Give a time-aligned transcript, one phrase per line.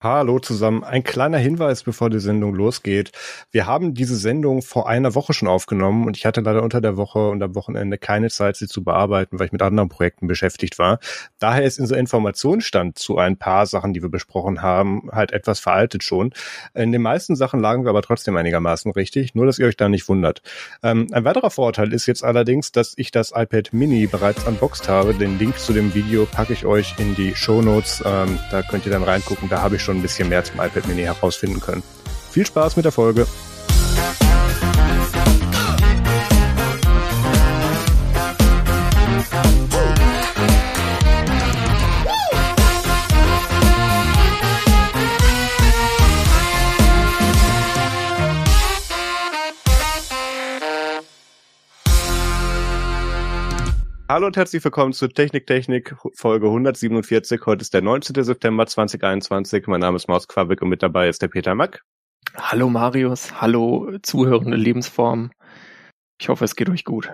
[0.00, 0.84] Hallo zusammen.
[0.84, 3.10] Ein kleiner Hinweis, bevor die Sendung losgeht.
[3.50, 6.96] Wir haben diese Sendung vor einer Woche schon aufgenommen und ich hatte leider unter der
[6.96, 10.78] Woche und am Wochenende keine Zeit, sie zu bearbeiten, weil ich mit anderen Projekten beschäftigt
[10.78, 11.00] war.
[11.40, 16.04] Daher ist unser Informationsstand zu ein paar Sachen, die wir besprochen haben, halt etwas veraltet
[16.04, 16.32] schon.
[16.74, 19.88] In den meisten Sachen lagen wir aber trotzdem einigermaßen richtig, nur dass ihr euch da
[19.88, 20.42] nicht wundert.
[20.84, 25.12] Ähm, ein weiterer Vorteil ist jetzt allerdings, dass ich das iPad Mini bereits unboxed habe.
[25.12, 28.00] Den Link zu dem Video packe ich euch in die Show Notes.
[28.06, 29.48] Ähm, da könnt ihr dann reingucken.
[29.48, 31.82] Da habe ich schon ein bisschen mehr zum iPad Mini herausfinden können.
[32.30, 33.26] Viel Spaß mit der Folge.
[54.10, 57.42] Hallo und herzlich willkommen zu Technik Technik Folge 147.
[57.44, 58.24] Heute ist der 19.
[58.24, 59.66] September 2021.
[59.66, 61.84] Mein Name ist Maus Quabeck und mit dabei ist der Peter Mack.
[62.34, 65.30] Hallo Marius, hallo zuhörende Lebensform.
[66.18, 67.12] Ich hoffe, es geht euch gut.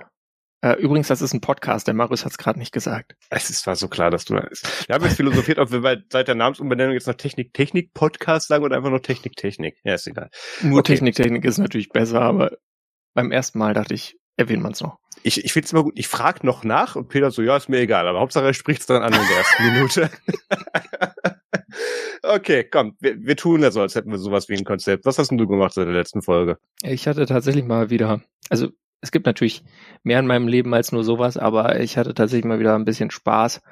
[0.61, 3.17] Äh, übrigens, das ist ein Podcast, der Marius hat es gerade nicht gesagt.
[3.29, 4.89] Es ist zwar so klar, dass du da bist.
[4.89, 8.47] Wir haben jetzt philosophiert, ob wir bei, seit der Namensumbenennung jetzt noch Technik Technik Podcast
[8.47, 9.81] sagen oder einfach nur Technik Technik.
[9.83, 10.31] Ja, ist egal.
[10.63, 10.93] Nur okay.
[10.93, 12.53] Technik Technik ist natürlich besser, aber
[13.15, 15.95] beim ersten Mal dachte ich, erwähnt man es noch ich, ich finde es immer gut,
[15.97, 18.83] ich frage noch nach und Peter so, ja, ist mir egal, aber Hauptsache er spricht
[18.83, 20.11] es dann an in der ersten Minute.
[22.23, 25.07] okay, komm, wir, wir tun das so, als hätten wir sowas wie ein Konzept.
[25.07, 26.59] Was hast denn du gemacht seit der letzten Folge?
[26.83, 28.69] Ich hatte tatsächlich mal wieder, also
[29.01, 29.65] es gibt natürlich
[30.03, 33.11] mehr in meinem Leben als nur sowas, aber ich hatte tatsächlich mal wieder ein bisschen
[33.11, 33.63] Spaß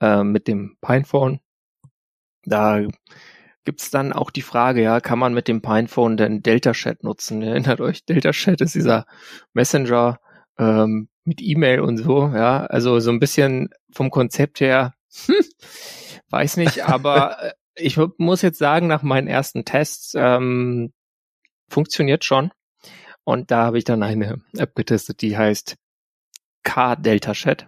[0.00, 1.40] äh, mit dem Pinephone.
[2.44, 2.80] Da
[3.64, 7.42] gibt's dann auch die Frage, ja, kann man mit dem Pinephone denn Delta Chat nutzen?
[7.42, 9.06] Erinnert euch, Delta Chat ist dieser
[9.52, 10.20] Messenger,
[10.62, 14.94] ähm, mit E-Mail und so, ja, also so ein bisschen vom Konzept her,
[15.26, 15.34] hm,
[16.30, 20.92] weiß nicht, aber äh, ich muss jetzt sagen, nach meinen ersten Tests ähm,
[21.68, 22.52] funktioniert schon.
[23.24, 25.76] Und da habe ich dann eine App getestet, die heißt
[26.64, 27.66] K-Delta Chat.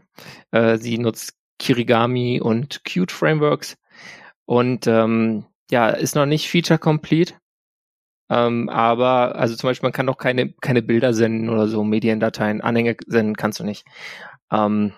[0.50, 3.76] Äh, sie nutzt Kirigami und Qt Frameworks
[4.44, 7.34] und ähm, ja, ist noch nicht feature complete,
[8.30, 12.60] ähm, aber, also zum Beispiel, man kann doch keine, keine Bilder senden oder so, Mediendateien,
[12.60, 13.84] Anhänge senden kannst du nicht.
[14.50, 14.94] Ähm,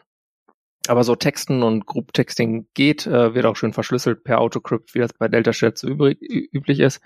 [0.89, 5.01] aber so Texten und Group Texting geht, äh, wird auch schön verschlüsselt per Autocrypt, wie
[5.01, 7.01] das bei Delta Chat so übrig, üblich ist.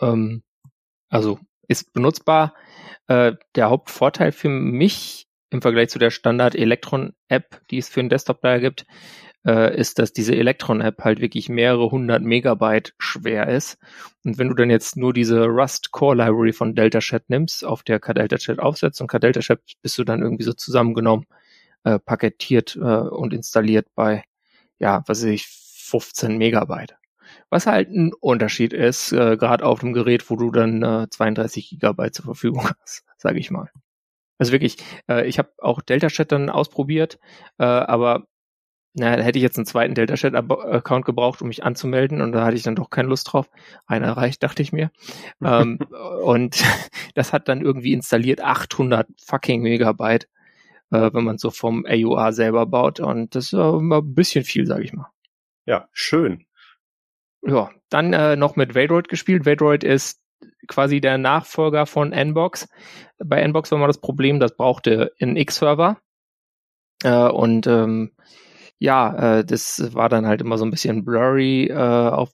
[0.00, 0.42] Ähm,
[1.08, 1.38] also
[1.68, 2.54] ist benutzbar.
[3.08, 8.00] Äh, der Hauptvorteil für mich im Vergleich zu der Standard Electron App, die es für
[8.00, 8.86] den Desktop da gibt,
[9.46, 13.78] äh, ist, dass diese Electron-App halt wirklich mehrere hundert Megabyte schwer ist.
[14.24, 17.82] Und wenn du dann jetzt nur diese Rust Core Library von Delta Chat nimmst, auf
[17.82, 21.26] der KDelta Chat aufsetzt und KDelta Chat bist du dann irgendwie so zusammengenommen,
[21.84, 24.24] äh, paketiert äh, und installiert bei,
[24.78, 26.96] ja, was weiß ich, 15 Megabyte.
[27.48, 31.70] Was halt ein Unterschied ist, äh, gerade auf dem Gerät, wo du dann äh, 32
[31.70, 33.70] Gigabyte zur Verfügung hast, sage ich mal.
[34.38, 34.76] Also wirklich,
[35.08, 37.18] äh, ich habe auch Delta Chat dann ausprobiert,
[37.58, 38.26] äh, aber
[38.98, 42.46] na, hätte ich jetzt einen zweiten Delta Chat Account gebraucht, um mich anzumelden und da
[42.46, 43.50] hatte ich dann doch keine Lust drauf.
[43.86, 44.90] Einer reicht, dachte ich mir.
[45.44, 45.78] ähm,
[46.22, 46.64] und
[47.14, 50.28] das hat dann irgendwie installiert 800 fucking Megabyte,
[50.90, 54.66] äh, wenn man so vom AUA selber baut und das ist immer ein bisschen viel,
[54.66, 55.10] sage ich mal.
[55.66, 56.46] Ja, schön.
[57.42, 59.44] Ja, dann äh, noch mit Vadroid gespielt.
[59.44, 60.22] Vadroid ist
[60.68, 62.66] quasi der Nachfolger von Nbox.
[63.18, 65.98] Bei Nbox war mal das Problem, das brauchte einen X-Server.
[67.04, 68.12] Äh, und ähm,
[68.78, 72.30] ja, äh, das war dann halt immer so ein bisschen blurry, äh, auf,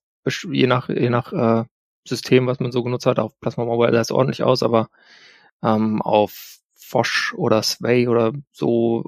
[0.50, 1.64] je nach, je nach äh,
[2.06, 3.18] System, was man so genutzt hat.
[3.18, 4.88] Auf Plasma Mobile sah es ordentlich aus, aber
[5.62, 9.02] ähm, auf Fosh oder Sway oder so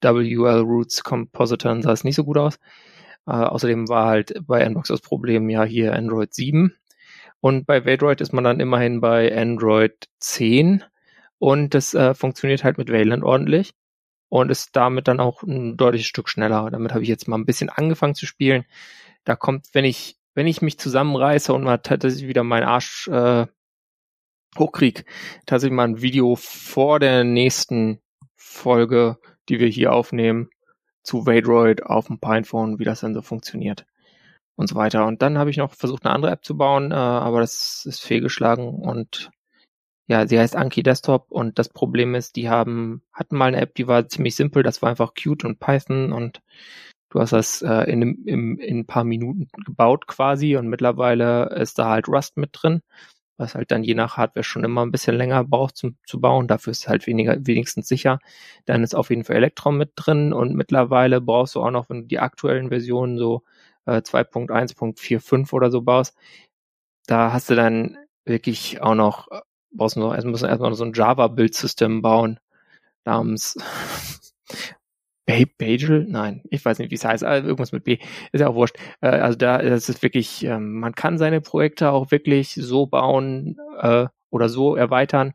[0.00, 2.56] WL Roots Compositoren sah es nicht so gut aus.
[3.26, 6.74] Äh, außerdem war halt bei Nbox das Problem ja hier Android 7.
[7.40, 10.84] Und bei Vadroid ist man dann immerhin bei Android 10
[11.38, 13.72] und das äh, funktioniert halt mit Wayland ordentlich
[14.30, 16.70] und ist damit dann auch ein deutliches Stück schneller.
[16.70, 18.64] Damit habe ich jetzt mal ein bisschen angefangen zu spielen.
[19.24, 23.46] Da kommt, wenn ich, wenn ich mich zusammenreiße und mal tatsächlich wieder meinen Arsch äh,
[24.56, 25.04] hochkrieg,
[25.46, 28.00] tatsächlich mal ein Video vor der nächsten
[28.36, 29.18] Folge,
[29.48, 30.48] die wir hier aufnehmen,
[31.02, 33.84] zu Vadroid auf dem Pinephone, wie das dann so funktioniert
[34.54, 35.06] und so weiter.
[35.06, 38.00] Und dann habe ich noch versucht, eine andere App zu bauen, äh, aber das ist
[38.02, 39.30] fehlgeschlagen und
[40.10, 43.76] ja, sie heißt Anki Desktop und das Problem ist, die haben, hatten mal eine App,
[43.76, 46.42] die war ziemlich simpel, das war einfach Qt und Python und
[47.10, 51.78] du hast das äh, in, in, in ein paar Minuten gebaut quasi und mittlerweile ist
[51.78, 52.82] da halt Rust mit drin,
[53.36, 56.48] was halt dann je nach Hardware schon immer ein bisschen länger braucht zum, zu bauen.
[56.48, 58.18] Dafür ist es halt weniger, wenigstens sicher.
[58.66, 62.02] Dann ist auf jeden Fall Electron mit drin und mittlerweile brauchst du auch noch, wenn
[62.02, 63.44] du die aktuellen Versionen so
[63.86, 66.16] äh, 2.1.45 oder so baust,
[67.06, 69.28] da hast du dann wirklich auch noch,
[69.72, 72.40] brauchst du noch, also erstmal so ein Java-Build-System bauen
[73.04, 73.56] namens
[75.26, 76.06] Bagel?
[76.08, 77.24] Nein, ich weiß nicht, wie es heißt.
[77.24, 77.98] Also irgendwas mit B.
[78.32, 78.76] Ist ja auch wurscht.
[79.00, 83.58] Äh, also da ist es wirklich, ähm, man kann seine Projekte auch wirklich so bauen
[83.78, 85.34] äh, oder so erweitern,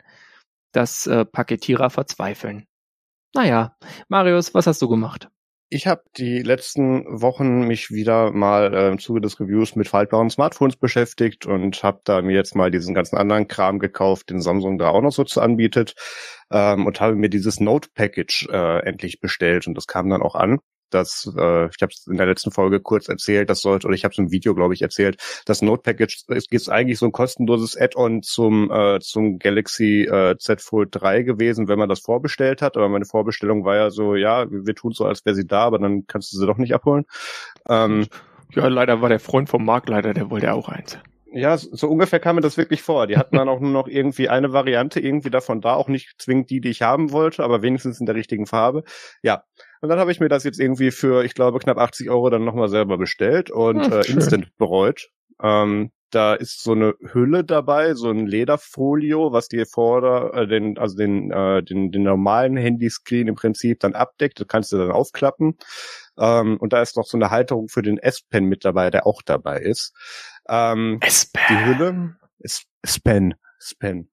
[0.71, 2.67] dass äh, Paketierer verzweifeln.
[3.33, 3.77] Naja,
[4.07, 5.29] Marius, was hast du gemacht?
[5.69, 10.29] Ich habe die letzten Wochen mich wieder mal äh, im Zuge des Reviews mit faltbaren
[10.29, 14.77] Smartphones beschäftigt und habe da mir jetzt mal diesen ganzen anderen Kram gekauft, den Samsung
[14.77, 15.95] da auch noch so zu anbietet
[16.51, 20.35] ähm, und habe mir dieses Note Package äh, endlich bestellt und das kam dann auch
[20.35, 20.59] an
[20.89, 24.03] das, äh, ich habe es in der letzten Folge kurz erzählt, das sollte, oder ich
[24.03, 27.11] habe es im Video, glaube ich, erzählt, das Note Package ist, ist eigentlich so ein
[27.11, 32.61] kostenloses Add-on zum, äh, zum Galaxy äh, Z Fold 3 gewesen, wenn man das vorbestellt
[32.61, 32.77] hat.
[32.77, 35.79] Aber meine Vorbestellung war ja so, ja, wir tun so, als wäre sie da, aber
[35.79, 37.05] dann kannst du sie doch nicht abholen.
[37.67, 38.07] Ähm,
[38.53, 40.97] ja, leider war der Freund vom Marktleiter, der wollte auch eins.
[41.37, 43.07] Ja, so ungefähr kam mir das wirklich vor.
[43.07, 46.49] Die hatten dann auch nur noch irgendwie eine Variante irgendwie davon da, auch nicht zwingend
[46.49, 48.85] die, die ich haben wollte, aber wenigstens in der richtigen Farbe.
[49.21, 49.43] Ja,
[49.85, 52.43] und dann habe ich mir das jetzt irgendwie für, ich glaube, knapp 80 Euro dann
[52.43, 55.11] nochmal selber bestellt und hm, äh, instant bereut.
[55.39, 60.79] Ähm, da ist so eine Hülle dabei, so ein Lederfolio, was dir vorder, äh, den,
[60.79, 64.39] also den, äh, den, den normalen Handyscreen im Prinzip dann abdeckt.
[64.39, 65.55] Das kannst du dann aufklappen.
[66.17, 69.21] Ähm, und da ist noch so eine Halterung für den S-Pen mit dabei, der auch
[69.23, 69.93] dabei ist.
[70.49, 71.43] Ähm, S-Pen.
[71.47, 74.09] Die Hülle, S-Pen, S-Pen.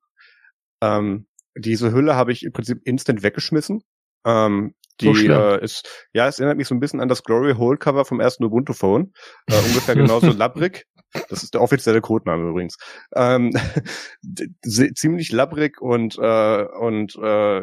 [0.83, 1.27] Ähm,
[1.57, 3.83] diese Hülle habe ich im Prinzip instant weggeschmissen.
[4.27, 7.55] Ähm, die so äh, ist, ja, es erinnert mich so ein bisschen an das Glory
[7.55, 9.13] Hole Cover vom ersten Ubuntu Phone.
[9.47, 10.87] Äh, ungefähr genauso labbrig.
[11.29, 12.77] Das ist der offizielle Codename übrigens.
[13.15, 13.53] Ähm,
[14.95, 17.63] ziemlich labbrig und äh, und äh,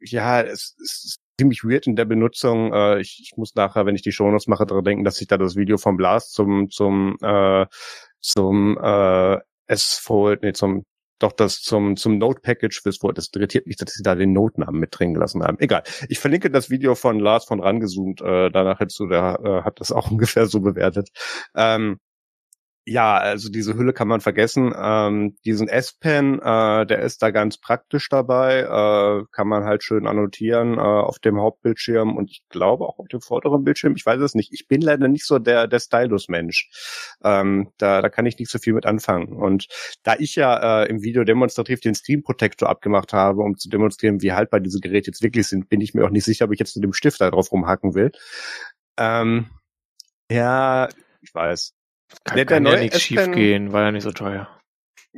[0.00, 2.72] ja, es, es ist ziemlich weird in der Benutzung.
[2.72, 5.36] Äh, ich, ich muss nachher, wenn ich die Shownotes mache, daran denken, dass ich da
[5.36, 7.66] das Video vom Blast zum zum äh,
[8.20, 10.84] zum äh, S-Fold, nee, zum
[11.18, 13.18] doch das zum, zum Note-Package fürs Word.
[13.18, 15.58] Das irritiert mich, dass sie da den Notenamen mit drin gelassen haben.
[15.58, 15.82] Egal.
[16.08, 19.92] Ich verlinke das Video von Lars von Rangezoomt, äh, danach du, der äh, hat das
[19.92, 21.10] auch ungefähr so bewertet.
[21.54, 21.98] Ähm,
[22.88, 24.72] ja, also diese Hülle kann man vergessen.
[24.78, 30.06] Ähm, diesen S-Pen, äh, der ist da ganz praktisch dabei, äh, kann man halt schön
[30.06, 33.96] annotieren äh, auf dem Hauptbildschirm und ich glaube auch auf dem vorderen Bildschirm.
[33.96, 34.52] Ich weiß es nicht.
[34.52, 36.70] Ich bin leider nicht so der der Stylus-Mensch.
[37.24, 39.32] Ähm, da, da kann ich nicht so viel mit anfangen.
[39.32, 39.66] Und
[40.04, 44.22] da ich ja äh, im Video demonstrativ den Screen Protector abgemacht habe, um zu demonstrieren,
[44.22, 46.60] wie haltbar diese Geräte jetzt wirklich sind, bin ich mir auch nicht sicher, ob ich
[46.60, 48.12] jetzt mit dem Stift da drauf rumhacken will.
[48.96, 49.50] Ähm,
[50.30, 50.88] ja,
[51.20, 51.72] ich weiß.
[52.24, 54.48] Kann, der, der kann ja nichts schief gehen, war ja nicht so teuer.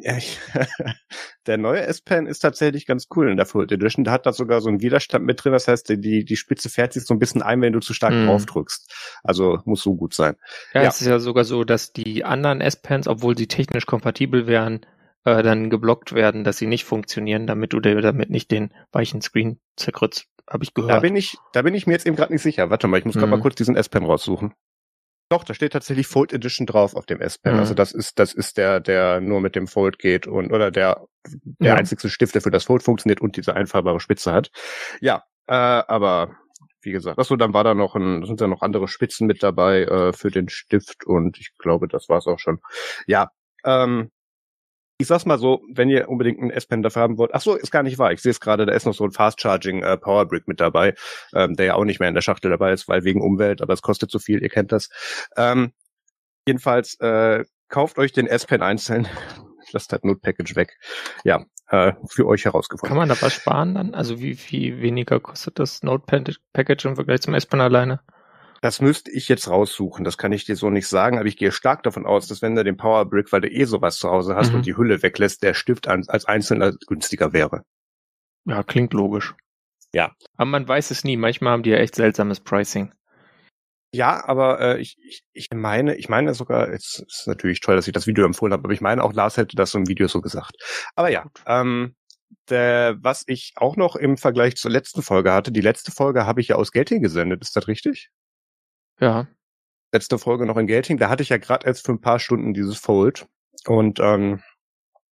[0.01, 0.39] Ja, ich,
[1.47, 4.05] der neue S-Pen ist tatsächlich ganz cool in der Full Edition.
[4.05, 5.53] Da hat da sogar so einen Widerstand mit drin.
[5.53, 8.15] Das heißt, die, die Spitze fährt sich so ein bisschen ein, wenn du zu stark
[8.15, 8.27] mm.
[8.27, 8.93] drauf drückst.
[9.25, 10.37] Also muss so gut sein.
[10.73, 14.47] Ja, ja, es ist ja sogar so, dass die anderen S-Pens, obwohl sie technisch kompatibel
[14.47, 14.87] wären,
[15.25, 19.59] äh, dann geblockt werden, dass sie nicht funktionieren, damit du damit nicht den weichen Screen
[19.77, 20.27] zerkrützt.
[20.49, 20.93] Habe ich gehört.
[20.93, 22.71] Da bin ich, da bin ich mir jetzt eben gerade nicht sicher.
[22.71, 23.19] Warte mal, ich muss mm.
[23.19, 24.55] gerade mal kurz diesen S-Pen raussuchen.
[25.31, 27.55] Doch, da steht tatsächlich Fold Edition drauf auf dem S-Pen.
[27.55, 27.61] Mhm.
[27.61, 31.07] Also das ist, das ist der, der nur mit dem Fold geht und oder der,
[31.27, 31.75] der ja.
[31.75, 34.51] einzigste Stift, der für das Fold funktioniert und diese einfahrbare Spitze hat.
[35.01, 36.37] Ja, äh, aber
[36.83, 39.83] wie gesagt, achso, dann war da noch ein, sind da noch andere Spitzen mit dabei
[39.83, 42.61] äh, für den Stift und ich glaube, das war's auch schon.
[43.07, 43.31] Ja,
[43.65, 44.11] ähm,
[45.01, 47.71] ich sag's mal so, wenn ihr unbedingt einen S-Pen dafür haben wollt, ach so, ist
[47.71, 48.13] gar nicht wahr.
[48.13, 50.61] Ich sehe es gerade, da ist noch so ein Fast Charging äh, Power Brick mit
[50.61, 50.95] dabei,
[51.33, 53.73] ähm, der ja auch nicht mehr in der Schachtel dabei ist, weil wegen Umwelt, aber
[53.73, 54.91] es kostet zu viel, ihr kennt das.
[55.37, 55.73] Ähm,
[56.47, 59.07] jedenfalls äh, kauft euch den S-Pen einzeln,
[59.73, 60.77] lasst das Note Package weg.
[61.23, 62.89] Ja, äh, für euch herausgefunden.
[62.89, 63.95] Kann man da was sparen dann?
[63.95, 66.07] Also wie viel weniger kostet das Note
[66.53, 68.01] Package im Vergleich zum S-Pen alleine?
[68.61, 70.05] Das müsste ich jetzt raussuchen.
[70.05, 72.57] Das kann ich dir so nicht sagen, aber ich gehe stark davon aus, dass wenn
[72.57, 74.57] du den Power Brick, weil du eh sowas zu Hause hast mhm.
[74.57, 77.63] und die Hülle weglässt, der Stift als einzelner günstiger wäre.
[78.47, 79.35] Ja, klingt logisch.
[79.93, 80.13] Ja.
[80.37, 81.17] Aber man weiß es nie.
[81.17, 82.93] Manchmal haben die ja echt seltsames Pricing.
[83.95, 87.87] Ja, aber äh, ich, ich, ich meine, ich meine sogar, es ist natürlich toll, dass
[87.87, 90.21] ich das Video empfohlen habe, aber ich meine auch Lars hätte das im Video so
[90.21, 90.57] gesagt.
[90.95, 91.95] Aber ja, ähm,
[92.51, 96.43] der, was ich auch noch im Vergleich zur letzten Folge hatte, die letzte Folge habe
[96.43, 98.11] ich ja aus Gelting gesendet, ist das richtig?
[99.01, 99.27] Ja.
[99.93, 102.53] Letzte Folge noch in Gelting, da hatte ich ja gerade erst für ein paar Stunden
[102.53, 103.27] dieses Fold.
[103.67, 104.43] Und ähm,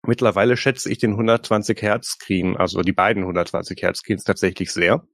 [0.07, 5.05] mittlerweile schätze ich den 120 Hertz Screen, also die beiden 120 Hertz Screens tatsächlich sehr.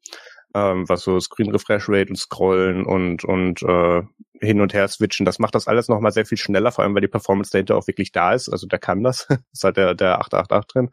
[0.54, 4.02] Ähm, was so Screen Refresh Rate und Scrollen und und äh,
[4.40, 7.00] hin und her switchen, das macht das alles nochmal sehr viel schneller, vor allem weil
[7.00, 8.50] die Performance Data auch wirklich da ist.
[8.50, 9.28] Also der kann das.
[9.52, 10.90] ist halt der, der 888 drin.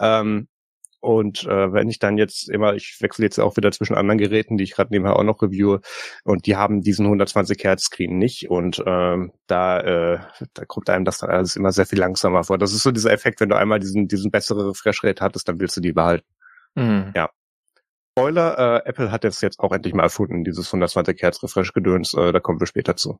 [0.00, 0.48] Ähm,
[1.04, 4.56] und äh, wenn ich dann jetzt immer, ich wechsle jetzt auch wieder zwischen anderen Geräten,
[4.56, 5.80] die ich gerade nebenher auch noch reviewe,
[6.24, 10.18] und die haben diesen 120 Hertz Screen nicht und ähm, da, äh,
[10.54, 12.56] da kommt einem das dann alles immer sehr viel langsamer vor.
[12.56, 15.60] Das ist so dieser Effekt, wenn du einmal diesen, diesen bessere Refresh Rate hattest, dann
[15.60, 16.26] willst du die behalten.
[16.74, 17.12] Mhm.
[17.14, 17.28] Ja.
[18.16, 22.14] Spoiler, äh, Apple hat das jetzt auch endlich mal erfunden, dieses 120 Hertz Refresh Gedöns,
[22.14, 23.18] äh, da kommen wir später zu.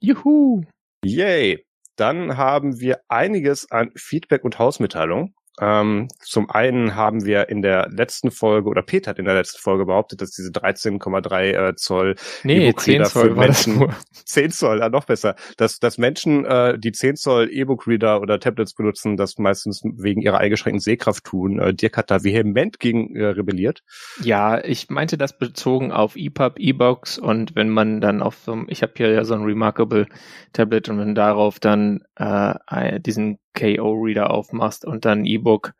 [0.00, 0.62] Juhu!
[1.04, 1.66] Yay!
[1.96, 5.34] Dann haben wir einiges an Feedback und Hausmitteilungen.
[5.60, 9.60] Ähm, zum einen haben wir in der letzten Folge, oder Peter hat in der letzten
[9.60, 14.50] Folge behauptet, dass diese 13,3 äh, Zoll nee, e 10 Zoll Menschen, war das 10
[14.50, 19.16] Zoll, ja, noch besser, dass, dass Menschen, äh, die 10 Zoll E-Book-Reader oder Tablets benutzen,
[19.16, 21.58] das meistens wegen ihrer eingeschränkten Sehkraft tun.
[21.58, 23.82] Äh, Dirk hat da vehement gegen äh, rebelliert.
[24.22, 28.82] Ja, ich meinte das bezogen auf EPUB, E-Box und wenn man dann auf so ich
[28.82, 30.06] habe hier ja so ein Remarkable
[30.52, 35.74] Tablet und wenn darauf dann äh, diesen KO-Reader aufmachst und dann E-Book,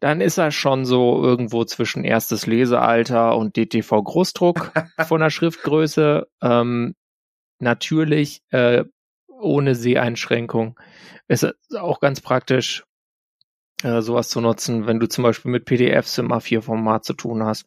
[0.00, 4.72] dann ist er schon so irgendwo zwischen erstes Lesealter und DTV Großdruck
[5.06, 6.28] von der Schriftgröße.
[6.42, 6.94] Ähm,
[7.58, 8.84] natürlich äh,
[9.28, 10.78] ohne Seheinschränkung.
[11.28, 11.46] Ist
[11.78, 12.84] auch ganz praktisch,
[13.82, 17.66] äh, sowas zu nutzen, wenn du zum Beispiel mit PDFs im A4-Format zu tun hast.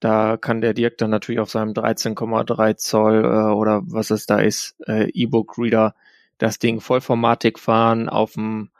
[0.00, 4.38] Da kann der Dirk dann natürlich auf seinem 13,3 Zoll äh, oder was es da
[4.38, 5.94] ist, äh, E-Book-Reader
[6.38, 8.70] das Ding Vollformatik fahren auf dem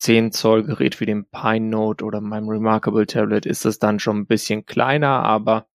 [0.00, 4.18] 10 Zoll Gerät wie dem Pine Note oder meinem Remarkable Tablet ist es dann schon
[4.18, 5.68] ein bisschen kleiner, aber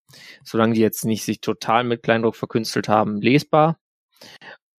[0.43, 3.79] solange die jetzt nicht sich total mit Kleindruck verkünstelt haben, lesbar.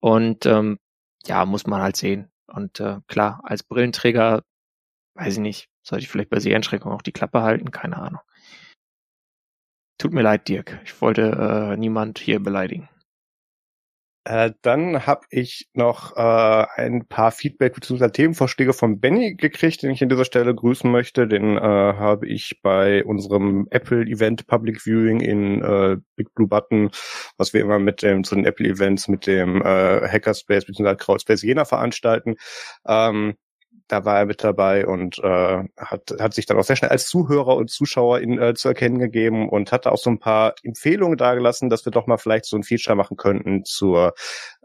[0.02, 0.80] Und ähm,
[1.26, 2.30] ja, muss man halt sehen.
[2.48, 4.44] Und äh, klar, als Brillenträger,
[5.16, 8.22] weiß ich nicht, sollte ich vielleicht bei Seheinschränkungen auch die Klappe halten, keine Ahnung.
[9.98, 10.80] Tut mir leid, Dirk.
[10.84, 12.90] Ich wollte äh, niemand hier beleidigen.
[14.28, 18.10] Äh, dann habe ich noch äh, ein paar Feedback bzw.
[18.10, 21.28] Themenvorschläge von Benny gekriegt, den ich an dieser Stelle grüßen möchte.
[21.28, 26.90] Den äh, habe ich bei unserem Apple-Event Public Viewing in äh, Big Blue Button,
[27.38, 30.96] was wir immer mit dem zu den Apple-Events mit dem äh, Hackerspace bzw.
[30.96, 32.36] Crowdspace Jena veranstalten.
[32.86, 33.36] Ähm,
[33.88, 37.08] da war er mit dabei und äh, hat, hat sich dann auch sehr schnell als
[37.08, 41.18] Zuhörer und Zuschauer in, äh, zu erkennen gegeben und hatte auch so ein paar Empfehlungen
[41.18, 44.14] dargelassen, dass wir doch mal vielleicht so ein Feature machen könnten zur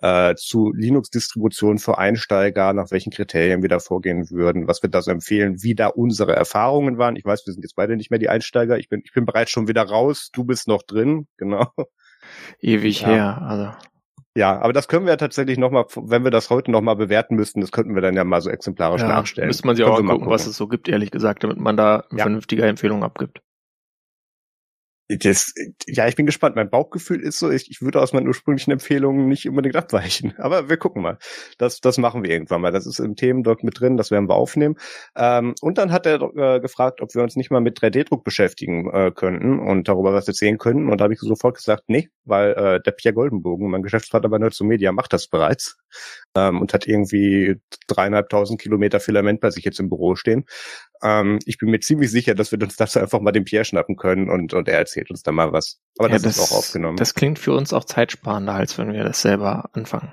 [0.02, 5.00] äh, zu Linux-Distribution für Einsteiger, nach welchen Kriterien wir da vorgehen würden, was wir da
[5.02, 7.16] so empfehlen, wie da unsere Erfahrungen waren.
[7.16, 8.78] Ich weiß, wir sind jetzt beide nicht mehr die Einsteiger.
[8.78, 10.30] Ich bin, ich bin bereits schon wieder raus.
[10.32, 11.68] Du bist noch drin, genau.
[12.60, 13.08] Ewig ja.
[13.08, 13.91] her, also.
[14.36, 17.60] Ja, aber das können wir ja tatsächlich nochmal, wenn wir das heute nochmal bewerten müssten,
[17.60, 19.48] das könnten wir dann ja mal so exemplarisch ja, nachstellen.
[19.48, 22.18] Müsste man sich auch gucken, was es so gibt, ehrlich gesagt, damit man da eine
[22.18, 22.24] ja.
[22.24, 23.42] vernünftige Empfehlung abgibt.
[25.18, 25.52] Das,
[25.86, 26.56] ja, ich bin gespannt.
[26.56, 30.34] Mein Bauchgefühl ist so, ich, ich würde aus meinen ursprünglichen Empfehlungen nicht unbedingt abweichen.
[30.38, 31.18] Aber wir gucken mal.
[31.58, 32.72] Das, das machen wir irgendwann mal.
[32.72, 34.76] Das ist im Themendoc mit drin, das werden wir aufnehmen.
[35.16, 38.90] Ähm, und dann hat er äh, gefragt, ob wir uns nicht mal mit 3D-Druck beschäftigen
[38.90, 40.88] äh, könnten und darüber was erzählen könnten.
[40.88, 44.38] Und da habe ich sofort gesagt, nee, weil äh, der Pierre Goldenbogen, mein Geschäftsvater bei
[44.38, 45.78] Nerds Media, macht das bereits
[46.36, 47.56] ähm, und hat irgendwie
[47.86, 50.44] dreieinhalbtausend Kilometer Filament bei sich jetzt im Büro stehen.
[51.02, 53.96] Ähm, ich bin mir ziemlich sicher, dass wir uns dazu einfach mal den Pierre schnappen
[53.96, 55.80] können und, und er erzählt uns da mal was.
[55.98, 56.96] Aber ja, das, das, ist auch aufgenommen.
[56.96, 60.12] Das klingt für uns auch zeitsparender, als wenn wir das selber anfangen.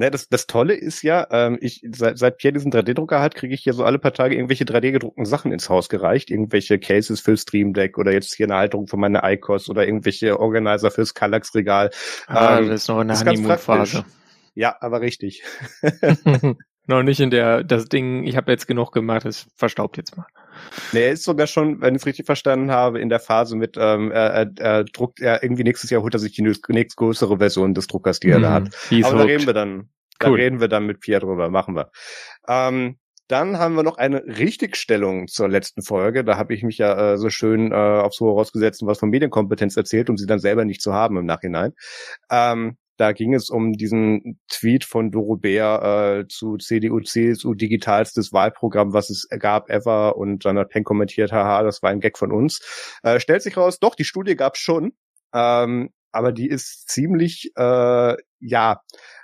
[0.00, 3.52] Ne, das, das Tolle ist ja, ähm, ich seit, seit Pierre diesen 3D-Drucker hat, kriege
[3.52, 6.30] ich hier so alle paar Tage irgendwelche 3D-gedruckten Sachen ins Haus gereicht.
[6.30, 10.40] Irgendwelche Cases für Stream Deck oder jetzt hier eine Halterung für meine ICOS oder irgendwelche
[10.40, 11.90] Organizer fürs Kallax-Regal.
[12.28, 14.06] Ah, ähm, das ist noch in der Honeymoon-Phase.
[14.54, 15.42] Ja, aber richtig.
[16.86, 20.26] Noch nicht in der, das Ding, ich habe jetzt genug gemacht, es verstaubt jetzt mal.
[20.92, 23.76] Nee, er ist sogar schon, wenn ich es richtig verstanden habe, in der Phase mit,
[23.78, 27.74] ähm, er, er, er druckt, er irgendwie nächstes Jahr holt er sich die nächstgrößere Version
[27.74, 28.70] des Druckers, die er da hat.
[28.90, 29.04] Mhm.
[29.04, 31.92] Aber da reden wir dann, da reden wir dann mit Pierre drüber, machen wir.
[32.48, 36.24] Ähm, dann haben wir noch eine Richtigstellung zur letzten Folge.
[36.24, 39.10] Da habe ich mich ja äh, so schön äh, aufs Hohe rausgesetzt und was von
[39.10, 41.72] Medienkompetenz erzählt, um sie dann selber nicht zu haben im Nachhinein.
[42.28, 48.30] Ähm, da ging es um diesen Tweet von Doro Bär äh, zu CDU, CSU digitalstes
[48.34, 50.16] Wahlprogramm, was es gab ever.
[50.16, 52.60] Und dann hat Penn kommentiert, haha, das war ein Gag von uns.
[53.02, 54.92] Äh, stellt sich raus, doch, die Studie gab's schon.
[55.32, 58.82] Ähm, aber die ist ziemlich, äh, ja,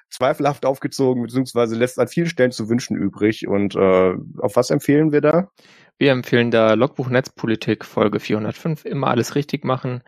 [0.09, 3.47] zweifelhaft aufgezogen, beziehungsweise lässt an vielen Stellen zu wünschen übrig.
[3.47, 5.50] Und äh, auf was empfehlen wir da?
[5.99, 10.02] Wir empfehlen da Logbuch Netzpolitik Folge 405, immer alles richtig machen,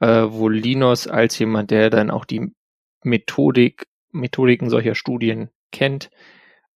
[0.00, 2.52] äh, wo Linus als jemand, der dann auch die
[3.04, 6.10] Methodik, Methodiken solcher Studien kennt,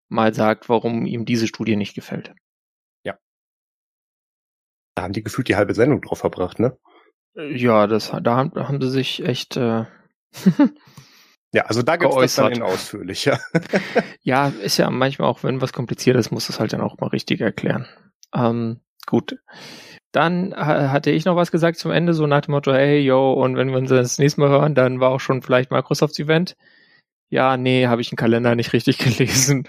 [0.08, 2.34] mal sagt, warum ihm diese Studie nicht gefällt.
[3.04, 3.18] Ja.
[4.94, 6.78] Da haben die gefühlt die halbe Sendung drauf verbracht, ne?
[7.34, 9.56] Ja, das, da haben, da haben sie sich echt.
[9.56, 9.84] Äh,
[11.52, 13.38] ja, also da gibt es dann in ausführlicher.
[14.22, 17.08] ja, ist ja manchmal auch, wenn was kompliziert ist, muss es halt dann auch mal
[17.08, 17.86] richtig erklären.
[18.34, 19.38] Ähm, gut.
[20.12, 23.56] Dann hatte ich noch was gesagt zum Ende, so nach dem Motto, hey, yo, und
[23.56, 26.56] wenn wir uns das nächste Mal hören, dann war auch schon vielleicht Microsofts Event.
[27.28, 29.68] Ja, nee, habe ich den Kalender nicht richtig gelesen.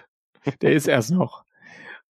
[0.62, 1.44] Der ist erst noch.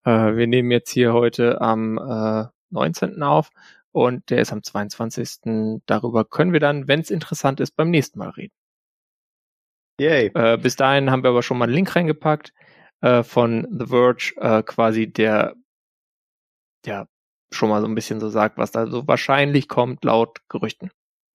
[0.04, 3.22] Äh, wir nehmen jetzt hier heute am äh, 19.
[3.22, 3.50] auf
[3.92, 5.80] und der ist am 22.
[5.86, 8.54] Darüber können wir dann, wenn es interessant ist, beim nächsten Mal reden.
[10.00, 10.30] Yay.
[10.34, 12.54] Äh, bis dahin haben wir aber schon mal einen Link reingepackt
[13.02, 15.54] äh, von The Verge, äh, quasi der,
[16.86, 17.08] der
[17.52, 20.90] schon mal so ein bisschen so sagt, was da so wahrscheinlich kommt laut Gerüchten.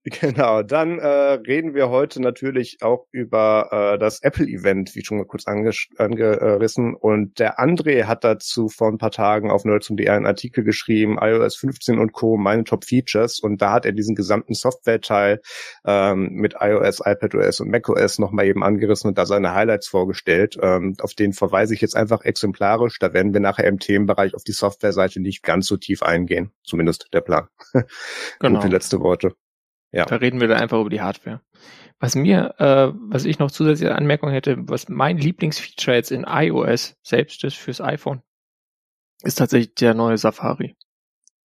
[0.08, 5.26] Genau, dann äh, reden wir heute natürlich auch über äh, das Apple-Event, wie schon mal
[5.26, 6.94] kurz angerissen.
[6.94, 11.56] Und der André hat dazu vor ein paar Tagen auf Nerds.de einen Artikel geschrieben, iOS
[11.56, 13.40] 15 und Co., meine Top-Features.
[13.40, 15.42] Und da hat er diesen gesamten Software-Teil
[15.86, 20.56] ähm, mit iOS, iPadOS und macOS nochmal eben angerissen und da seine Highlights vorgestellt.
[20.62, 23.00] Ähm, auf den verweise ich jetzt einfach exemplarisch.
[23.00, 26.52] Da werden wir nachher im Themenbereich auf die Software-Seite nicht ganz so tief eingehen.
[26.64, 27.48] Zumindest der Plan.
[28.40, 28.60] Genau.
[28.60, 29.36] Gute letzte Worte.
[29.92, 30.06] Ja.
[30.06, 31.42] Da reden wir dann einfach über die Hardware.
[32.00, 36.98] Was mir, äh, was ich noch zusätzliche Anmerkung hätte, was mein Lieblingsfeature jetzt in iOS
[37.02, 38.22] selbst ist fürs iPhone,
[39.24, 40.76] ist tatsächlich der neue Safari.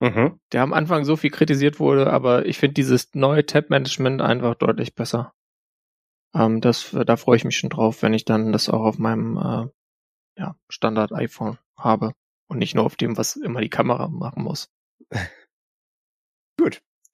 [0.00, 0.40] Mhm.
[0.52, 4.94] Der am Anfang so viel kritisiert wurde, aber ich finde dieses neue Tab-Management einfach deutlich
[4.94, 5.34] besser.
[6.34, 9.36] Ähm, das, da freue ich mich schon drauf, wenn ich dann das auch auf meinem
[9.36, 12.12] äh, ja, Standard-iPhone habe
[12.48, 14.70] und nicht nur auf dem, was immer die Kamera machen muss.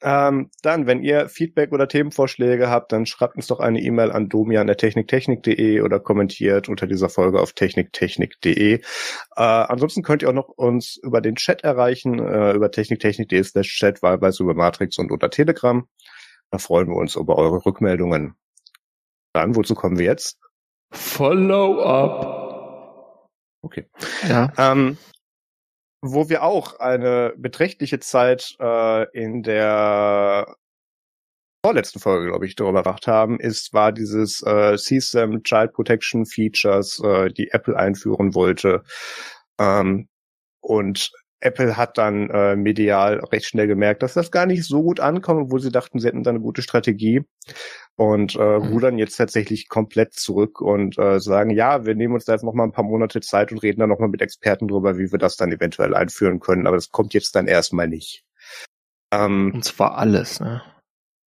[0.07, 4.29] Ähm, dann, wenn ihr Feedback oder Themenvorschläge habt, dann schreibt uns doch eine E-Mail an
[4.29, 8.75] domian.techniktechnik.de oder kommentiert unter dieser Folge auf techniktechnik.de.
[8.75, 8.81] Äh,
[9.35, 14.01] ansonsten könnt ihr auch noch uns über den Chat erreichen, äh, über techniktechnik.de slash chat,
[14.01, 15.89] wahlweise über Matrix und unter Telegram.
[16.53, 18.37] Da freuen wir uns über eure Rückmeldungen.
[19.33, 20.39] Dann, wozu kommen wir jetzt?
[20.93, 22.47] Follow-up.
[23.61, 23.87] Okay.
[24.29, 24.53] Ja.
[24.57, 24.99] Ähm,
[26.03, 30.57] wo wir auch eine beträchtliche Zeit äh, in der
[31.65, 37.01] vorletzten Folge, glaube ich, darüber gemacht haben, ist, war dieses äh, CSAM Child Protection Features,
[37.03, 38.85] äh, die Apple einführen wollte.
[39.59, 40.09] Ähm,
[40.61, 41.11] und
[41.41, 45.43] Apple hat dann äh, medial recht schnell gemerkt, dass das gar nicht so gut ankommt,
[45.43, 47.25] obwohl sie dachten, sie hätten da eine gute Strategie
[47.97, 48.69] und äh, mhm.
[48.69, 52.55] rudern jetzt tatsächlich komplett zurück und äh, sagen, ja, wir nehmen uns da jetzt noch
[52.55, 55.19] mal ein paar Monate Zeit und reden dann noch mal mit Experten drüber, wie wir
[55.19, 58.25] das dann eventuell einführen können, aber das kommt jetzt dann erstmal nicht.
[59.13, 60.63] Ähm, und zwar alles, ne?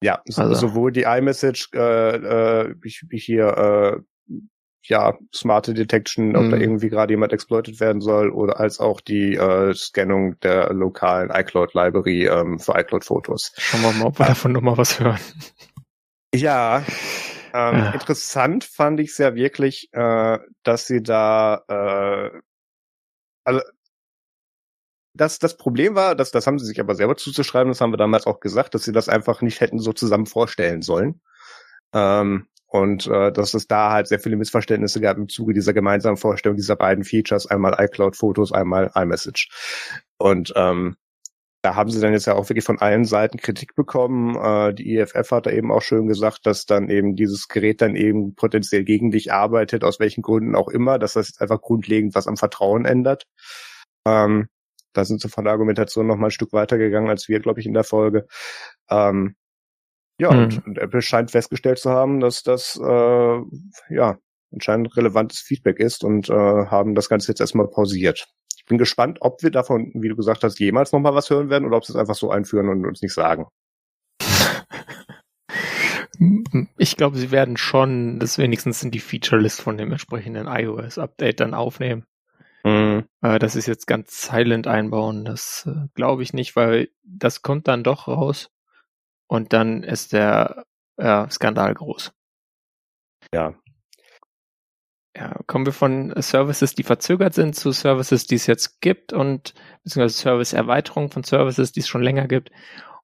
[0.01, 0.55] Ja, also.
[0.55, 2.75] sowohl die iMessage, äh, äh,
[3.11, 4.37] hier äh,
[4.83, 6.51] ja, smarte Detection, ob mhm.
[6.51, 11.31] da irgendwie gerade jemand exploited werden soll, oder als auch die äh, Scannung der lokalen
[11.31, 13.53] iCloud Library ähm, für iCloud Fotos.
[13.57, 15.19] Schauen wir mal, ob wir äh, davon nochmal was hören.
[16.41, 16.85] Ja,
[17.55, 17.91] ähm, ja.
[17.93, 22.39] interessant fand ich es ja wirklich, äh, dass sie da äh,
[23.45, 23.63] also
[25.15, 27.97] das, das Problem war, dass, das haben sie sich aber selber zuzuschreiben, das haben wir
[27.97, 31.21] damals auch gesagt, dass sie das einfach nicht hätten so zusammen vorstellen sollen.
[31.93, 36.19] Ähm, und äh, dass es da halt sehr viele Missverständnisse gab im Zuge dieser gemeinsamen
[36.19, 39.49] Vorstellung dieser beiden Features, einmal iCloud-Fotos, einmal iMessage.
[40.19, 40.97] Und ähm,
[41.63, 44.37] da haben sie dann jetzt ja auch wirklich von allen Seiten Kritik bekommen.
[44.37, 47.97] Äh, die IFF hat da eben auch schön gesagt, dass dann eben dieses Gerät dann
[47.97, 52.15] eben potenziell gegen dich arbeitet, aus welchen Gründen auch immer, dass das jetzt einfach grundlegend
[52.15, 53.25] was am Vertrauen ändert.
[54.07, 54.49] Ähm,
[54.93, 57.67] da sind sie von der Argumentation noch mal ein Stück weitergegangen als wir, glaube ich,
[57.67, 58.27] in der Folge.
[58.89, 59.35] Ähm,
[60.21, 60.43] ja, mhm.
[60.45, 63.41] und, und, Apple scheint festgestellt zu haben, dass das äh,
[63.91, 64.19] ja
[64.53, 68.29] anscheinend relevantes Feedback ist und äh, haben das Ganze jetzt erstmal pausiert.
[68.69, 71.65] Ich bin gespannt, ob wir davon, wie du gesagt hast, jemals nochmal was hören werden
[71.65, 73.47] oder ob sie es einfach so einführen und uns nicht sagen.
[76.77, 81.55] Ich glaube, sie werden schon das wenigstens in die Feature-List von dem entsprechenden iOS-Update dann
[81.55, 82.05] aufnehmen.
[82.63, 83.07] Mhm.
[83.23, 87.69] Äh, das ist jetzt ganz silent einbauen, das äh, glaube ich nicht, weil das kommt
[87.69, 88.51] dann doch raus
[89.29, 90.65] und dann ist der
[90.99, 92.13] ja, Skandal groß.
[93.33, 93.55] Ja.
[95.19, 99.53] Ja, kommen wir von Services, die verzögert sind, zu Services, die es jetzt gibt und
[99.83, 102.53] beziehungsweise Service-Erweiterung von Services, die es schon länger gibt.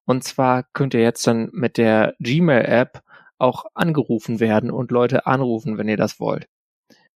[0.05, 3.03] Und zwar könnt ihr jetzt dann mit der Gmail-App
[3.39, 6.47] auch angerufen werden und Leute anrufen, wenn ihr das wollt.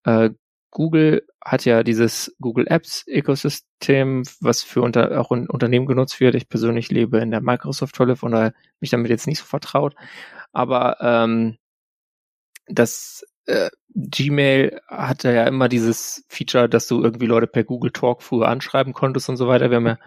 [0.03, 0.31] Äh,
[0.71, 6.33] Google hat ja dieses Google Apps Ökosystem, was für unter, auch in Unternehmen genutzt wird.
[6.33, 9.95] Ich persönlich lebe in der Microsoft Hölle, von daher mich damit jetzt nicht so vertraut.
[10.53, 11.57] Aber ähm,
[12.65, 18.21] das äh, Gmail hatte ja immer dieses Feature, dass du irgendwie Leute per Google Talk
[18.21, 19.71] früher anschreiben konntest und so weiter.
[19.71, 19.97] Wir haben ja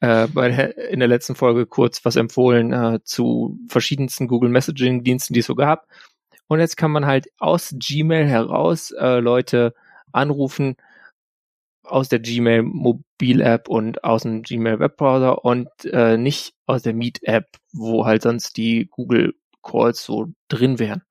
[0.24, 0.50] äh, bei
[0.90, 5.46] in der letzten Folge kurz was empfohlen äh, zu verschiedensten Google Messaging Diensten, die es
[5.46, 5.86] so gab.
[6.48, 9.74] Und jetzt kann man halt aus Gmail heraus äh, Leute
[10.12, 10.76] anrufen
[11.82, 16.94] aus der Gmail Mobil App und aus dem Gmail Webbrowser und äh, nicht aus der
[16.94, 21.02] Meet App, wo halt sonst die Google Calls so drin wären.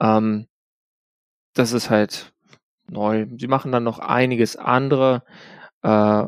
[0.00, 0.46] Ähm,
[1.54, 2.32] das ist halt
[2.88, 3.26] neu.
[3.38, 5.22] Sie machen dann noch einiges andere,
[5.82, 6.24] äh,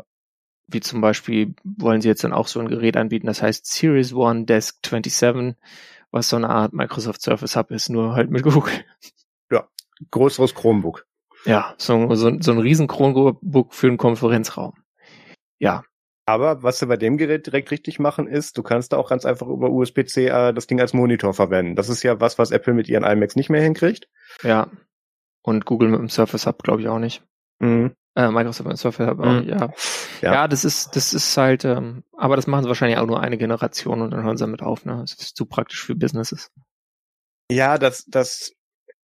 [0.68, 4.12] wie zum Beispiel wollen sie jetzt dann auch so ein Gerät anbieten, das heißt Series
[4.12, 5.54] One Desk 27,
[6.10, 8.72] was so eine Art Microsoft Surface Hub ist, nur halt mit Google.
[9.50, 9.68] Ja,
[10.10, 11.06] größeres Chromebook.
[11.44, 14.74] Ja, so, so, so ein riesen Chromebook für einen Konferenzraum.
[15.58, 15.84] Ja.
[16.28, 19.24] Aber was sie bei dem Gerät direkt richtig machen, ist, du kannst da auch ganz
[19.24, 21.76] einfach über USB-C äh, das Ding als Monitor verwenden.
[21.76, 24.08] Das ist ja was, was Apple mit ihren iMacs nicht mehr hinkriegt.
[24.42, 24.68] Ja.
[25.46, 27.22] Und Google mit dem Surface Hub, glaube ich, auch nicht.
[27.60, 27.94] Mhm.
[28.16, 29.48] Äh, Microsoft mit dem Surface Hub, mhm.
[29.48, 29.72] ja.
[30.20, 30.32] ja.
[30.32, 33.38] Ja, das ist, das ist halt, ähm, aber das machen sie wahrscheinlich auch nur eine
[33.38, 34.98] Generation und dann hören sie damit auf, ne?
[35.02, 36.50] Das ist zu praktisch für Businesses.
[37.48, 38.55] Ja, das, das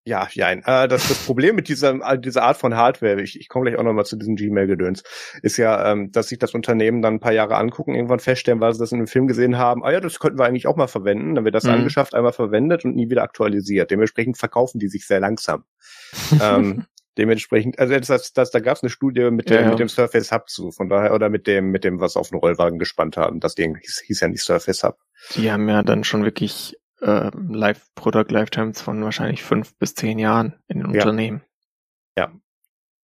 [0.05, 0.51] ja, ja.
[0.51, 3.85] Äh, das, das Problem mit dieser, dieser Art von Hardware, ich, ich komme gleich auch
[3.85, 5.05] nochmal zu diesem Gmail-Gedöns,
[5.43, 8.73] ist ja, ähm, dass sich das Unternehmen dann ein paar Jahre angucken, irgendwann feststellen, weil
[8.73, 10.89] sie das in einem Film gesehen haben, ah ja, das könnten wir eigentlich auch mal
[10.89, 11.37] verwenden.
[11.37, 11.71] Dann wird das mhm.
[11.71, 13.91] angeschafft, einmal verwendet und nie wieder aktualisiert.
[13.93, 15.65] Dementsprechend verkaufen die sich sehr langsam.
[16.43, 16.87] ähm,
[17.17, 19.69] dementsprechend, also das, das, da gab es eine Studie mit dem, ja, ja.
[19.69, 22.39] mit dem Surface Hub zu, von daher, oder mit dem, mit dem, was auf den
[22.39, 23.39] Rollwagen gespannt haben.
[23.39, 24.97] Das Ding hieß, hieß ja nicht Surface Hub.
[25.37, 30.19] Die haben ja dann schon wirklich äh, Live Product Lifetimes von wahrscheinlich fünf bis zehn
[30.19, 31.03] Jahren in den ja.
[31.03, 31.43] Unternehmen.
[32.17, 32.33] Ja.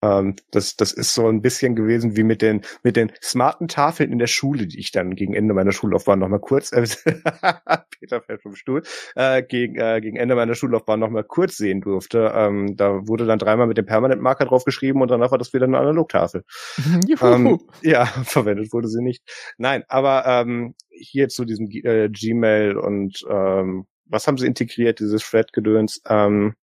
[0.03, 4.13] Ähm, das, das ist so ein bisschen gewesen wie mit den, mit den smarten Tafeln
[4.13, 6.87] in der Schule, die ich dann gegen Ende meiner Schullaufbahn nochmal kurz, äh,
[7.99, 8.83] Peter fällt vom Stuhl,
[9.17, 12.33] äh, gegen, äh, gegen Ende meiner Schullaufbahn nochmal kurz sehen durfte.
[12.35, 15.79] Ähm, da wurde dann dreimal mit dem Permanent-Marker draufgeschrieben und danach war das wieder eine
[15.79, 16.45] Analogtafel.
[17.21, 19.25] ähm, ja, verwendet wurde sie nicht.
[19.59, 25.23] Nein, aber ähm, hier zu diesem äh, Gmail und ähm, was haben sie integriert, dieses
[25.23, 26.01] Thread-Gedöns?
[26.09, 26.55] Ähm,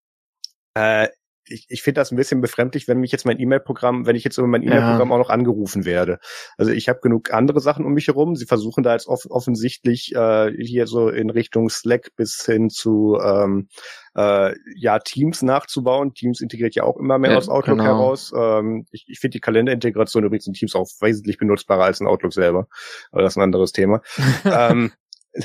[0.75, 1.09] äh,
[1.47, 4.39] ich, ich finde das ein bisschen befremdlich, wenn mich jetzt mein E-Mail-Programm, wenn ich jetzt
[4.39, 5.15] über mein E-Mail-Programm ja.
[5.15, 6.19] auch noch angerufen werde.
[6.57, 8.37] Also ich habe genug andere Sachen um mich herum.
[8.37, 13.19] Sie versuchen da jetzt off offensichtlich äh, hier so in Richtung Slack bis hin zu
[13.23, 13.69] ähm,
[14.17, 16.15] äh, ja Teams nachzubauen.
[16.15, 17.91] Teams integriert ja auch immer mehr ja, aus Outlook genau.
[17.91, 18.33] heraus.
[18.37, 22.33] Ähm, ich ich finde die Kalenderintegration übrigens in Teams auch wesentlich benutzbarer als in Outlook
[22.33, 22.69] selber.
[23.11, 24.01] Aber das ist ein anderes Thema.
[24.45, 24.93] ähm,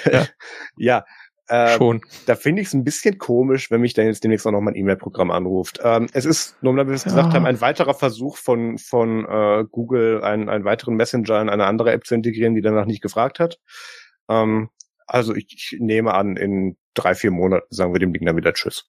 [0.06, 0.26] ja.
[0.78, 1.06] ja,
[1.50, 2.02] ähm, Schon.
[2.28, 4.76] Da finde ich es ein bisschen komisch, wenn mich dann jetzt demnächst auch noch mein
[4.76, 5.80] E-Mail-Programm anruft.
[5.84, 7.10] Ähm, es ist, nur weil wir es ja.
[7.10, 11.66] gesagt haben, ein weiterer Versuch von, von äh, Google, einen, einen weiteren Messenger in eine
[11.66, 13.60] andere App zu integrieren, die danach nicht gefragt hat.
[14.30, 14.70] Ähm,
[15.08, 18.54] also ich, ich nehme an, in drei, vier Monaten sagen wir dem Ding dann wieder
[18.54, 18.86] Tschüss.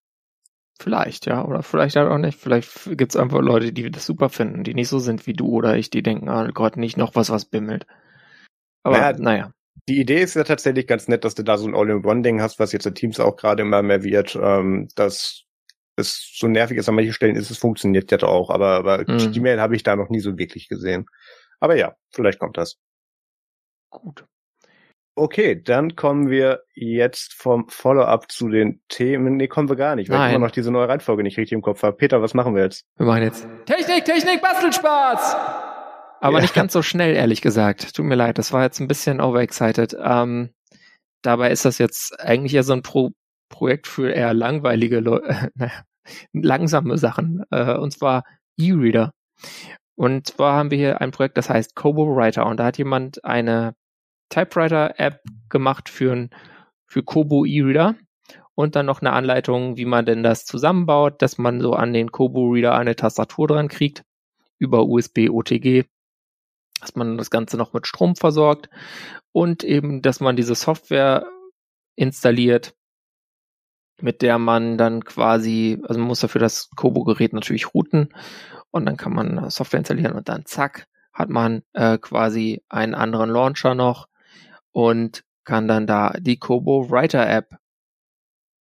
[0.79, 2.39] Vielleicht, ja, oder vielleicht halt auch nicht.
[2.39, 5.77] Vielleicht gibt's einfach Leute, die das super finden, die nicht so sind wie du oder
[5.77, 7.87] ich, die denken, ah Gott, nicht noch was, was bimmelt.
[8.83, 9.53] Aber naja, naja.
[9.89, 12.73] Die Idee ist ja tatsächlich ganz nett, dass du da so ein All-in-One-Ding hast, was
[12.73, 14.39] jetzt in Teams auch gerade immer mehr wird.
[14.41, 15.45] Ähm, das
[15.97, 19.33] ist so nervig ist an manchen Stellen ist, es funktioniert ja auch, aber, aber mhm.
[19.33, 21.07] Gmail habe ich da noch nie so wirklich gesehen.
[21.61, 22.79] Aber ja, vielleicht kommt das.
[23.91, 24.25] Gut.
[25.17, 29.37] Okay, dann kommen wir jetzt vom Follow-up zu den Themen.
[29.37, 30.31] Nee, kommen wir gar nicht, weil Nein.
[30.31, 31.97] ich immer noch diese neue Reihenfolge nicht richtig im Kopf habe.
[31.97, 32.87] Peter, was machen wir jetzt?
[32.97, 35.70] Wir machen jetzt Technik, Technik, Bastelspaß!
[36.21, 36.43] Aber ja.
[36.43, 37.95] nicht ganz so schnell, ehrlich gesagt.
[37.97, 39.97] Tut mir leid, das war jetzt ein bisschen overexcited.
[40.01, 40.51] Ähm,
[41.23, 43.13] dabei ist das jetzt eigentlich ja so ein Pro
[43.49, 45.83] Projekt für eher langweilige, Le äh, naja,
[46.33, 47.43] langsame Sachen.
[47.51, 48.25] Äh, und zwar
[48.59, 49.13] E-Reader.
[49.97, 52.47] Und zwar haben wir hier ein Projekt, das heißt Kobo Writer.
[52.47, 53.75] Und da hat jemand eine
[54.29, 56.31] Typewriter-App gemacht für, ein,
[56.87, 57.97] für Kobo E-Reader.
[58.55, 62.13] Und dann noch eine Anleitung, wie man denn das zusammenbaut, dass man so an den
[62.13, 64.05] Kobo Reader eine Tastatur dran kriegt
[64.59, 65.87] über USB OTG
[66.81, 68.69] dass man das Ganze noch mit Strom versorgt
[69.33, 71.27] und eben, dass man diese Software
[71.97, 72.75] installiert,
[74.01, 78.15] mit der man dann quasi, also man muss dafür das Kobo-Gerät natürlich routen
[78.71, 83.31] und dann kann man Software installieren und dann zack, hat man äh, quasi einen anderen
[83.31, 84.09] Launcher noch
[84.73, 87.57] und kann dann da die Kobo Writer App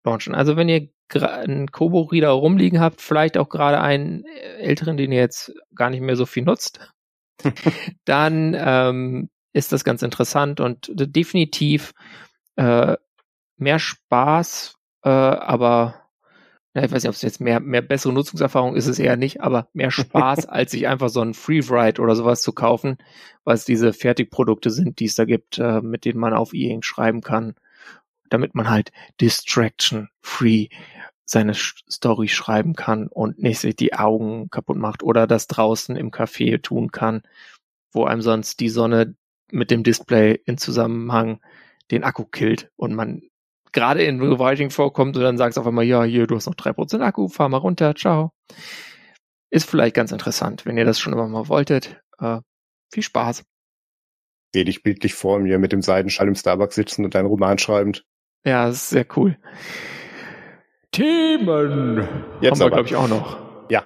[0.04, 0.36] launchen.
[0.36, 5.20] Also wenn ihr einen Kobo Reader rumliegen habt, vielleicht auch gerade einen älteren, den ihr
[5.20, 6.94] jetzt gar nicht mehr so viel nutzt,
[8.06, 11.94] dann ähm, ist das ganz interessant und definitiv
[12.56, 12.96] äh,
[13.58, 16.10] mehr Spaß, äh, aber
[16.76, 19.42] ja, ich weiß nicht, ob es jetzt mehr, mehr bessere Nutzungserfahrung ist es eher nicht,
[19.42, 22.98] aber mehr Spaß, als sich einfach so ein Free-Write oder sowas zu kaufen,
[23.44, 26.86] weil es diese Fertigprodukte sind, die es da gibt, äh, mit denen man auf E-Ink
[26.86, 27.56] schreiben kann,
[28.30, 30.70] damit man halt distraction-free
[31.30, 36.10] seine Story schreiben kann und nicht sich die Augen kaputt macht oder das draußen im
[36.10, 37.22] Café tun kann,
[37.92, 39.16] wo einem sonst die Sonne
[39.52, 41.40] mit dem Display in Zusammenhang
[41.92, 43.22] den Akku killt und man
[43.74, 46.74] gerade in Rewriting vorkommt und dann sagst auf einmal, ja, hier, du hast noch drei
[46.74, 48.32] Prozent Akku, fahr mal runter, ciao.
[49.52, 52.02] ist vielleicht ganz interessant, wenn ihr das schon immer mal wolltet.
[52.18, 52.40] Äh,
[52.92, 53.44] viel Spaß.
[54.56, 58.04] Sehe dich bildlich vor mir mit dem Seidenschall im Starbucks sitzen und deinen Roman schreibend.
[58.44, 59.38] Ja, ist sehr cool.
[60.92, 62.08] Themen
[62.42, 63.38] Jetzt haben wir, glaube ich, auch noch.
[63.70, 63.86] Ja.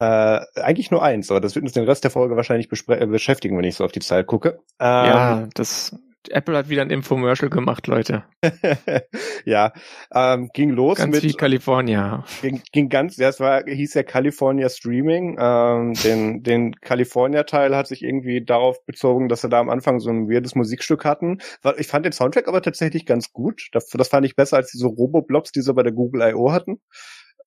[0.00, 3.56] Äh, eigentlich nur eins, aber das wird uns den Rest der Folge wahrscheinlich äh, beschäftigen,
[3.56, 4.60] wenn ich so auf die Zeit gucke.
[4.78, 5.96] Ähm, ja, das
[6.30, 8.24] Apple hat wieder ein Infomercial gemacht, Leute.
[9.44, 9.72] ja,
[10.12, 12.24] ähm, ging los Ganz mit wie California.
[12.42, 15.36] ging, ging ganz, ja, es war, hieß ja California Streaming.
[15.40, 20.10] Ähm, den, den California-Teil hat sich irgendwie darauf bezogen, dass sie da am Anfang so
[20.10, 21.38] ein weirdes Musikstück hatten.
[21.78, 23.68] Ich fand den Soundtrack aber tatsächlich ganz gut.
[23.72, 26.52] Das, das fand ich besser als diese Roboblobs, die sie bei der Google I.O.
[26.52, 26.80] hatten.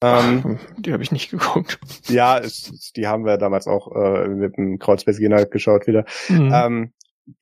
[0.03, 1.79] Ähm, Die habe ich nicht geguckt.
[2.07, 6.05] ja, es- die haben wir damals auch äh, mit dem Kreuzberg geschaut wieder.
[6.29, 6.51] Mhm.
[6.53, 6.93] Ähm,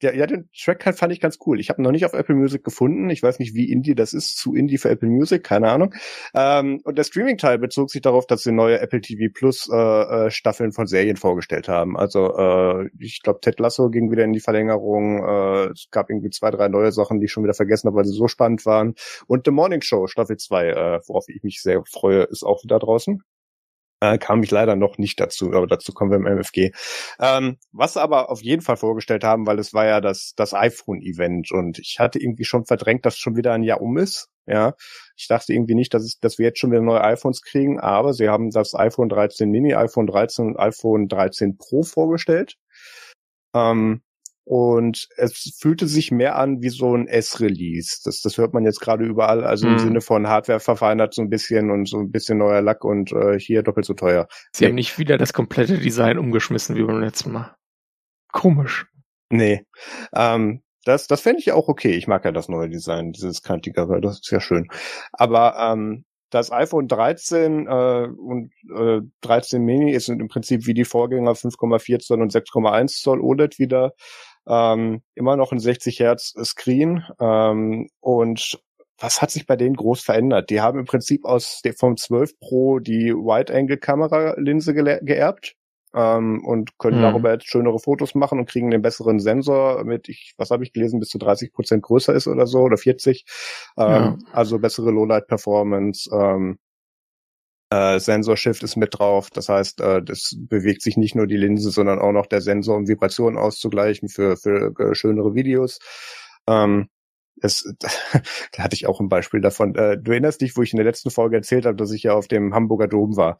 [0.01, 1.59] ja, ja, den Track halt fand ich ganz cool.
[1.59, 3.09] Ich habe noch nicht auf Apple Music gefunden.
[3.09, 5.93] Ich weiß nicht, wie Indie das ist, zu Indie für Apple Music, keine Ahnung.
[6.33, 10.31] Ähm, und der Streaming-Teil bezog sich darauf, dass sie neue Apple TV Plus äh, äh,
[10.31, 11.97] Staffeln von Serien vorgestellt haben.
[11.97, 15.23] Also äh, ich glaube, Ted Lasso ging wieder in die Verlängerung.
[15.23, 18.05] Äh, es gab irgendwie zwei, drei neue Sachen, die ich schon wieder vergessen habe, weil
[18.05, 18.95] sie so spannend waren.
[19.27, 22.79] Und The Morning Show Staffel 2, äh, worauf ich mich sehr freue, ist auch wieder
[22.79, 23.23] draußen.
[24.01, 26.71] Äh, kam ich leider noch nicht dazu, aber dazu kommen wir im MFG.
[27.19, 31.51] Ähm, was aber auf jeden Fall vorgestellt haben, weil es war ja das, das iPhone-Event
[31.51, 34.29] und ich hatte irgendwie schon verdrängt, dass schon wieder ein Jahr um ist.
[34.47, 34.73] Ja,
[35.15, 38.13] ich dachte irgendwie nicht, dass, es, dass wir jetzt schon wieder neue iPhones kriegen, aber
[38.13, 42.55] sie haben das iPhone 13 Mini, iPhone 13 und iPhone 13 Pro vorgestellt.
[43.53, 44.01] Ähm,
[44.49, 47.99] und es fühlte sich mehr an wie so ein S-Release.
[48.03, 49.79] Das, das hört man jetzt gerade überall, also im Mhm.
[49.79, 53.39] Sinne von Hardware verfeinert so ein bisschen und so ein bisschen neuer Lack und äh,
[53.39, 54.27] hier doppelt so teuer.
[54.51, 54.69] Sie nee.
[54.69, 57.55] haben nicht wieder das komplette Design umgeschmissen wie beim letzten Mal.
[58.31, 58.87] Komisch.
[59.29, 59.67] Nee.
[60.15, 61.91] Ähm, das, das fände ich auch okay.
[61.91, 64.67] Ich mag ja das neue Design, dieses kantigere, das ist ja schön.
[65.11, 70.85] Aber ähm, das iPhone 13 äh, und äh, 13 Mini ist im Prinzip wie die
[70.85, 73.93] Vorgänger 5,4 Zoll und 6,1 Zoll OLED wieder.
[74.47, 77.03] Ähm, immer noch ein 60 Hertz Screen.
[77.19, 78.59] Ähm, und
[78.99, 80.49] was hat sich bei denen groß verändert?
[80.49, 85.55] Die haben im Prinzip aus der, vom 12 Pro die Wide-Angle-Kamera-Linse gele- geerbt
[85.95, 87.01] ähm, und können Mhm.
[87.03, 90.73] darüber jetzt schönere Fotos machen und kriegen den besseren Sensor mit, ich, was habe ich
[90.73, 93.25] gelesen, bis zu 30 Prozent größer ist oder so oder 40.
[93.77, 96.09] Ähm, Also bessere Lowlight-Performance.
[96.13, 96.59] Ähm,
[97.71, 99.29] äh, Sensor Shift ist mit drauf.
[99.31, 102.77] Das heißt, äh, das bewegt sich nicht nur die Linse, sondern auch noch der Sensor,
[102.77, 105.79] um Vibrationen auszugleichen für, für äh, schönere Videos.
[106.47, 106.89] Ähm,
[107.41, 109.75] es, da hatte ich auch ein Beispiel davon.
[109.75, 112.13] Äh, du erinnerst dich, wo ich in der letzten Folge erzählt habe, dass ich ja
[112.13, 113.37] auf dem Hamburger Dom war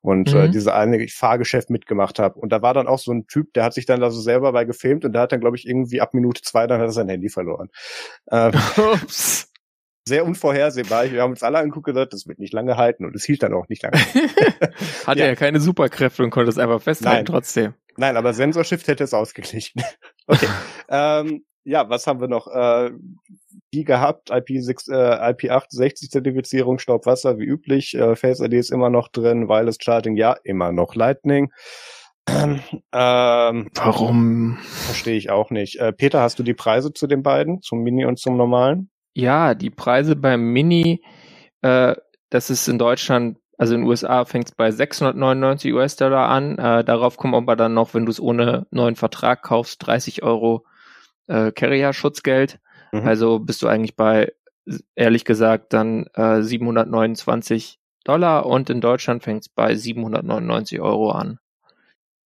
[0.00, 0.50] und äh, Mhm.
[0.50, 2.38] diese eine Fahrgeschäft mitgemacht habe.
[2.40, 4.52] Und da war dann auch so ein Typ, der hat sich dann da so selber
[4.52, 6.92] bei gefilmt und der hat dann, glaube ich, irgendwie ab Minute zwei, dann hat er
[6.92, 7.68] sein Handy verloren.
[8.26, 9.51] Äh, Ups.
[10.06, 11.10] Sehr unvorhersehbar.
[11.10, 13.42] Wir haben uns alle angeguckt und gesagt, das wird nicht lange halten und es hielt
[13.42, 13.98] dann auch nicht lange.
[15.06, 15.26] Hatte Ja.
[15.26, 15.34] ja.
[15.34, 17.24] keine Superkräfte und konnte es einfach festhalten Nein.
[17.26, 17.74] trotzdem.
[17.96, 19.82] Nein, aber Sensorshift hätte es ausgeglichen.
[20.28, 20.46] Okay.
[20.88, 22.46] ähm, ja, was haben wir noch?
[22.46, 22.92] Äh,
[23.74, 29.08] die gehabt, IP6, äh, IP68 Zertifizierung, Staubwasser wie üblich, äh, Face ID ist immer noch
[29.08, 31.50] drin, Wireless Charging, ja, immer noch Lightning.
[32.28, 32.62] ähm,
[32.92, 34.58] Warum?
[34.62, 35.80] verstehe ich auch nicht.
[35.80, 38.91] Äh, Peter, hast du die Preise zu den beiden, zum Mini und zum normalen?
[39.14, 41.02] Ja, die Preise beim Mini,
[41.62, 41.94] äh,
[42.30, 46.58] das ist in Deutschland, also in den USA fängt es bei 699 US-Dollar an.
[46.58, 50.64] Äh, darauf kommen aber dann noch, wenn du es ohne neuen Vertrag kaufst, 30 Euro
[51.26, 52.58] äh, Carrier-Schutzgeld.
[52.92, 53.06] Mhm.
[53.06, 54.32] Also bist du eigentlich bei,
[54.94, 61.38] ehrlich gesagt, dann äh, 729 Dollar und in Deutschland fängt es bei 799 Euro an.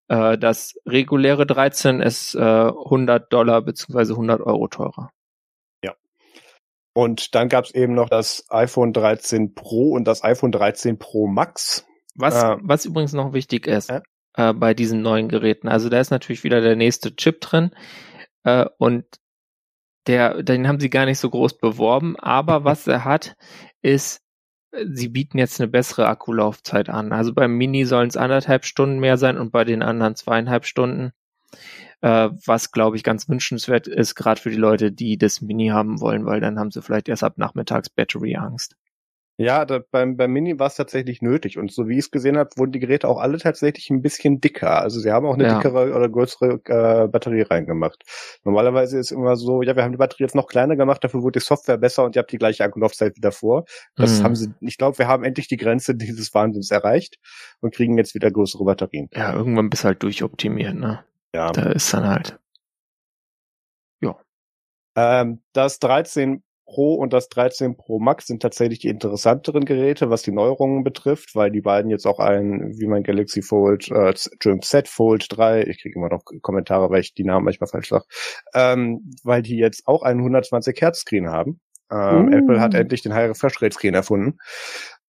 [0.09, 5.11] Äh, das reguläre 13 ist äh, 100 Dollar beziehungsweise 100 Euro teurer.
[6.96, 11.26] Und dann gab es eben noch das iPhone 13 Pro und das iPhone 13 Pro
[11.26, 11.85] Max.
[12.14, 12.61] Was, Ähm.
[12.62, 14.00] was übrigens noch wichtig ist Ja.
[14.38, 17.72] äh, bei diesen neuen Geräten, also da ist natürlich wieder der nächste Chip drin
[18.44, 19.04] äh, und
[20.06, 23.35] der, den haben sie gar nicht so groß beworben, aber was er hat,
[23.82, 24.22] ist,
[24.72, 27.12] äh, sie bieten jetzt eine bessere Akkulaufzeit an.
[27.12, 31.12] Also beim Mini sollen es anderthalb Stunden mehr sein und bei den anderen zweieinhalb Stunden.
[32.02, 36.00] Äh, was, glaube ich, ganz wünschenswert ist, gerade für die Leute, die das Mini haben
[36.00, 38.76] wollen, weil dann haben sie vielleicht erst ab nachmittags Battery-Angst.
[39.38, 41.59] Ja, da, beim, beim Mini war es tatsächlich nötig.
[41.59, 44.40] Und so wie ich es gesehen habe, wurden die Geräte auch alle tatsächlich ein bisschen
[44.40, 44.80] dicker.
[44.80, 45.54] Also sie haben auch eine Ja.
[45.59, 48.02] dickere oder größere äh, Batterie reingemacht.
[48.44, 51.38] Normalerweise ist immer so, ja, wir haben die Batterie jetzt noch kleiner gemacht, dafür wurde
[51.38, 53.64] die Software besser und ihr habt die gleiche Akkulaufzeit wie davor.
[53.96, 54.24] Das Mhm.
[54.24, 57.16] haben sie, ich glaube, wir haben endlich die Grenze dieses Wahnsinns erreicht
[57.61, 59.11] und kriegen jetzt wieder größere Batterien.
[59.14, 61.04] Ja, irgendwann bist halt durchoptimiert, ne?
[61.34, 61.50] Ja.
[61.52, 62.38] Da ist dann halt.
[64.96, 70.22] Ähm, das 13 Pro und das 13 Pro Max sind tatsächlich die interessanteren Geräte, was
[70.22, 74.88] die Neuerungen betrifft, weil die beiden jetzt auch ein, wie mein Galaxy Fold, äh, Z
[74.88, 78.04] Fold 3, ich kriege immer noch Kommentare, weil ich die Namen manchmal falsch sage,
[78.52, 81.60] ähm, weil die jetzt auch einen 120 Hertz Screen haben.
[81.92, 82.32] Ähm, uh.
[82.32, 84.38] Apple hat endlich den High Refresh Rate Screen erfunden.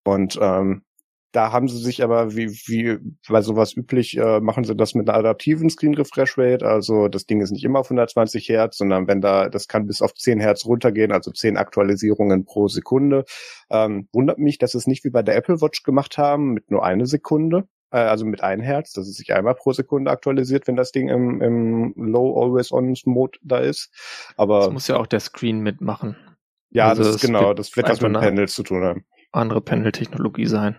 [0.03, 0.84] Und ähm,
[1.32, 5.10] da haben sie sich aber, wie, wie bei sowas üblich, äh, machen sie das mit
[5.10, 6.66] einer adaptiven Screen Refresh Rate.
[6.66, 10.02] Also das Ding ist nicht immer auf 120 Hertz, sondern wenn da, das kann bis
[10.02, 13.26] auf 10 Hertz runtergehen, also 10 Aktualisierungen pro Sekunde.
[13.70, 16.72] Ähm, wundert mich, dass sie es nicht wie bei der Apple Watch gemacht haben, mit
[16.72, 17.68] nur eine Sekunde.
[17.92, 21.10] Äh, also mit einem Hertz, dass es sich einmal pro Sekunde aktualisiert, wenn das Ding
[21.10, 23.92] im, im Low Always On Mode da ist.
[24.38, 24.62] Aber.
[24.62, 26.16] Das muss ja auch der Screen mitmachen.
[26.70, 29.06] Ja, also das ist genau, das wird das mit Panels zu tun haben.
[29.32, 30.78] Andere Panel-Technologie sein.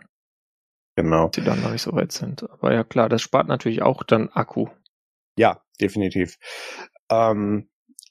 [0.98, 1.28] Genau.
[1.28, 2.42] Die dann noch nicht so weit sind.
[2.50, 4.66] Aber ja klar, das spart natürlich auch dann Akku.
[5.36, 6.38] Ja, definitiv.
[7.08, 7.68] Ähm,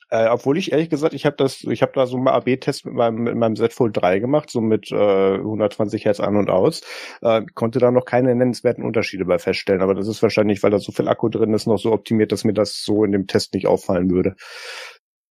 [0.09, 2.93] äh, obwohl ich ehrlich gesagt, ich habe das, ich habe da so mal AB-Test mit
[2.93, 6.81] meinem, mit meinem Z Fold 3 gemacht, so mit äh, 120 Hertz an und aus.
[7.21, 10.79] Äh, konnte da noch keine nennenswerten Unterschiede bei feststellen, aber das ist wahrscheinlich, weil da
[10.79, 13.53] so viel Akku drin ist, noch so optimiert, dass mir das so in dem Test
[13.53, 14.37] nicht auffallen würde.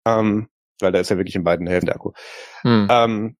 [0.07, 2.13] Ähm, weil da ist ja wirklich in beiden Hälften der Akku.
[2.61, 2.87] Hm.
[2.91, 3.37] Ähm,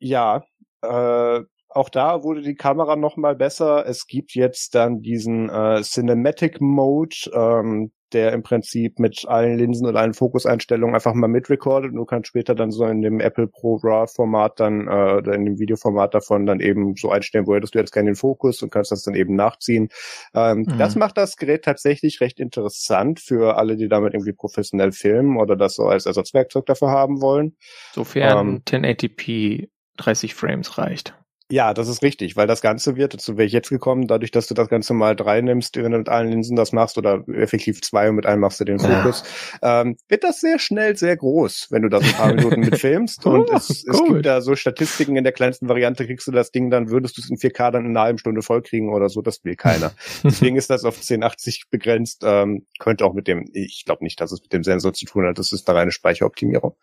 [0.00, 0.44] ja,
[0.82, 1.40] äh,
[1.74, 3.84] auch da wurde die Kamera noch mal besser.
[3.86, 9.86] Es gibt jetzt dann diesen äh, Cinematic Mode, ähm, der im Prinzip mit allen Linsen
[9.86, 13.48] und allen Fokuseinstellungen einfach mal mitrecordet und du kannst später dann so in dem Apple
[13.48, 17.54] Pro RAW Format dann äh, oder in dem Videoformat davon dann eben so einstellen, wo
[17.56, 19.88] hättest du jetzt gerne den Fokus und kannst das dann eben nachziehen.
[20.32, 20.78] Ähm, mhm.
[20.78, 25.56] Das macht das Gerät tatsächlich recht interessant für alle, die damit irgendwie professionell filmen oder
[25.56, 27.56] das so als Ersatzwerkzeug dafür haben wollen.
[27.92, 31.14] Sofern ähm, 1080p 30 Frames reicht.
[31.54, 34.48] Ja, das ist richtig, weil das Ganze wird, dazu wäre ich jetzt gekommen, dadurch, dass
[34.48, 37.80] du das Ganze mal drei nimmst, wenn du mit allen Linsen das machst, oder effektiv
[37.80, 39.22] zwei und mit einem machst du den Fokus,
[39.62, 39.82] ja.
[39.82, 43.24] ähm, wird das sehr schnell sehr groß, wenn du das ein paar Minuten mitfilmst.
[43.34, 46.50] Und oh, es, es gibt da so Statistiken in der kleinsten Variante, kriegst du das
[46.50, 49.22] Ding dann, würdest du es in 4K dann in einer halben Stunde vollkriegen oder so,
[49.22, 49.92] das will keiner.
[50.24, 54.32] Deswegen ist das auf 1080 begrenzt, ähm, könnte auch mit dem, ich glaube nicht, dass
[54.32, 56.74] es mit dem Sensor zu tun hat, das ist da reine Speicheroptimierung.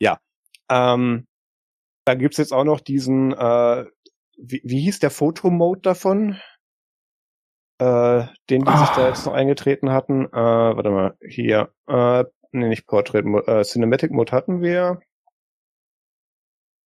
[0.00, 0.18] Ja.
[0.68, 1.28] Ähm,
[2.08, 3.84] da gibt's jetzt auch noch diesen äh,
[4.38, 6.38] wie, wie hieß der Fotomode davon?
[7.80, 8.78] Äh, den die ah.
[8.78, 9.08] sich da ah.
[9.08, 10.26] jetzt noch eingetreten hatten.
[10.26, 11.72] Äh, warte mal, hier.
[11.86, 15.00] Äh, nee, nicht Portrait Mode, äh, Cinematic Mode hatten wir.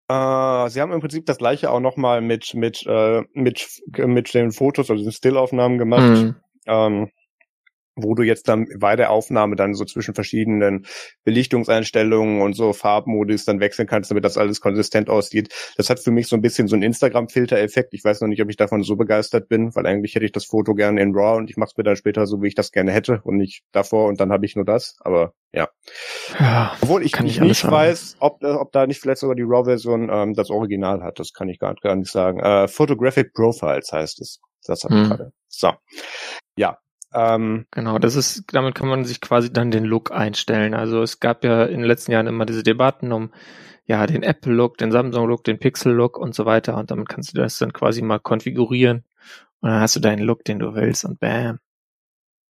[0.09, 4.51] Äh, sie haben im Prinzip das gleiche auch nochmal mit, mit, äh, mit, mit den
[4.51, 6.23] Fotos, also den Stillaufnahmen gemacht.
[6.23, 6.35] Mhm.
[6.67, 7.11] Ähm,
[7.95, 10.85] wo du jetzt dann bei der Aufnahme dann so zwischen verschiedenen
[11.23, 15.53] Belichtungseinstellungen und so Farbmodus dann wechseln kannst, damit das alles konsistent aussieht.
[15.77, 17.93] Das hat für mich so ein bisschen so einen Instagram-Filter-Effekt.
[17.93, 20.45] Ich weiß noch nicht, ob ich davon so begeistert bin, weil eigentlich hätte ich das
[20.45, 22.71] Foto gerne in RAW und ich mache es mir dann später so, wie ich das
[22.71, 24.95] gerne hätte und nicht davor und dann habe ich nur das.
[25.01, 25.69] Aber ja.
[26.39, 30.33] ja Obwohl ich, ich nicht weiß, ob, ob da nicht vielleicht sogar die RAW-Version ähm,
[30.33, 31.19] das Original hat.
[31.19, 32.39] Das kann ich gar, gar nicht sagen.
[32.39, 34.39] Äh, Photographic Profiles heißt es.
[34.65, 35.07] Das habe ich hm.
[35.09, 35.33] gerade.
[35.47, 35.73] So.
[36.55, 36.77] Ja,
[37.13, 40.73] ähm, genau, das ist, damit kann man sich quasi dann den Look einstellen.
[40.73, 43.31] Also es gab ja in den letzten Jahren immer diese Debatten um
[43.85, 46.77] ja den Apple-Look, den Samsung-Look, den Pixel-Look und so weiter.
[46.77, 49.03] Und damit kannst du das dann quasi mal konfigurieren.
[49.61, 51.59] Und dann hast du deinen Look, den du willst und bam.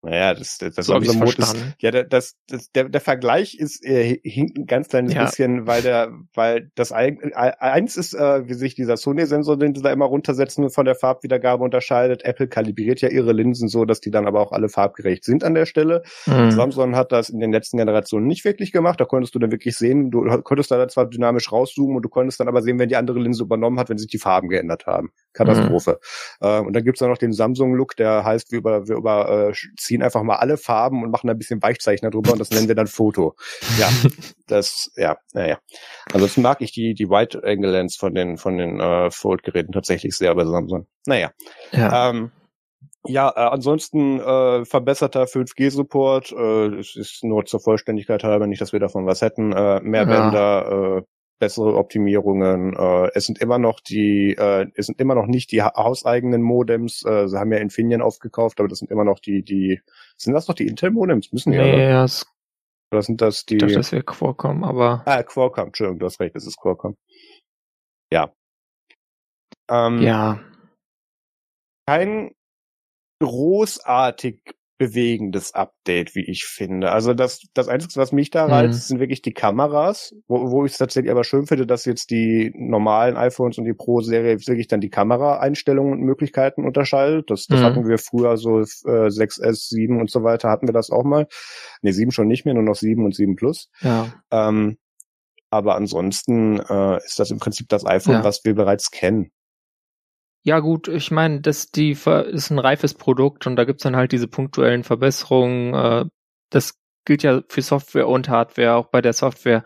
[0.02, 3.84] Naja, das, das, das so unser Mode ist, ja, das, das, der, der Vergleich ist
[3.84, 5.26] äh, hinkt ein ganz kleines ja.
[5.26, 9.92] bisschen, weil der, weil das eins ist, äh, wie sich dieser Sony-Sensor, den sie da
[9.92, 12.24] immer runtersetzen, von der Farbwiedergabe unterscheidet.
[12.24, 15.52] Apple kalibriert ja ihre Linsen so, dass die dann aber auch alle farbgerecht sind an
[15.52, 16.02] der Stelle.
[16.26, 16.50] Mhm.
[16.50, 19.00] Samsung hat das in den letzten Generationen nicht wirklich gemacht.
[19.00, 22.40] Da konntest du dann wirklich sehen, du konntest da zwar dynamisch rauszoomen und du konntest
[22.40, 25.10] dann aber sehen, wenn die andere Linse übernommen hat, wenn sich die Farben geändert haben.
[25.34, 26.00] Katastrophe.
[26.40, 26.46] Mhm.
[26.46, 29.54] Äh, und dann gibt's auch noch den Samsung-Look, der heißt, wir über, wir über äh,
[29.90, 32.76] ziehen einfach mal alle Farben und machen ein bisschen Weichzeichner drüber und das nennen wir
[32.76, 33.34] dann Foto.
[33.78, 33.88] Ja,
[34.46, 35.58] das, ja, naja.
[36.12, 40.16] Ansonsten mag ich die, die Wide Angle Lens von den, von den äh, Fold-Geräten tatsächlich
[40.16, 40.86] sehr bei Samsung.
[41.06, 41.32] Naja.
[41.72, 42.10] Ja.
[42.10, 42.30] Ähm,
[43.04, 46.32] ja, äh, ansonsten äh, verbesserter 5G-Support.
[46.32, 49.52] Äh, es ist nur zur Vollständigkeit halber, nicht, dass wir davon was hätten.
[49.52, 50.06] Äh, mehr ja.
[50.06, 51.02] Bänder, äh,
[51.40, 52.74] bessere Optimierungen.
[52.74, 57.04] Äh, es sind immer noch die, äh, es sind immer noch nicht die hauseigenen Modems.
[57.04, 59.80] Äh, sie haben ja Infineon aufgekauft, aber das sind immer noch die, die,
[60.16, 61.32] sind das noch die Intel-Modems?
[61.32, 61.62] Müssen ja.
[61.62, 62.26] Nee, es
[62.92, 63.54] oder sind das die?
[63.54, 65.02] Ich dachte, das wäre Qualcomm, aber.
[65.06, 66.96] Ah, Qualcomm, Entschuldigung, du hast recht, das ist Qualcomm.
[68.12, 68.32] Ja.
[69.70, 70.40] Ähm, ja.
[71.86, 72.32] Kein
[73.22, 74.42] großartig
[74.80, 76.90] bewegendes Update, wie ich finde.
[76.90, 78.82] Also das, das Einzige, was mich da reizt, mhm.
[78.84, 82.50] sind wirklich die Kameras, wo, wo ich es tatsächlich aber schön finde, dass jetzt die
[82.56, 87.30] normalen iPhones und die Pro-Serie wirklich dann die Kameraeinstellungen und Möglichkeiten unterscheidet.
[87.30, 87.64] Das, das mhm.
[87.64, 91.26] hatten wir früher so äh, 6S, 7 und so weiter, hatten wir das auch mal.
[91.82, 93.68] Ne, 7 schon nicht mehr, nur noch 7 und 7 Plus.
[93.82, 94.10] Ja.
[94.30, 94.78] Ähm,
[95.50, 98.24] Aber ansonsten äh, ist das im Prinzip das iPhone, ja.
[98.24, 99.30] was wir bereits kennen.
[100.42, 104.12] Ja gut, ich meine, das die ist ein reifes Produkt und da gibt's dann halt
[104.12, 105.74] diese punktuellen Verbesserungen.
[105.74, 106.04] Äh,
[106.50, 108.74] das gilt ja für Software und Hardware.
[108.76, 109.64] Auch bei der Software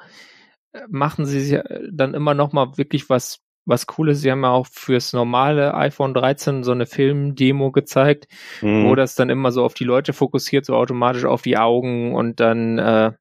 [0.72, 1.60] äh, machen sie
[1.92, 4.20] dann immer noch mal wirklich was was Cooles.
[4.20, 8.28] Sie haben ja auch fürs normale iPhone 13 so eine Filmdemo gezeigt,
[8.60, 8.84] mhm.
[8.84, 12.40] wo das dann immer so auf die Leute fokussiert, so automatisch auf die Augen und
[12.40, 13.12] dann äh,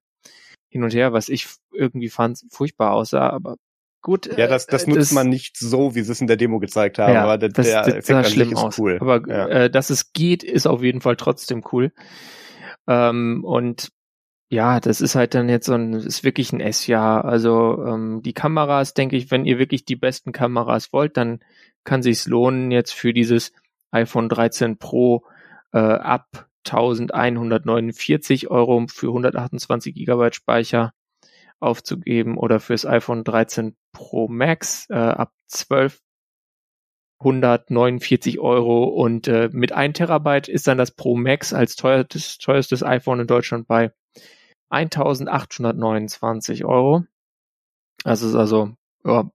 [0.70, 3.58] hin und her, was ich irgendwie fand furchtbar aussah, aber
[4.04, 4.38] gut.
[4.38, 6.60] Ja, das, das äh, nutzt das, man nicht so, wie sie es in der Demo
[6.60, 8.78] gezeigt haben, ja, aber der, das, der das sah schlimm aus.
[8.78, 8.99] cool.
[9.01, 9.47] Aber ja.
[9.47, 11.91] äh, dass es geht, ist auf jeden Fall trotzdem cool.
[12.88, 13.91] Ähm, und
[14.49, 17.26] ja, das ist halt dann jetzt so ein, ist wirklich ein S-Jahr.
[17.26, 21.39] Also ähm, die Kameras, denke ich, wenn ihr wirklich die besten Kameras wollt, dann
[21.84, 23.51] kann sich's lohnen, jetzt für dieses
[23.89, 25.24] iPhone 13 Pro
[25.72, 30.93] äh, ab 1149 Euro für 128 Gigabyte Speicher
[31.64, 39.97] aufzugeben oder fürs iPhone 13 Pro Max äh, ab 1249 Euro und äh, mit 1
[39.97, 43.91] Terabyte ist dann das Pro Max als teuerstes, teuerstes iPhone in Deutschland bei
[44.70, 47.05] 1829 Euro.
[48.03, 49.32] Also ist also ja,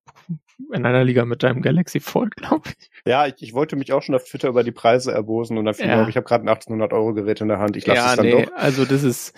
[0.72, 2.90] in einer Liga mit deinem Galaxy Fold, glaube ich.
[3.06, 5.74] Ja, ich, ich wollte mich auch schon auf Twitter über die Preise erbosen und dann
[5.74, 6.08] fiel ja.
[6.08, 7.76] ich habe gerade ein 1800 Euro Gerät in der Hand.
[7.76, 8.52] Ich lasse ja, es dann nee, doch.
[8.54, 9.34] Also das ist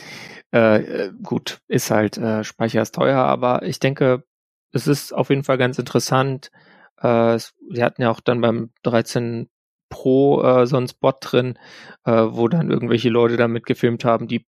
[0.51, 4.25] äh, gut, ist halt äh, Speicher ist teuer, aber ich denke,
[4.73, 6.51] es ist auf jeden Fall ganz interessant.
[6.99, 7.39] Äh,
[7.71, 9.49] wir hatten ja auch dann beim 13
[9.89, 11.59] Pro äh, so einen Spot drin,
[12.05, 14.47] äh, wo dann irgendwelche Leute damit gefilmt haben, die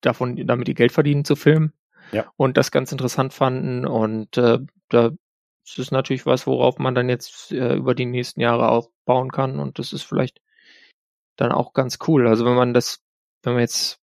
[0.00, 1.72] davon damit die Geld verdienen zu filmen.
[2.12, 2.26] Ja.
[2.36, 3.86] Und das ganz interessant fanden.
[3.86, 4.58] Und äh,
[4.88, 5.10] da
[5.70, 9.58] ist es natürlich was, worauf man dann jetzt äh, über die nächsten Jahre aufbauen kann.
[9.58, 10.40] Und das ist vielleicht
[11.36, 12.26] dann auch ganz cool.
[12.26, 13.02] Also wenn man das,
[13.42, 14.00] wenn man jetzt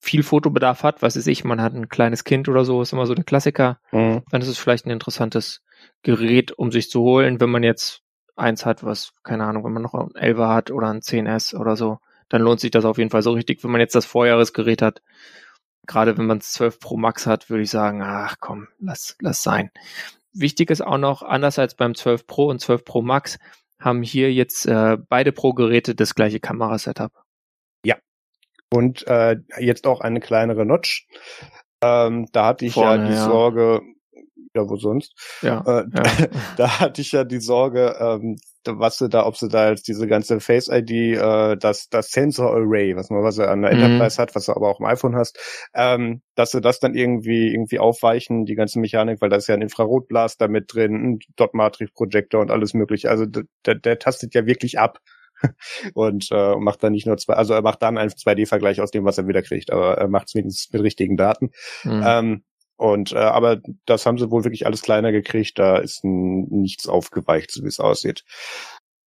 [0.00, 3.06] viel Fotobedarf hat, was weiß ich, man hat ein kleines Kind oder so, ist immer
[3.06, 4.22] so der Klassiker, mhm.
[4.30, 5.62] dann ist es vielleicht ein interessantes
[6.02, 8.02] Gerät, um sich zu holen, wenn man jetzt
[8.34, 11.76] eins hat, was, keine Ahnung, wenn man noch ein 11 hat oder ein 10S oder
[11.76, 11.98] so,
[12.28, 13.62] dann lohnt sich das auf jeden Fall so richtig.
[13.62, 15.02] Wenn man jetzt das Vorjahresgerät hat,
[15.86, 19.42] gerade wenn man es 12 Pro Max hat, würde ich sagen, ach komm, lass, lass
[19.42, 19.70] sein.
[20.34, 23.38] Wichtig ist auch noch, anders als beim 12 Pro und 12 Pro Max,
[23.78, 27.12] haben hier jetzt äh, beide Pro-Geräte das gleiche Kamerasetup.
[27.84, 27.96] Ja.
[28.72, 31.06] Und äh, jetzt auch eine kleinere Notch.
[31.82, 33.24] Ähm, da hatte ich Vorne, ja die ja.
[33.24, 33.82] Sorge,
[34.54, 35.14] ja, wo sonst?
[35.42, 36.28] Ja, äh, ja.
[36.56, 40.06] Da hatte ich ja die Sorge, ähm, was sie da, ob sie da jetzt diese
[40.06, 43.82] ganze Face ID, äh, das, das Sensor Array, was man, was du an der mhm.
[43.82, 45.38] Enterprise hat, was du aber auch im iPhone hast,
[45.74, 49.54] ähm, dass sie das dann irgendwie, irgendwie aufweichen, die ganze Mechanik, weil da ist ja
[49.54, 53.10] ein Infrarotblaster mit drin, ein Dot Matrix Projektor und alles mögliche.
[53.10, 54.98] Also der, der tastet ja wirklich ab
[55.94, 59.04] und äh, macht dann nicht nur zwei, also er macht dann einen 2D-Vergleich aus dem,
[59.04, 61.50] was er wieder kriegt, aber er macht es wenigstens mit richtigen Daten.
[61.84, 62.02] Mhm.
[62.04, 62.44] Ähm,
[62.82, 65.56] und äh, aber das haben sie wohl wirklich alles kleiner gekriegt.
[65.56, 68.24] Da ist nichts aufgeweicht, so wie es aussieht.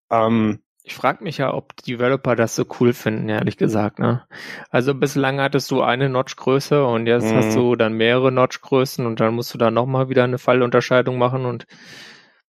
[0.10, 4.00] Ähm, ich frage mich ja, ob die Developer das so cool finden, ehrlich gesagt.
[4.00, 4.26] Ne?
[4.70, 7.60] Also bislang hattest du eine Notch-Größe und jetzt hast mhm.
[7.60, 11.66] du dann mehrere Notch-Größen und dann musst du da nochmal wieder eine Fallunterscheidung machen und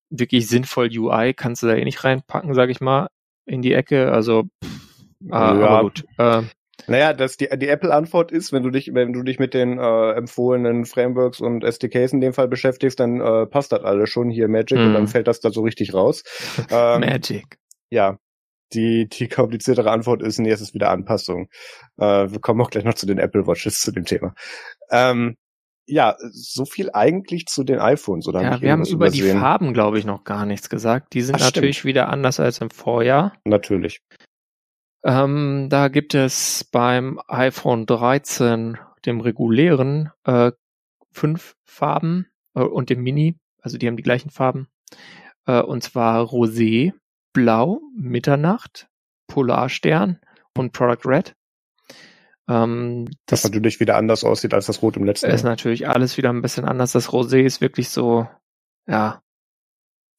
[0.09, 3.09] wirklich sinnvoll UI kannst du da eh nicht reinpacken, sag ich mal,
[3.45, 4.13] in die Ecke.
[4.13, 5.67] Also, pff, ah, ja.
[5.67, 6.05] aber gut.
[6.17, 6.43] Äh,
[6.85, 10.11] naja, das die, die Apple-Antwort ist, wenn du dich, wenn du dich mit den äh,
[10.11, 14.47] empfohlenen Frameworks und SDKs in dem Fall beschäftigst, dann äh, passt das alles schon hier
[14.47, 14.81] Magic mm.
[14.81, 15.07] und dann mhm.
[15.07, 16.23] fällt das da so richtig raus.
[16.69, 17.57] Ähm, Magic.
[17.89, 18.17] Ja.
[18.73, 21.47] Die, die kompliziertere Antwort ist, nee, es ist wieder Anpassung.
[21.97, 24.33] Äh, wir kommen auch gleich noch zu den Apple Watches zu dem Thema.
[24.91, 25.37] Ähm,
[25.85, 28.41] ja, so viel eigentlich zu den iPhones, oder?
[28.41, 29.35] Ja, wir haben über übersehen?
[29.35, 31.13] die Farben, glaube ich, noch gar nichts gesagt.
[31.13, 31.89] Die sind Ach, natürlich stimmt.
[31.89, 33.33] wieder anders als im Vorjahr.
[33.45, 34.01] Natürlich.
[35.07, 40.51] Ähm, da gibt es beim iPhone 13, dem regulären, äh,
[41.11, 44.67] fünf Farben äh, und dem Mini, also die haben die gleichen Farben.
[45.45, 46.91] Äh, und zwar Rosé,
[47.31, 48.89] Blau, Mitternacht,
[49.27, 50.19] Polarstern
[50.53, 51.35] und Product Red.
[52.49, 55.35] Ähm, das Was natürlich wieder anders aussieht als das Rot im letzten Jahr.
[55.35, 56.91] Ist natürlich alles wieder ein bisschen anders.
[56.91, 58.27] Das Rosé ist wirklich so,
[58.87, 59.21] ja,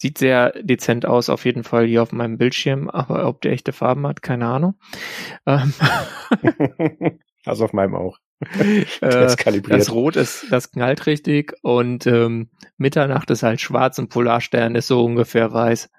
[0.00, 3.72] Sieht sehr dezent aus, auf jeden Fall hier auf meinem Bildschirm, aber ob der echte
[3.72, 4.74] Farben hat, keine Ahnung.
[5.44, 5.74] Ähm.
[7.44, 8.18] also auf meinem auch.
[9.00, 9.34] Äh,
[9.68, 14.86] das Rot ist, das knallt richtig und ähm, Mitternacht ist halt schwarz und Polarstern ist
[14.86, 15.90] so ungefähr weiß.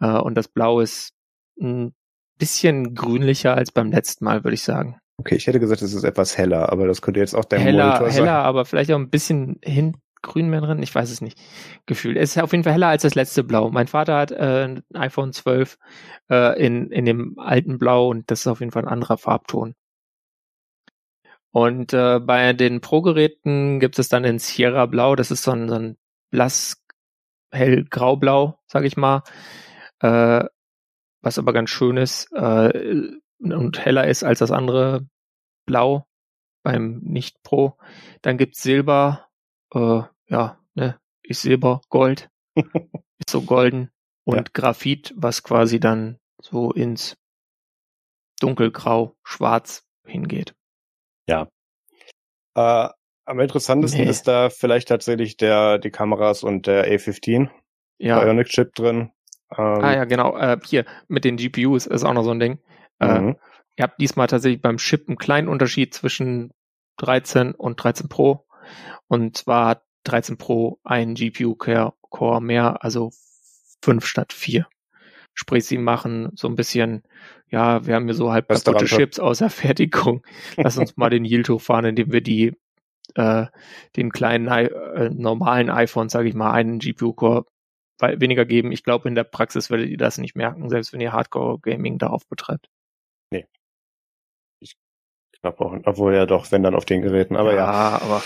[0.00, 1.12] Äh, und das Blau ist
[1.60, 1.92] ein
[2.38, 4.98] bisschen grünlicher als beim letzten Mal, würde ich sagen.
[5.18, 7.86] Okay, ich hätte gesagt, es ist etwas heller, aber das könnte jetzt auch dein heller,
[7.86, 8.24] Monitor sein.
[8.24, 9.96] Heller, aber vielleicht auch ein bisschen hin,
[10.26, 11.38] grün mehr drin, ich weiß es nicht,
[11.86, 12.16] gefühlt.
[12.18, 13.70] Es ist auf jeden Fall heller als das letzte Blau.
[13.70, 15.78] Mein Vater hat äh, ein iPhone 12
[16.30, 19.74] äh, in, in dem alten Blau und das ist auf jeden Fall ein anderer Farbton.
[21.52, 25.68] Und äh, bei den Pro-Geräten gibt es dann den Sierra Blau, das ist so ein,
[25.68, 25.96] so ein
[26.30, 26.84] blass
[27.50, 29.22] hell graublau, sag ich mal,
[30.00, 30.44] äh,
[31.22, 33.08] was aber ganz schön ist äh,
[33.40, 35.06] und heller ist als das andere
[35.66, 36.06] Blau
[36.62, 37.78] beim Nicht-Pro.
[38.22, 39.28] Dann gibt's Silber,
[39.72, 43.90] äh, ja, ne, ist Silber, Gold, ist so golden
[44.24, 44.44] und ja.
[44.52, 47.16] Graphit, was quasi dann so ins
[48.40, 50.54] dunkelgrau, schwarz hingeht.
[51.28, 51.48] Ja.
[52.54, 52.88] Äh,
[53.24, 54.10] am interessantesten nee.
[54.10, 57.48] ist da vielleicht tatsächlich der, die Kameras und der A15.
[57.98, 58.20] Ja.
[58.20, 59.10] Bionic Chip drin.
[59.56, 60.36] Ähm, ah ja, genau.
[60.36, 62.58] Äh, hier, mit den GPUs ist auch noch so ein Ding.
[63.00, 63.36] Äh, mhm.
[63.76, 66.52] ihr habt diesmal tatsächlich beim Chip einen kleinen Unterschied zwischen
[66.98, 68.46] 13 und 13 Pro.
[69.08, 73.10] Und zwar hat 13 Pro ein GPU-Core mehr, also
[73.82, 74.66] 5 statt 4.
[75.34, 77.02] Sprich, sie machen so ein bisschen,
[77.50, 80.24] ja, wir haben hier so halb kaputte Chips außer Fertigung.
[80.56, 82.54] Lass uns mal den Yield hochfahren, indem wir die
[83.14, 83.46] äh,
[83.96, 87.44] den kleinen äh, normalen iPhone, sage ich mal, einen GPU-Core
[88.00, 88.72] weniger geben.
[88.72, 92.26] Ich glaube, in der Praxis werdet ihr das nicht merken, selbst wenn ihr Hardcore-Gaming darauf
[92.28, 92.68] betreibt.
[93.30, 93.46] Nee.
[94.60, 94.76] Ich
[95.40, 97.64] knapp auch, obwohl ja doch, wenn dann auf den Geräten, aber ja.
[97.64, 98.22] Ja, aber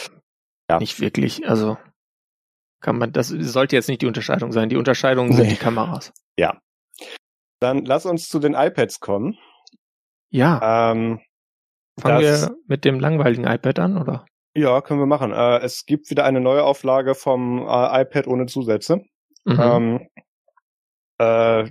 [0.71, 0.79] ja.
[0.79, 1.49] nicht wirklich.
[1.49, 1.77] Also
[2.81, 4.69] kann man, das sollte jetzt nicht die Unterscheidung sein.
[4.69, 5.51] Die Unterscheidung sind nee.
[5.51, 6.13] die Kameras.
[6.37, 6.61] Ja.
[7.61, 9.37] Dann lass uns zu den iPads kommen.
[10.31, 10.93] Ja.
[10.93, 11.21] Ähm,
[12.01, 14.25] Fangen wir mit dem langweiligen iPad an, oder?
[14.55, 15.33] Ja, können wir machen.
[15.33, 19.03] Äh, es gibt wieder eine neue Auflage vom äh, iPad ohne Zusätze.
[19.45, 19.61] Mhm.
[19.61, 20.09] Ähm,
[21.21, 21.71] äh,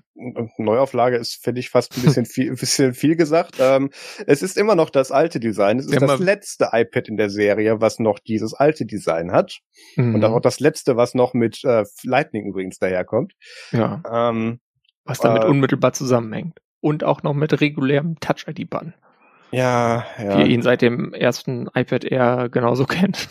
[0.58, 3.56] Neuauflage ist, finde ich, fast ein bisschen viel, ein bisschen viel gesagt.
[3.60, 3.90] Ähm,
[4.28, 5.80] es ist immer noch das alte Design.
[5.80, 9.60] Es ist ja, das letzte iPad in der Serie, was noch dieses alte Design hat.
[9.96, 10.16] Mhm.
[10.16, 13.34] Und auch das letzte, was noch mit äh, Lightning übrigens daherkommt.
[13.72, 14.04] Ja.
[14.12, 14.60] Ähm,
[15.06, 16.60] was damit äh, unmittelbar zusammenhängt.
[16.82, 18.94] Und auch noch mit regulärem Touch-ID-Button.
[19.52, 20.38] Ja, ja.
[20.38, 23.28] Wie ihr ihn seit dem ersten iPad Air genauso kennt.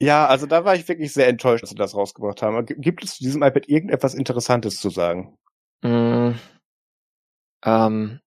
[0.00, 2.64] Ja, also da war ich wirklich sehr enttäuscht, dass sie das rausgebracht haben.
[2.66, 5.36] Gibt es zu diesem iPad irgendetwas Interessantes zu sagen?
[5.82, 6.32] Mm,
[7.64, 8.20] ähm,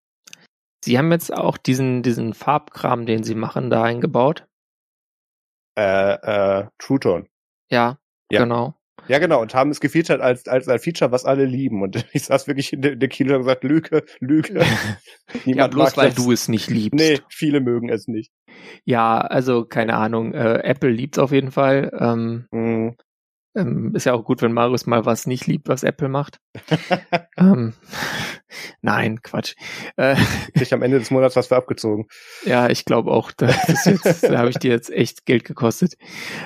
[0.84, 4.48] sie haben jetzt auch diesen, diesen Farbkram, den sie machen, da eingebaut.
[5.78, 7.28] Äh, äh, True Tone.
[7.70, 7.98] Ja,
[8.30, 8.76] ja, genau.
[9.12, 11.82] Ja, genau, und haben es gefeatured als, als ein Feature, was alle lieben.
[11.82, 14.66] Und ich saß wirklich in der, der Kino und gesagt, Lüge, Lüge.
[15.44, 16.16] ja, bloß weil das.
[16.16, 16.94] du es nicht liebst.
[16.94, 18.32] Nee, viele mögen es nicht.
[18.86, 20.34] Ja, also keine Ahnung.
[20.34, 21.92] Äh, Apple liebt es auf jeden Fall.
[22.00, 22.96] Ähm, mm.
[23.58, 26.40] ähm, ist ja auch gut, wenn Marius mal was nicht liebt, was Apple macht.
[27.38, 27.74] ähm,
[28.82, 29.56] nein, Quatsch.
[29.98, 30.16] Äh,
[30.54, 32.08] ich am Ende des Monats was für abgezogen.
[32.46, 33.34] Ja, ich glaube auch.
[33.34, 35.96] Da, da habe ich dir jetzt echt Geld gekostet.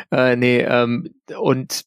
[0.09, 1.85] Äh, nee, ähm, und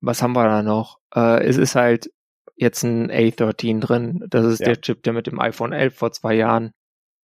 [0.00, 0.98] was haben wir da noch?
[1.14, 2.10] Äh, es ist halt
[2.56, 4.24] jetzt ein A13 drin.
[4.28, 4.66] Das ist ja.
[4.66, 6.72] der Chip, der mit dem iPhone 11 vor zwei Jahren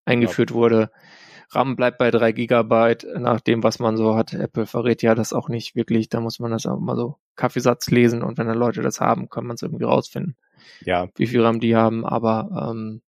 [0.04, 0.56] eingeführt ja.
[0.56, 0.90] wurde.
[1.50, 4.32] RAM bleibt bei drei Gigabyte, nach dem, was man so hat.
[4.32, 6.08] Apple verrät ja das auch nicht wirklich.
[6.08, 9.28] Da muss man das auch mal so Kaffeesatz lesen und wenn dann Leute das haben,
[9.28, 10.36] kann man es irgendwie rausfinden.
[10.80, 11.08] Ja.
[11.16, 13.02] Wie viel RAM die haben, aber ähm,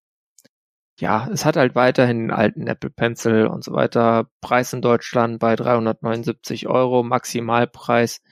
[0.98, 4.28] ja, es hat halt weiterhin den alten Apple Pencil und so weiter.
[4.40, 8.22] Preis in Deutschland bei 379 Euro, Maximalpreis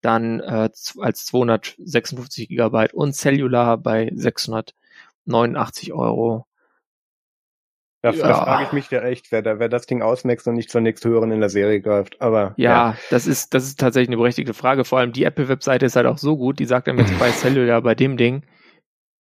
[0.00, 6.46] dann äh, als 256 Gigabyte und Cellular bei 689 Euro.
[8.00, 8.44] Da, ja.
[8.44, 11.32] frage ich mich ja echt, wer, da, wer das Ding ausmaxt und nicht zur nächsthöheren
[11.32, 12.20] in der Serie greift.
[12.20, 14.84] Aber ja, ja, das ist das ist tatsächlich eine berechtigte Frage.
[14.84, 16.60] Vor allem die Apple-Webseite ist halt auch so gut.
[16.60, 18.44] Die sagt einem jetzt bei Cellular bei dem Ding.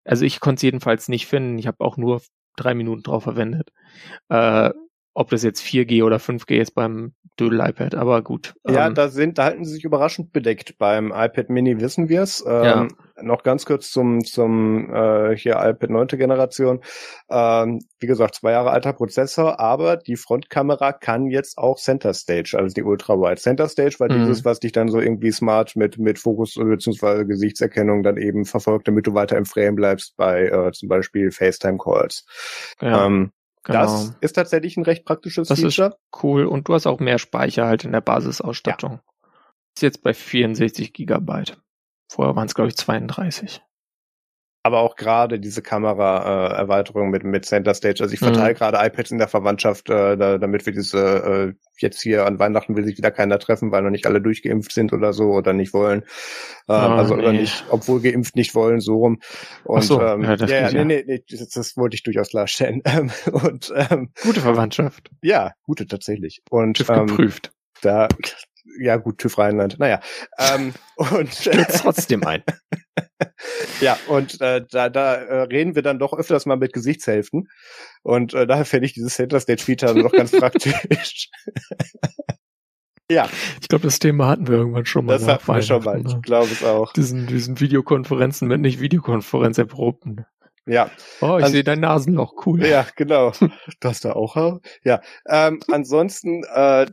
[0.05, 1.57] Also ich konnte es jedenfalls nicht finden.
[1.57, 2.21] Ich habe auch nur
[2.55, 3.71] drei Minuten drauf verwendet.
[4.29, 4.71] Äh,
[5.17, 8.53] ob das jetzt 4G oder 5G ist beim Doodle iPad, aber gut.
[8.67, 10.77] Ja, ähm, da sind, da halten sie sich überraschend bedeckt.
[10.77, 12.43] Beim iPad Mini wissen wir es.
[12.47, 12.87] Ähm, ja.
[13.23, 16.07] Noch ganz kurz zum, zum äh, hier iPad 9.
[16.09, 16.81] Generation.
[17.31, 22.55] Ähm, wie gesagt, zwei Jahre alter Prozessor, aber die Frontkamera kann jetzt auch Center Stage,
[22.55, 23.41] also die Ultra-Wide.
[23.41, 24.19] Center Stage war mhm.
[24.19, 27.25] dieses, was dich dann so irgendwie smart mit, mit Fokus bzw.
[27.25, 32.25] Gesichtserkennung dann eben verfolgt, damit du weiter im Frame bleibst bei äh, zum Beispiel FaceTime-Calls.
[32.81, 33.07] Ja.
[33.07, 33.31] Ähm,
[33.67, 33.81] Genau.
[33.81, 35.89] Das ist tatsächlich ein recht praktisches das Feature.
[35.89, 38.93] Ist cool und du hast auch mehr Speicher halt in der Basisausstattung.
[38.93, 39.29] Ja.
[39.75, 41.61] Ist jetzt bei 64 Gigabyte.
[42.09, 43.61] Vorher waren es glaube ich 32
[44.67, 48.03] aber auch gerade diese Kamera-Erweiterung äh, mit, mit Center Stage.
[48.03, 48.57] Also ich verteile mhm.
[48.57, 52.75] gerade iPads in der Verwandtschaft, äh, da, damit wir diese, äh, jetzt hier an Weihnachten
[52.75, 55.73] will sich wieder keiner treffen, weil noch nicht alle durchgeimpft sind oder so oder nicht
[55.73, 56.01] wollen.
[56.67, 57.21] Ähm, oh, also nee.
[57.21, 59.19] oder nicht, obwohl geimpft nicht wollen, so rum.
[59.63, 62.29] Und so, ähm, ja, das ja, ja, nee, nee, nee, das, das wollte ich durchaus
[62.29, 62.81] klarstellen.
[63.31, 65.09] und ähm, gute Verwandtschaft.
[65.21, 66.41] Ja, gute tatsächlich.
[66.49, 67.53] Und TÜV ähm, geprüft.
[67.81, 68.09] Da,
[68.79, 70.01] ja gut, TÜV Rheinland, naja.
[70.37, 72.43] Ähm, und stürzt trotzdem ein.
[73.81, 77.49] ja, und äh, da, da äh, reden wir dann doch öfters mal mit Gesichtshälften.
[78.03, 81.29] Und äh, daher fände ich dieses Center Stage Feature noch ganz praktisch.
[83.11, 83.29] ja.
[83.61, 85.13] Ich glaube, das Thema hatten wir irgendwann schon mal.
[85.13, 86.93] Das hatten wir schon mal, ich glaube es auch.
[86.93, 90.25] Diesen, diesen Videokonferenzen mit nicht Videokonferenz erprobten.
[90.67, 90.91] Ja.
[91.21, 92.65] Oh, ich An sehe dein Nasenloch, cool.
[92.65, 93.31] Ja, genau.
[93.79, 94.59] Das da auch.
[94.83, 94.99] Ja.
[95.25, 96.87] Ähm, ansonsten äh,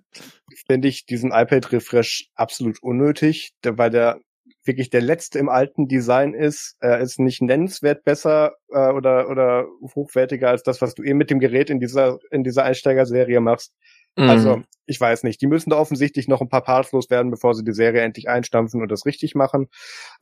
[0.69, 4.21] finde ich diesen iPad-Refresh absolut unnötig, weil der
[4.65, 6.77] wirklich der letzte im alten Design ist.
[6.81, 11.31] Er ist nicht nennenswert besser äh, oder oder hochwertiger als das, was du eben mit
[11.31, 13.75] dem Gerät in dieser in dieser Einsteigerserie machst.
[14.17, 14.29] Mhm.
[14.29, 15.41] Also ich weiß nicht.
[15.41, 18.81] Die müssen da offensichtlich noch ein paar Parts loswerden, bevor sie die Serie endlich einstampfen
[18.83, 19.69] und das richtig machen.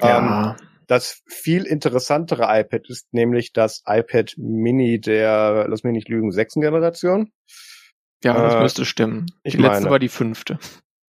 [0.00, 0.56] Ja.
[0.58, 6.32] Ähm, das viel interessantere iPad ist nämlich das iPad Mini der, lass mich nicht lügen,
[6.32, 7.30] sechsten Generation.
[8.24, 9.26] Ja, das äh, müsste stimmen.
[9.46, 10.58] Die letzte meine, war die fünfte.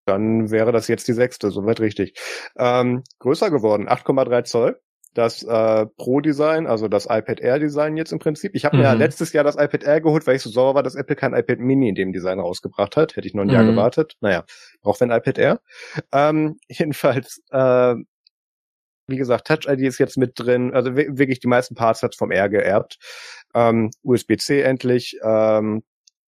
[0.06, 2.20] Dann wäre das jetzt die sechste, soweit richtig.
[2.58, 4.80] Ähm, größer geworden, 8,3 Zoll.
[5.14, 8.56] Das äh, Pro-Design, also das iPad Air-Design jetzt im Prinzip.
[8.56, 8.82] Ich habe mhm.
[8.82, 11.16] mir ja letztes Jahr das iPad Air geholt, weil ich so sauer war, dass Apple
[11.16, 13.16] kein iPad Mini in dem Design rausgebracht hat.
[13.16, 13.54] Hätte ich noch ein mhm.
[13.54, 14.16] Jahr gewartet.
[14.22, 14.44] Naja,
[14.82, 15.62] braucht ein iPad Air.
[16.12, 17.96] Ähm, jedenfalls äh,
[19.08, 20.74] wie gesagt, Touch ID ist jetzt mit drin.
[20.74, 22.98] Also wirklich die meisten Parts hat vom R geerbt.
[23.54, 25.18] Ähm, USB-C endlich.
[25.24, 25.84] Ähm,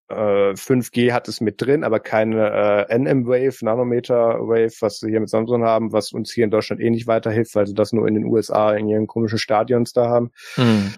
[0.08, 5.28] äh, 5G hat es mit drin, aber keine äh, NM-Wave, Nanometer-Wave, was sie hier mit
[5.28, 8.14] Samsung haben, was uns hier in Deutschland eh nicht weiterhilft, weil sie das nur in
[8.14, 10.30] den USA in ihren komischen Stadions da haben.
[10.54, 10.94] Hm.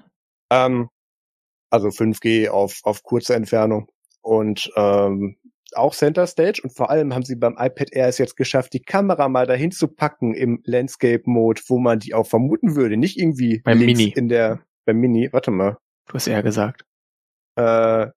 [0.50, 0.88] Ähm,
[1.70, 3.88] also 5G auf, auf kurze Entfernung.
[4.20, 5.36] Und ähm,
[5.74, 8.82] auch Center Stage und vor allem haben sie beim iPad Air es jetzt geschafft, die
[8.82, 12.96] Kamera mal dahin zu packen im Landscape-Mode, wo man die auch vermuten würde.
[12.96, 14.12] Nicht irgendwie beim Mini.
[14.16, 15.78] in der, beim Mini, warte mal.
[16.06, 16.84] Du hast eher gesagt.
[17.56, 18.08] Äh,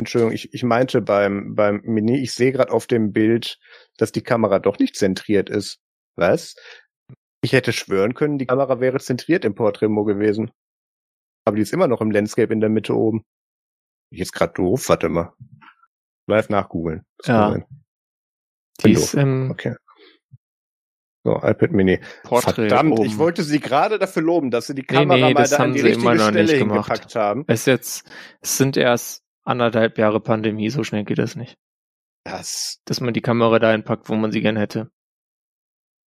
[0.00, 3.58] Entschuldigung, ich, ich meinte beim, beim Mini, ich sehe gerade auf dem Bild,
[3.98, 5.78] dass die Kamera doch nicht zentriert ist.
[6.16, 6.56] Was?
[7.42, 10.50] Ich hätte schwören können, die Kamera wäre zentriert im Portremo gewesen.
[11.44, 13.24] Aber die ist immer noch im Landscape in der Mitte oben.
[14.10, 15.32] Jetzt gerade doof, warte mal.
[16.26, 17.04] Live nachgoogeln.
[17.24, 17.56] Ja.
[18.84, 19.74] Die ist, ähm, okay.
[21.24, 22.00] So, iPad Mini.
[22.22, 23.04] Portrait Verdammt, oben.
[23.04, 25.74] ich wollte sie gerade dafür loben, dass sie die Kamera nee, nee, mal da an
[25.74, 27.44] die richtige Stelle hingepackt haben.
[27.46, 31.56] Es, jetzt, es sind erst anderthalb Jahre Pandemie, so schnell geht das nicht.
[32.24, 34.90] Das, dass man die Kamera da einpackt, wo man sie gern hätte.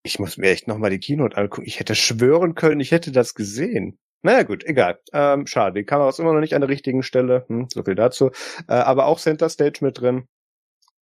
[0.04, 1.66] Ich muss mir echt nochmal die Keynote angucken.
[1.66, 3.98] Ich hätte schwören können, ich hätte das gesehen.
[4.22, 5.00] Naja gut, egal.
[5.12, 7.44] Ähm, schade, die Kamera ist immer noch nicht an der richtigen Stelle.
[7.48, 8.30] Hm, so viel dazu.
[8.68, 10.28] Äh, aber auch Center Stage mit drin.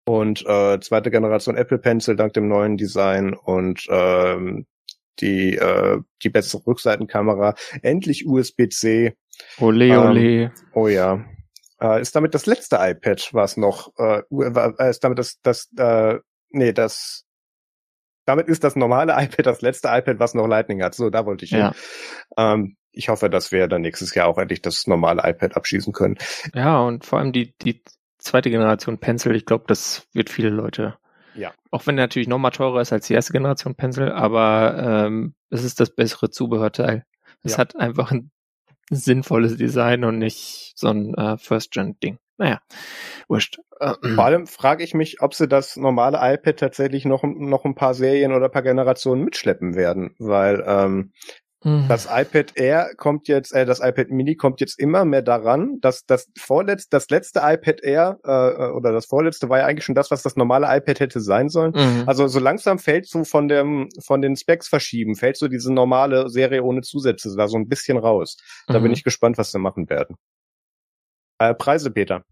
[0.04, 4.66] Und äh, zweite Generation Apple Pencil dank dem neuen Design und ähm,
[5.20, 7.54] die äh, die bessere Rückseitenkamera.
[7.82, 9.14] Endlich USB-C.
[9.58, 10.52] Ole, ähm, ole.
[10.74, 11.24] Oh ja.
[11.82, 16.18] Äh, ist damit das letzte iPad, was noch äh, äh, ist damit das das äh,
[16.50, 17.24] nee das
[18.24, 20.94] damit ist das normale iPad das letzte iPad, was noch Lightning hat.
[20.94, 21.58] So, da wollte ich hin.
[21.58, 21.74] Ja.
[22.36, 26.18] Ähm, ich hoffe, dass wir dann nächstes Jahr auch endlich das normale iPad abschließen können.
[26.54, 27.82] Ja, und vor allem die, die
[28.18, 30.98] zweite Generation Pencil, ich glaube, das wird viele Leute.
[31.34, 31.52] Ja.
[31.70, 35.64] Auch wenn er natürlich nochmal teurer ist als die erste Generation Pencil, aber ähm, es
[35.64, 37.06] ist das bessere Zubehörteil.
[37.42, 37.58] Es ja.
[37.58, 38.30] hat einfach ein
[38.90, 42.18] sinnvolles Design und nicht so ein äh, First-Gen-Ding.
[42.38, 42.60] Naja,
[43.28, 43.58] wurscht.
[43.78, 47.94] Vor allem frage ich mich, ob sie das normale iPad tatsächlich noch, noch ein paar
[47.94, 51.12] Serien oder ein paar Generationen mitschleppen werden, weil ähm,
[51.64, 51.86] Mhm.
[51.88, 56.04] Das iPad Air kommt jetzt, äh, das iPad Mini kommt jetzt immer mehr daran, dass
[56.06, 60.10] das vorletzte, das letzte iPad Air äh, oder das vorletzte war ja eigentlich schon das,
[60.10, 61.72] was das normale iPad hätte sein sollen.
[61.72, 62.04] Mhm.
[62.06, 66.28] Also so langsam fällt so von dem von den Specs verschieben, fällt so diese normale
[66.28, 68.36] Serie ohne Zusätze da so ein bisschen raus.
[68.66, 68.84] Da mhm.
[68.84, 70.16] bin ich gespannt, was sie machen werden.
[71.38, 72.24] Äh, Preise, Peter.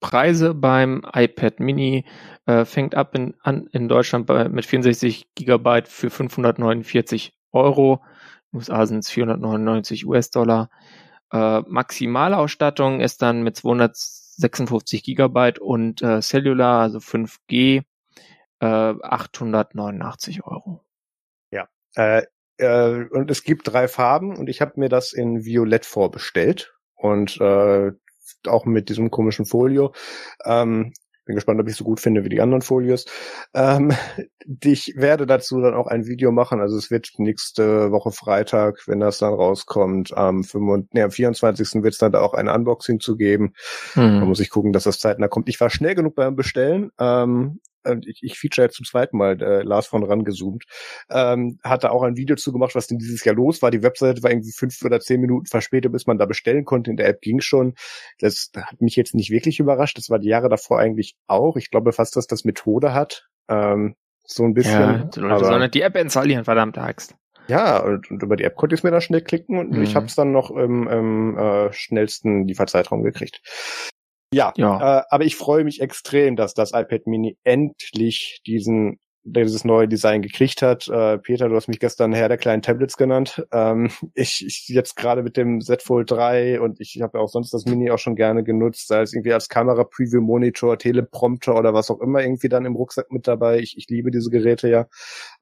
[0.00, 2.04] Preise beim iPad Mini
[2.46, 8.00] äh, fängt ab in, an in Deutschland bei, mit 64 Gigabyte für 549 Euro.
[8.52, 10.70] USA sind es 499 US-Dollar.
[11.32, 17.82] Äh, Maximalausstattung ist dann mit 256 Gigabyte und äh, Cellular, also 5G,
[18.60, 20.84] äh, 889 Euro.
[21.50, 22.22] Ja, äh,
[22.58, 27.40] äh, und es gibt drei Farben und ich habe mir das in Violett vorbestellt und
[27.40, 27.92] äh,
[28.46, 29.92] auch mit diesem komischen Folio.
[30.44, 30.92] Ähm,
[31.30, 33.06] bin gespannt, ob ich so gut finde wie die anderen Folios.
[33.54, 33.92] Ähm,
[34.64, 36.60] ich werde dazu dann auch ein Video machen.
[36.60, 41.82] Also es wird nächste Woche Freitag, wenn das dann rauskommt, am, 25, nee, am 24.
[41.82, 43.54] wird es dann da auch ein Unboxing zu geben.
[43.94, 44.20] Mhm.
[44.20, 45.48] Da muss ich gucken, dass das zeitnah kommt.
[45.48, 46.90] Ich war schnell genug beim Bestellen.
[46.98, 47.60] Ähm,
[48.06, 50.64] ich, ich feature jetzt zum zweiten Mal äh, Lars von rangezoomt,
[51.10, 53.70] ähm, hat da auch ein Video zu gemacht, was denn dieses Jahr los war.
[53.70, 56.90] Die Webseite war irgendwie fünf oder zehn Minuten verspätet, bis man da bestellen konnte.
[56.90, 57.74] In der App ging schon.
[58.18, 59.98] Das hat mich jetzt nicht wirklich überrascht.
[59.98, 61.56] Das war die Jahre davor eigentlich auch.
[61.56, 63.28] Ich glaube fast, dass das Methode hat.
[63.48, 64.80] Ähm, so ein bisschen.
[64.80, 67.14] Ja, die Leute sollen die App installieren, verdammte Axt.
[67.48, 69.82] Ja, und, und über die App konnte ich es mir dann schnell klicken und Mhm.
[69.82, 73.40] ich habe es dann noch im, im äh, schnellsten Lieferzeitraum gekriegt.
[74.32, 75.00] Ja, Ja.
[75.00, 80.22] Äh, aber ich freue mich extrem, dass das iPad Mini endlich diesen dieses neue Design
[80.22, 80.88] gekriegt hat.
[80.88, 83.44] Äh, Peter, du hast mich gestern Herr der kleinen Tablets genannt.
[83.52, 87.28] Ähm, ich, ich jetzt gerade mit dem Z Fold 3 und ich habe ja auch
[87.28, 91.54] sonst das Mini auch schon gerne genutzt, sei es irgendwie als Kamera, Preview Monitor, Teleprompter
[91.54, 93.58] oder was auch immer irgendwie dann im Rucksack mit dabei.
[93.58, 94.86] Ich, ich liebe diese Geräte ja.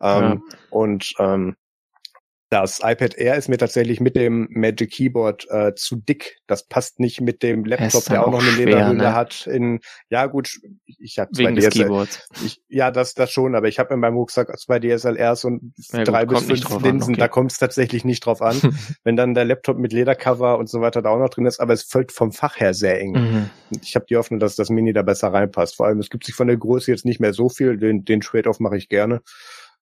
[0.03, 1.57] Ähm, Und ähm,
[2.51, 6.39] das iPad Air ist mir tatsächlich mit dem Magic Keyboard äh, zu dick.
[6.47, 9.15] Das passt nicht mit dem Laptop, der auch noch eine schwer, Lederhülle ne?
[9.15, 9.47] hat.
[9.47, 12.29] In ja gut, ich, habe zwei Wegen des DSL, Keyboards.
[12.43, 15.99] ich, ja, das, das schon, aber ich habe in meinem Rucksack zwei DSLRs und Ja,
[15.99, 17.15] gut, drei bis kommt nicht fünf Linsen.
[17.15, 17.21] okay.
[17.21, 18.57] Da kommt es tatsächlich nicht drauf an.
[19.05, 21.75] Wenn dann der Laptop mit Ledercover und so weiter da auch noch drin ist, aber
[21.75, 23.13] es fällt vom Fach her sehr eng.
[23.13, 23.51] Mhm.
[23.83, 25.77] Ich habe die Hoffnung, dass das Mini da besser reinpasst.
[25.77, 27.77] Vor allem, es gibt sich von der Größe jetzt nicht mehr so viel.
[27.77, 29.21] Den, den Trade-off mache ich gerne.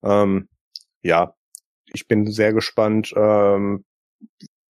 [0.03, 0.49] Ähm,
[1.03, 1.36] ja,
[1.97, 3.85] ich bin sehr gespannt, ähm,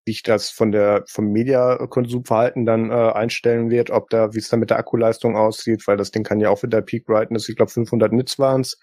[0.04, 4.48] wie ich das von der vom Media-Konsumverhalten dann äh, einstellen wird, ob da wie es
[4.48, 7.56] dann mit der Akkuleistung aussieht, weil das Ding kann ja auch wieder Peak Brightness, ich
[7.56, 8.78] glaube 500 Nits waren's.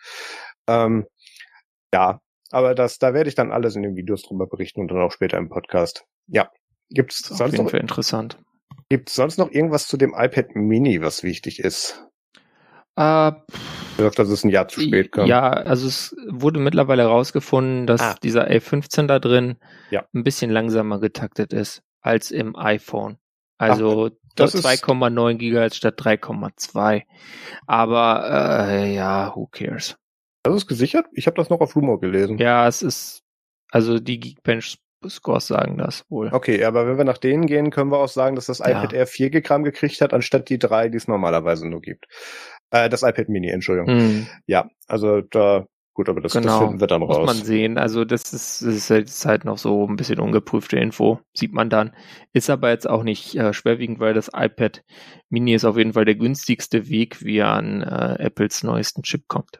[0.67, 1.05] Ähm,
[1.93, 2.19] ja,
[2.51, 5.11] aber das da werde ich dann alles in den Videos drüber berichten und dann auch
[5.11, 6.03] später im Podcast.
[6.27, 6.51] Ja,
[6.89, 8.37] gibt's Ist auf sonst jeden noch Fall interessant.
[8.89, 12.05] gibt's sonst noch irgendwas zu dem iPad Mini, was wichtig ist?
[12.97, 13.31] Äh,
[13.97, 15.27] sagst, dass es ein Jahr zu spät kam.
[15.27, 18.15] Ja, also es wurde mittlerweile herausgefunden, dass Ah.
[18.23, 19.57] dieser A15 da drin
[19.89, 20.05] Ja.
[20.13, 23.17] ein bisschen langsamer getaktet ist als im iPhone.
[23.57, 27.03] Also ist- 2,9 Gigahertz statt 3,2.
[27.67, 29.95] Aber äh, ja, who cares?
[30.43, 31.05] Das ist gesichert?
[31.13, 32.37] Ich habe das noch auf Rumor gelesen.
[32.37, 33.21] Ja, es ist,
[33.71, 34.77] also die Geekbench
[35.07, 36.29] Scores sagen das wohl.
[36.31, 38.69] Okay, aber wenn wir nach denen gehen, können wir auch sagen, dass das Ja.
[38.69, 42.05] iPad Air 4 Gramm gekriegt hat, anstatt die drei, die es normalerweise nur gibt.
[42.73, 43.87] Äh, das iPad Mini, Entschuldigung.
[43.89, 46.59] Hm, Ja, also da, gut, aber das, das Genau.
[46.59, 47.25] finden wir dann muss raus.
[47.27, 47.77] man sehen.
[47.77, 51.69] Also das ist, das halt- ist halt noch so ein bisschen ungeprüfte Info, sieht man
[51.69, 51.95] dann.
[52.33, 54.83] Ist aber jetzt auch nicht äh, schwerwiegend, weil das iPad
[55.29, 59.27] Mini ist auf jeden Fall der günstigste Weg, wie er an äh, Apples neuesten Chip
[59.27, 59.59] kommt.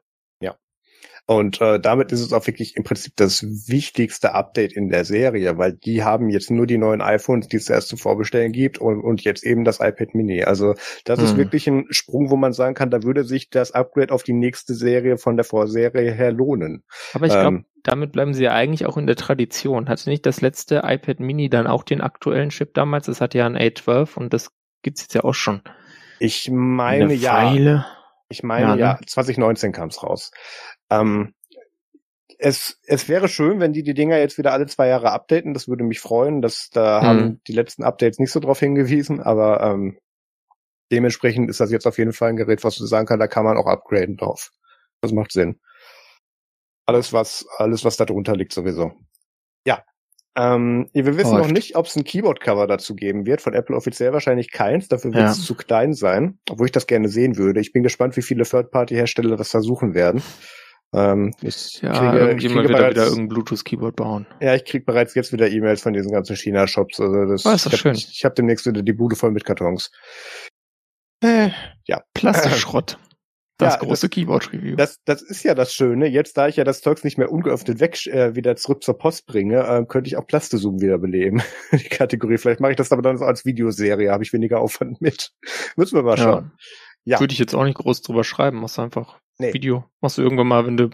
[1.26, 5.58] Und äh, damit ist es auch wirklich im Prinzip das wichtigste Update in der Serie,
[5.58, 9.02] weil die haben jetzt nur die neuen iPhones, die es erst zu vorbestellen gibt und,
[9.02, 10.44] und jetzt eben das iPad Mini.
[10.44, 11.38] Also das ist Hm.
[11.38, 14.74] wirklich ein Sprung, wo man sagen kann, da würde sich das Upgrade auf die nächste
[14.74, 16.84] Serie von der Vorserie her lohnen.
[17.14, 17.66] Aber ich glaube, Ähm.
[17.84, 19.88] damit bleiben sie ja eigentlich auch in der Tradition.
[19.90, 23.06] Hatte nicht das letzte iPad Mini dann auch den aktuellen Chip damals?
[23.08, 24.52] Das hatte ja ein A12 und das
[24.82, 25.62] gibt's jetzt ja auch schon.
[26.20, 27.86] Ich meine Eine ja.
[28.30, 29.00] Ich meine, Ja, ja, ne?
[29.06, 30.32] 2019 kam es raus.
[30.90, 31.34] Ähm,
[32.40, 35.54] es, es wäre schön, wenn die die Dinger jetzt wieder alle zwei Jahre updaten.
[35.54, 36.42] Das würde mich freuen.
[36.42, 37.06] Das, da Mhm.
[37.06, 39.98] haben die letzten Updates nicht so drauf hingewiesen, aber ähm,
[40.92, 43.46] dementsprechend ist das jetzt auf jeden Fall ein Gerät, was du sagen kann, da kann
[43.46, 44.52] man auch upgraden drauf.
[45.02, 45.60] Das macht Sinn.
[46.86, 48.92] Alles, was, alles, was da drunter liegt, sowieso.
[49.66, 49.84] Ja.
[50.36, 51.52] Ähm, wir wissen noch Läuft.
[51.54, 53.40] nicht, ob es ein Keyboard-Cover dazu geben wird.
[53.42, 54.88] Von Apple offiziell wahrscheinlich keins.
[54.90, 55.44] Dafür wird es Ja.
[55.46, 57.62] zu klein sein, obwohl ich das gerne sehen würde.
[57.62, 60.22] Ich bin gespannt, wie viele Third-Party-Hersteller das versuchen werden.
[60.94, 64.28] Ähm, ich Ja, kriege, ich irgendjemand wird da wieder bereits, irgendein Bluetooth-Keyboard bauen.
[64.42, 67.00] ja, ich kriege bereits jetzt wieder E-Mails von diesen ganzen China-Shops.
[67.00, 68.10] Also das, Oh, ist doch ich habe schön.
[68.12, 69.92] ich hab demnächst wieder die Bude voll mit Kartons.
[71.24, 71.50] Äh,
[71.86, 72.02] ja.
[72.14, 72.98] Plastikschrott.
[73.60, 74.76] Das Ja, große Keyboard-Review.
[74.78, 76.08] Das, das ist ja das Schöne.
[76.08, 79.28] Jetzt, da ich ja das Zeugs nicht mehr ungeöffnet weg äh, wieder zurück zur Post
[79.28, 81.44] bringe, äh, könnte ich auch Plastezoom wieder beleben.
[81.72, 82.40] Die Kategorie.
[82.40, 85.34] Vielleicht mache ich das aber dann so als Videoserie, habe ich weniger Aufwand mit.
[85.76, 86.52] Müssen wir mal schauen.
[87.06, 87.20] Ja.
[87.20, 88.60] Würde ich jetzt auch nicht groß drüber schreiben.
[88.60, 89.54] Machst du einfach Nee.
[89.54, 89.86] Video.
[90.02, 90.90] Machst du irgendwann mal, wenn du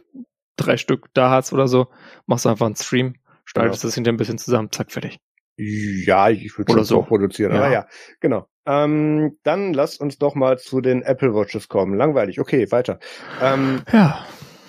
[0.55, 1.87] drei Stück da hast oder so,
[2.25, 3.15] machst du einfach einen Stream,
[3.45, 3.87] schneidest Genau.
[3.89, 5.19] das hinter ein bisschen zusammen, zack, fertig.
[5.57, 7.01] Ja, ich würde schon so.
[7.01, 7.51] produzieren.
[7.53, 7.59] Ja.
[7.59, 7.87] Aber ja,
[8.21, 8.47] genau.
[8.65, 11.97] Ähm, dann lass uns doch mal zu den Apple Watches kommen.
[11.97, 12.39] Langweilig.
[12.39, 12.99] Okay, weiter.
[13.41, 14.25] Ähm, Ja,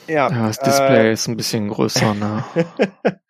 [0.09, 2.45] ja, ja das Display ist ein bisschen größer, ne?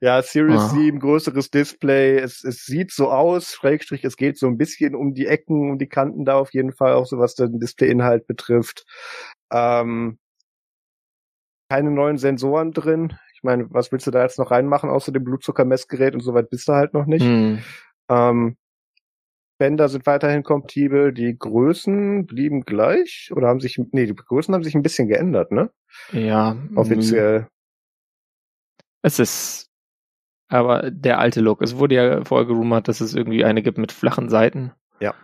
[0.00, 0.68] ja, Series Ah.
[0.68, 2.18] 7, größeres Display.
[2.18, 5.78] Es, es sieht so aus, Schrägstrich, es geht so ein bisschen um die Ecken, um
[5.78, 8.84] die Kanten da auf jeden Fall, auch so was den Displayinhalt betrifft.
[9.52, 10.18] Ähm,
[11.70, 13.18] keine neuen Sensoren drin.
[13.34, 16.68] Ich meine, was willst du da jetzt noch reinmachen, außer dem Blutzuckermessgerät und soweit bist
[16.68, 17.24] du halt noch nicht.
[17.24, 17.62] Hm.
[18.08, 18.56] Ähm,
[19.58, 24.64] Bänder sind weiterhin kompatibel, die Größen blieben gleich oder haben sich, nee, die Größen haben
[24.64, 25.70] sich ein bisschen geändert, ne?
[26.12, 27.48] Ja, Offiziell.
[29.02, 29.70] es ist
[30.48, 31.62] aber der alte Look.
[31.62, 34.72] Es wurde ja vorher gerumort, dass es irgendwie eine gibt mit flachen Seiten.
[35.00, 35.14] Ja.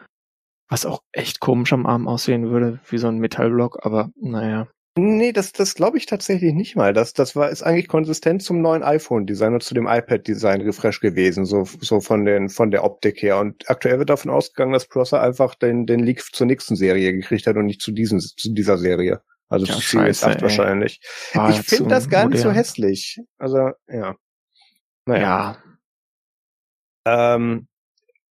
[0.72, 4.68] Was auch echt komisch am Arm aussehen würde, wie so ein Metallblock, aber naja.
[4.96, 6.94] Nee, das, das glaube ich tatsächlich nicht mal.
[6.94, 11.64] Das, das war, ist eigentlich konsistent zum neuen iPhone-Design und zu dem iPad-Design-Refresh gewesen, so,
[11.64, 13.38] so von den, von der Optik her.
[13.38, 17.46] Und aktuell wird davon ausgegangen, dass Prosser einfach den, den Leak zur nächsten Serie gekriegt
[17.46, 19.20] hat und nicht zu diesen, zu dieser Serie.
[19.50, 20.42] Also Ja, zu Series scheiße, 8 ey.
[20.42, 21.00] wahrscheinlich.
[21.34, 22.56] War ich finde das gar nicht so modern.
[22.56, 23.20] hässlich.
[23.36, 24.16] Also, ja.
[25.04, 25.58] Naja.
[27.06, 27.34] Ja.
[27.34, 27.68] Ähm,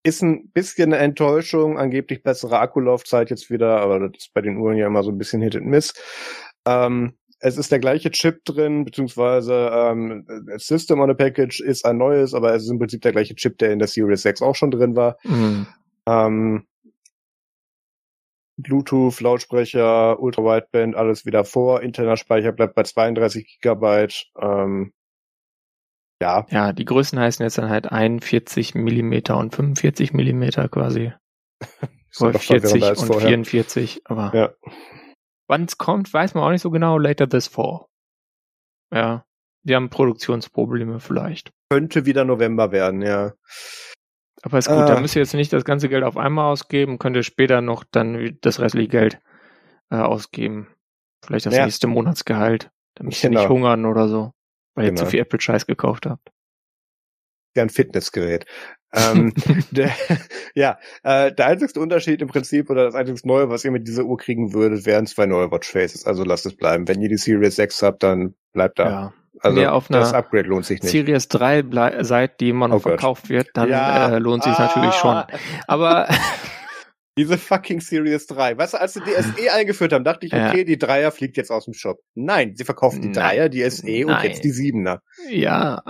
[0.03, 4.57] ist ein bisschen eine Enttäuschung, angeblich bessere Akkulaufzeit jetzt wieder, aber das ist bei den
[4.57, 5.93] Uhren ja immer so ein bisschen Hit and Miss.
[6.65, 10.25] Ähm, es ist der gleiche Chip drin, beziehungsweise ähm,
[10.57, 13.57] System on a Package ist ein neues, aber es ist im Prinzip der gleiche Chip,
[13.57, 15.17] der in der Series 6 auch schon drin war.
[15.23, 15.67] Mhm.
[16.07, 16.67] Ähm,
[18.57, 21.81] Bluetooth, Lautsprecher, Ultra-Wideband, alles wieder vor.
[21.81, 24.27] Interner Speicher bleibt bei 32 Gigabyte.
[24.39, 24.93] Ähm,
[26.21, 26.45] ja.
[26.49, 31.13] Ja, die Größen heißen jetzt dann halt 41 Millimeter und 45 Millimeter quasi.
[32.19, 33.29] Oder 40 und vorher.
[33.29, 34.49] 44, aber ja.
[35.47, 36.97] wann es kommt, weiß man auch nicht so genau.
[36.97, 37.85] Later this fall.
[38.93, 39.23] Ja,
[39.63, 41.51] die haben Produktionsprobleme vielleicht.
[41.69, 43.33] Könnte wieder November werden, ja.
[44.41, 46.99] Aber ist gut, äh, da müsst ihr jetzt nicht das ganze Geld auf einmal ausgeben,
[46.99, 49.21] könnt ihr später noch dann das restliche Geld
[49.89, 50.67] äh, ausgeben.
[51.23, 51.63] Vielleicht das ja.
[51.63, 52.71] nächste Monatsgehalt.
[52.99, 53.39] Ihr genau.
[53.39, 54.33] nicht hungern oder so,
[54.75, 55.01] weil genau.
[55.01, 56.31] ihr zu viel Apple-Scheiß gekauft habt.
[57.55, 58.45] Ja, ein Fitnessgerät.
[58.93, 59.33] ähm,
[59.71, 59.91] der,
[60.55, 64.03] ja, äh, der einzigste Unterschied im Prinzip oder das einzige Neue, was ihr mit dieser
[64.03, 66.05] Uhr kriegen würdet, wären zwei neue Watch Faces.
[66.05, 66.87] Also lasst es bleiben.
[66.87, 68.89] Wenn ihr die Series 6 habt, dann bleibt da.
[68.89, 69.13] Ja.
[69.43, 70.91] Also auf das Upgrade lohnt sich nicht.
[70.91, 74.15] Series 3 seid, die immer noch oh verkauft wird, dann ja.
[74.15, 74.67] äh, lohnt sich ah.
[74.67, 75.23] natürlich schon.
[75.67, 76.07] Aber
[77.17, 78.57] diese fucking Series 3.
[78.57, 80.63] Weißt du, als sie die SE eingeführt haben, dachte ich, okay, ja.
[80.63, 81.99] die Dreier fliegt jetzt aus dem Shop.
[82.15, 85.01] Nein, sie verkaufen die Dreier, die SE und jetzt die Siebener.
[85.29, 85.83] Ja.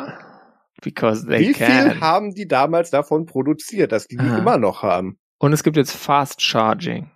[0.82, 1.92] Because they Wie can.
[1.92, 5.20] viel haben die damals davon produziert, dass die die immer noch haben?
[5.38, 7.12] Und es gibt jetzt Fast Charging.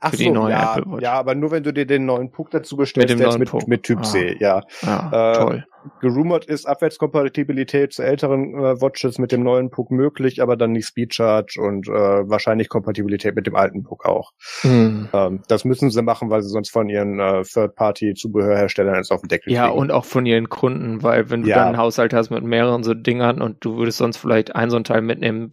[0.00, 3.20] Ach so, ja, ja, aber nur wenn du dir den neuen Puck dazu bestellst, mit,
[3.20, 4.02] der mit, mit, Typ ah.
[4.02, 4.62] C, ja.
[4.82, 5.64] ja äh, toll.
[6.00, 10.86] Gerumort ist Abwärtskompatibilität zu älteren äh, Watches mit dem neuen Puck möglich, aber dann nicht
[10.86, 14.32] Speed Charge und äh, wahrscheinlich Kompatibilität mit dem alten Puck auch.
[14.62, 15.08] Mhm.
[15.12, 19.28] Ähm, das müssen sie machen, weil sie sonst von ihren äh, Third-Party-Zubehörherstellern jetzt auf den
[19.28, 19.78] Deckel Ja, kriegen.
[19.78, 21.56] und auch von ihren Kunden, weil wenn du ja.
[21.56, 24.76] dann einen Haushalt hast mit mehreren so Dingern und du würdest sonst vielleicht ein so
[24.76, 25.50] ein Teil mitnehmen,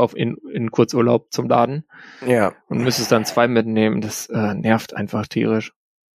[0.00, 1.84] auf in, in Kurzurlaub zum Laden.
[2.26, 2.54] Ja.
[2.68, 4.00] Und müsstest dann zwei mitnehmen.
[4.00, 5.72] Das äh, nervt einfach tierisch.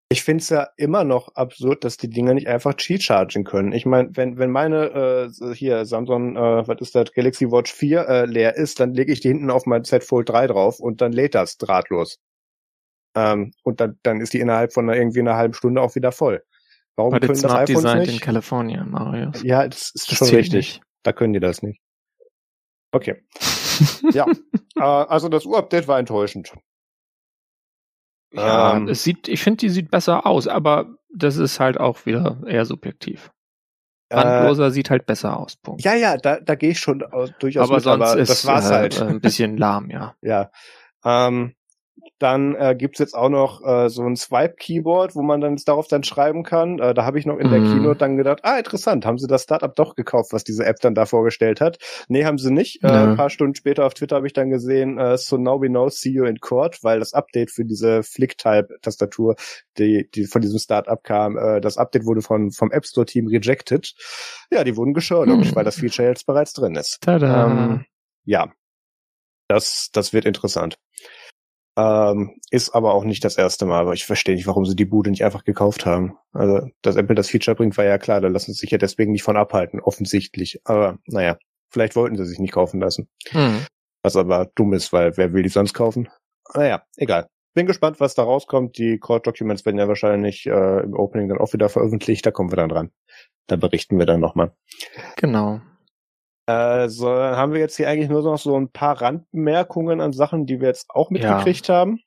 [0.09, 3.71] Ich finde es ja immer noch absurd, dass die Dinger nicht einfach Cheat chargen können.
[3.71, 8.07] Ich meine, wenn, wenn meine äh, hier Samsung, äh, was ist das, Galaxy Watch 4
[8.07, 11.01] äh, leer ist, dann lege ich die hinten auf mein Z Fold 3 drauf und
[11.01, 12.19] dann lädt das drahtlos.
[13.15, 16.11] Ähm, und dann, dann ist die innerhalb von einer, irgendwie einer halben Stunde auch wieder
[16.11, 16.43] voll.
[16.95, 18.13] Warum But können das iPhones nicht?
[18.13, 19.41] in California, Marius.
[19.43, 20.75] Ja, das ist das schon richtig.
[20.75, 20.81] Nicht.
[21.03, 21.81] Da können die das nicht.
[22.91, 23.23] Okay.
[24.11, 24.25] Ja,
[24.75, 26.53] äh, also das Urupdate war enttäuschend.
[28.33, 32.05] Ja, ähm, es sieht, ich finde, die sieht besser aus, aber das ist halt auch
[32.05, 33.31] wieder eher subjektiv.
[34.09, 35.55] Bandloser äh, sieht halt besser aus.
[35.55, 35.83] Punkt.
[35.83, 37.03] Ja, ja, da, da gehe ich schon
[37.39, 39.01] durchaus aber mit, sonst aber ist das war's äh, halt.
[39.01, 40.15] ein bisschen lahm, ja.
[40.21, 40.51] ja.
[41.03, 41.55] Ähm,
[42.19, 46.03] dann äh, gibt jetzt auch noch äh, so ein Swipe-Keyboard, wo man dann darauf dann
[46.03, 46.79] schreiben kann.
[46.79, 47.73] Äh, da habe ich noch in der mm.
[47.73, 50.95] Keynote dann gedacht, ah, interessant, haben sie das Startup doch gekauft, was diese App dann
[50.95, 51.77] da vorgestellt hat.
[52.07, 52.83] Nee, haben sie nicht.
[52.83, 55.67] Äh, ein paar Stunden später auf Twitter habe ich dann gesehen, äh, so now we
[55.67, 59.35] know, see you in court, weil das Update für diese Flick-Type-Tastatur,
[59.77, 63.93] die, die von diesem Startup kam, äh, das Update wurde von, vom App Store-Team rejected.
[64.51, 65.55] Ja, die wurden geschirrt, mm.
[65.55, 66.99] weil das Feature jetzt bereits drin ist.
[67.01, 67.47] Tada.
[67.47, 67.85] Ähm,
[68.23, 68.51] ja,
[69.47, 70.77] das, das wird interessant.
[71.77, 74.85] Ähm, ist aber auch nicht das erste Mal, aber ich verstehe nicht, warum sie die
[74.85, 76.17] Bude nicht einfach gekauft haben.
[76.31, 79.11] Also, dass Apple das Feature bringt, war ja klar, da lassen sie sich ja deswegen
[79.11, 80.61] nicht von abhalten, offensichtlich.
[80.63, 81.37] Aber naja,
[81.69, 83.09] vielleicht wollten sie sich nicht kaufen lassen.
[83.29, 83.65] Hm.
[84.03, 86.09] Was aber dumm ist, weil wer will die sonst kaufen?
[86.53, 87.27] Naja, egal.
[87.53, 88.77] Bin gespannt, was da rauskommt.
[88.77, 92.25] Die Court Documents werden ja wahrscheinlich äh, im Opening dann auch wieder veröffentlicht.
[92.25, 92.91] Da kommen wir dann dran.
[93.47, 94.53] Da berichten wir dann nochmal.
[95.15, 95.61] Genau.
[96.47, 100.13] Äh, so, dann haben wir jetzt hier eigentlich nur noch so ein paar Randbemerkungen an
[100.13, 101.75] Sachen, die wir jetzt auch mitgekriegt ja.
[101.75, 101.99] haben.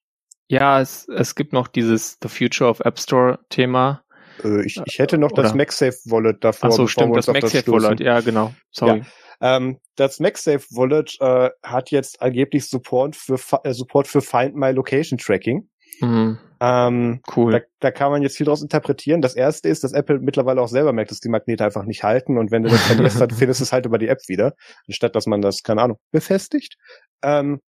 [0.48, 4.02] Ja, es, es gibt noch dieses The Future of App Store Thema.
[4.42, 5.42] Äh, ich, ich hätte noch Oder?
[5.42, 6.70] das MagSafe Wallet davor.
[6.70, 8.54] Ach so, stimmt, das MagSafe Wallet, ja, genau.
[8.70, 9.02] Sorry.
[9.40, 9.56] Ja.
[9.56, 14.70] Ähm, das MagSafe Wallet äh, hat jetzt angeblich Support für äh, Support für Find My
[14.70, 15.68] Location Tracking.
[16.00, 16.38] Mhm.
[16.60, 17.52] Ähm, cool.
[17.52, 19.22] Da, da kann man jetzt viel daraus interpretieren.
[19.22, 22.36] Das erste ist, dass Apple mittlerweile auch selber merkt, dass die Magnete einfach nicht halten
[22.38, 24.54] und wenn du das verlierst, dann findest du es halt über die App wieder,
[24.86, 26.76] anstatt dass man das, keine Ahnung, befestigt.
[27.22, 27.60] Ähm,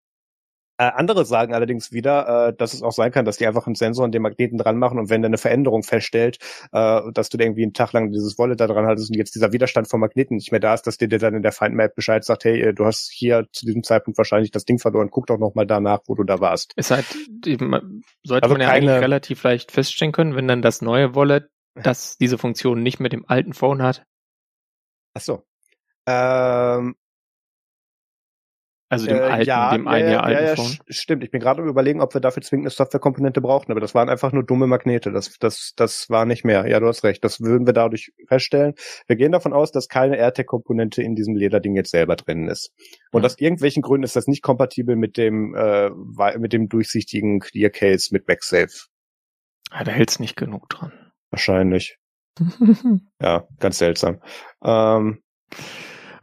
[0.80, 3.74] äh, andere sagen allerdings wieder, äh, dass es auch sein kann, dass die einfach einen
[3.74, 6.38] Sensor und den Magneten dran machen und wenn der eine Veränderung feststellt,
[6.72, 9.52] äh, dass du irgendwie einen Tag lang dieses Wallet da dran haltest und jetzt dieser
[9.52, 12.44] Widerstand vom Magneten nicht mehr da ist, dass dir dann in der Findmap Bescheid sagt,
[12.44, 15.66] hey, äh, du hast hier zu diesem Zeitpunkt wahrscheinlich das Ding verloren, guck doch nochmal
[15.66, 16.72] danach, wo du da warst.
[16.76, 17.04] Ist halt,
[17.44, 21.50] sollte also man ja keine, eigentlich relativ leicht feststellen können, wenn dann das neue Wallet,
[21.74, 24.06] das diese Funktion nicht mit dem alten Phone hat.
[25.12, 25.42] Ach so.
[26.06, 26.94] Ähm,
[28.90, 30.78] Also dem äh, alten, ja, dem ein Jahr alten ja, Phone.
[30.88, 31.22] Stimmt.
[31.22, 34.32] Ich bin gerade überlegen, ob wir dafür zwingend eine Softwarekomponente brauchen, aber das waren einfach
[34.32, 35.12] nur dumme Magnete.
[35.12, 36.66] Das, das, das war nicht mehr.
[36.66, 37.22] Ja, du hast recht.
[37.22, 38.74] Das würden wir dadurch feststellen.
[39.06, 42.72] Wir gehen davon aus, dass keine AirTag-Komponente in diesem Lederding jetzt selber drin ist.
[43.12, 43.26] Und ja.
[43.26, 45.90] aus irgendwelchen Gründen ist das nicht kompatibel mit dem, äh,
[46.36, 48.88] mit dem durchsichtigen Clear Case mit MagSafe.
[49.72, 50.92] Ja, da hält's nicht genug dran.
[51.30, 51.96] Wahrscheinlich.
[53.22, 54.20] ja, ganz seltsam.
[54.64, 55.22] Ähm,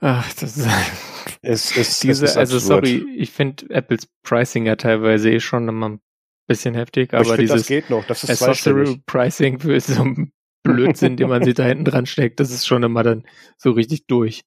[0.01, 0.67] Ach, das ist
[1.41, 5.67] es, es, Diese, es ist also sorry, ich finde Apples Pricing ja teilweise eh schon
[5.67, 5.99] immer ein
[6.47, 10.31] bisschen heftig, aber, aber dieses das geht noch, das ist Accessory Pricing für so ein
[10.63, 13.23] Blödsinn, den man sich da hinten dran steckt, das ist schon immer dann
[13.57, 14.43] so richtig durch.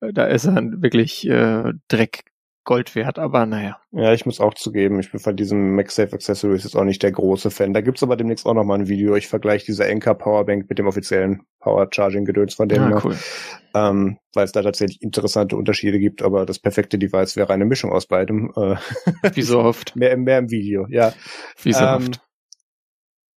[0.00, 2.24] Da ist dann wirklich äh, Dreck
[2.66, 3.78] Gold wert, aber naja.
[3.92, 7.12] Ja, ich muss auch zugeben, ich bin von diesem MagSafe Accessories jetzt auch nicht der
[7.12, 7.72] große Fan.
[7.72, 9.14] Da gibt's aber demnächst auch noch mal ein Video.
[9.14, 12.82] Ich vergleiche diese Enka Powerbank mit dem offiziellen Power Charging Gedöns von dem.
[12.82, 13.16] Ah, cool.
[13.74, 17.92] Ähm, weil es da tatsächlich interessante Unterschiede gibt, aber das perfekte Device wäre eine Mischung
[17.92, 18.52] aus beidem.
[18.56, 18.76] Äh,
[19.34, 19.96] Wie so oft.
[19.96, 21.14] mehr, mehr im Video, ja.
[21.62, 22.20] Wie so ähm, oft.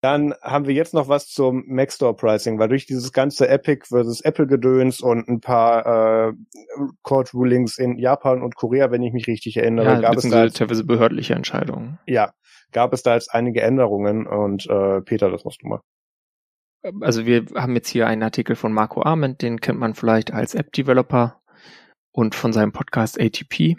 [0.02, 3.88] Dann haben wir jetzt noch was zum Mac Store Pricing, weil durch dieses ganze Epic
[3.88, 6.34] versus Apple Gedöns und ein paar äh,
[7.04, 10.46] Court Rulings in Japan und Korea, wenn ich mich richtig erinnere, ja, gab es da
[10.46, 12.00] jetzt, teilweise behördliche Entscheidungen.
[12.06, 12.34] Ja,
[12.72, 15.82] gab es da jetzt einige Änderungen und äh, Peter, das musst du mal.
[17.02, 20.56] Also wir haben jetzt hier einen Artikel von Marco Arment, den kennt man vielleicht als
[20.56, 21.42] App-Developer
[22.14, 23.76] und von seinem Podcast ATP.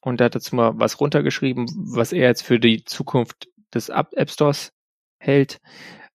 [0.00, 4.30] Und er hat dazu mal was runtergeschrieben, was er jetzt für die Zukunft des App
[4.30, 4.72] Stores
[5.18, 5.60] hält,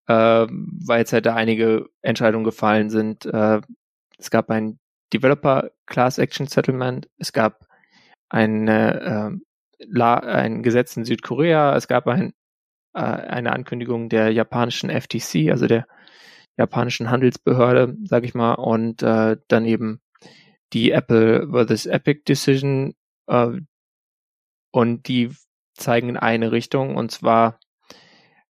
[0.07, 3.25] äh, weil jetzt halt da einige Entscheidungen gefallen sind.
[3.25, 3.61] Äh,
[4.17, 4.79] es gab ein
[5.13, 7.67] Developer Class Action Settlement, es gab
[8.29, 12.33] eine, äh, La ein Gesetz in Südkorea, es gab ein,
[12.93, 15.85] äh, eine Ankündigung der japanischen FTC, also der
[16.57, 20.01] japanischen Handelsbehörde, sag ich mal, und äh, dann eben
[20.73, 22.95] die Apple versus Epic Decision
[23.27, 23.51] äh,
[24.71, 25.31] und die
[25.75, 27.59] zeigen in eine Richtung und zwar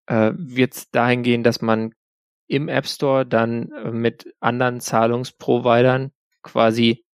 [0.07, 1.93] äh, wird es dahin gehen, dass man
[2.47, 7.05] im App Store dann äh, mit anderen Zahlungsprovidern quasi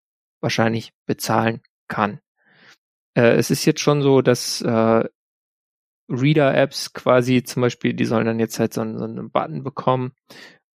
[0.40, 2.20] wahrscheinlich bezahlen kann.
[3.14, 5.04] Äh, es ist jetzt schon so, dass äh,
[6.10, 10.12] Reader-Apps quasi zum Beispiel, die sollen dann jetzt halt so, so einen Button bekommen.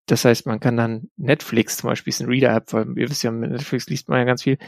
[0.06, 3.30] Das heißt, man kann dann Netflix zum Beispiel ist ein Reader-App, weil ihr wisst ja,
[3.30, 4.58] mit Netflix liest man ja ganz viel.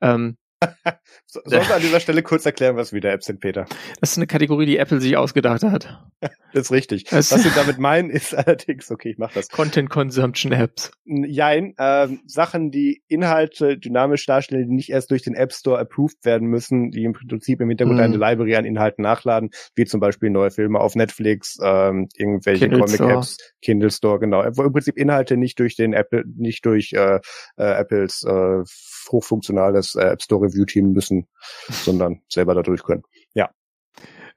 [0.00, 0.36] Ähm,
[1.26, 3.66] Sollen wir an dieser Stelle kurz erklären, was wieder Apps sind, Peter?
[4.00, 6.04] Das ist eine Kategorie, die Apple sich ausgedacht hat.
[6.52, 7.04] das ist richtig.
[7.14, 9.48] Das was sie damit meinen, ist allerdings, okay, ich mach das.
[9.48, 10.92] Content Consumption Apps.
[11.04, 16.24] Jein, ähm, Sachen, die Inhalte dynamisch darstellen, die nicht erst durch den App Store approved
[16.24, 18.02] werden müssen, die im Prinzip im Hintergrund mm.
[18.02, 23.38] eine Library an Inhalten nachladen, wie zum Beispiel neue Filme auf Netflix, ähm, irgendwelche Comic-Apps,
[23.62, 24.44] Kindle Store, genau.
[24.54, 27.20] Wo im Prinzip Inhalte nicht durch den Apple, nicht durch äh,
[27.56, 28.62] äh, Apples äh,
[29.10, 31.26] hochfunktionales äh, App Store Review-Team müssen,
[31.68, 33.02] sondern selber da durch können.
[33.34, 33.50] Ja.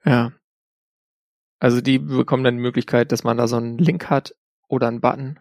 [0.04, 0.32] Ja.
[1.60, 4.34] Also die bekommen dann die Möglichkeit, dass man da so einen Link hat
[4.68, 5.40] oder einen Button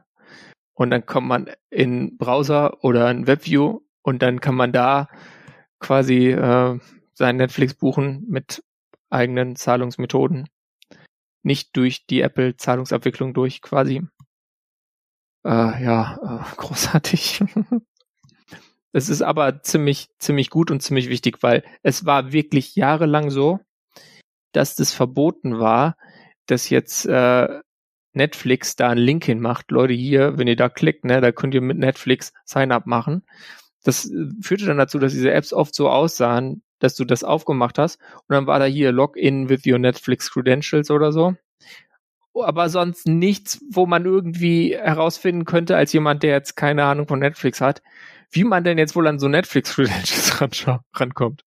[0.77, 5.09] und dann kommt man in Browser oder in WebView und dann kann man da
[5.79, 6.79] quasi äh,
[7.13, 8.63] sein Netflix buchen mit
[9.09, 10.47] eigenen Zahlungsmethoden.
[11.41, 14.03] Nicht durch die Apple Zahlungsabwicklung durch quasi.
[15.43, 17.43] Äh, ja, äh, großartig.
[18.93, 23.59] Es ist aber ziemlich, ziemlich gut und ziemlich wichtig, weil es war wirklich jahrelang so,
[24.53, 25.97] dass das verboten war,
[26.47, 27.59] dass jetzt äh,
[28.13, 29.71] Netflix da einen Link hinmacht.
[29.71, 33.23] Leute, hier, wenn ihr da klickt, ne, da könnt ihr mit Netflix Sign-up machen.
[33.83, 37.77] Das äh, führte dann dazu, dass diese Apps oft so aussahen, dass du das aufgemacht
[37.77, 41.35] hast und dann war da hier Login with your Netflix Credentials oder so.
[42.33, 47.17] Aber sonst nichts, wo man irgendwie herausfinden könnte, als jemand, der jetzt keine Ahnung von
[47.17, 47.81] Netflix hat,
[48.31, 50.41] wie man denn jetzt wohl an so Netflix-Credentials
[50.93, 51.43] rankommt.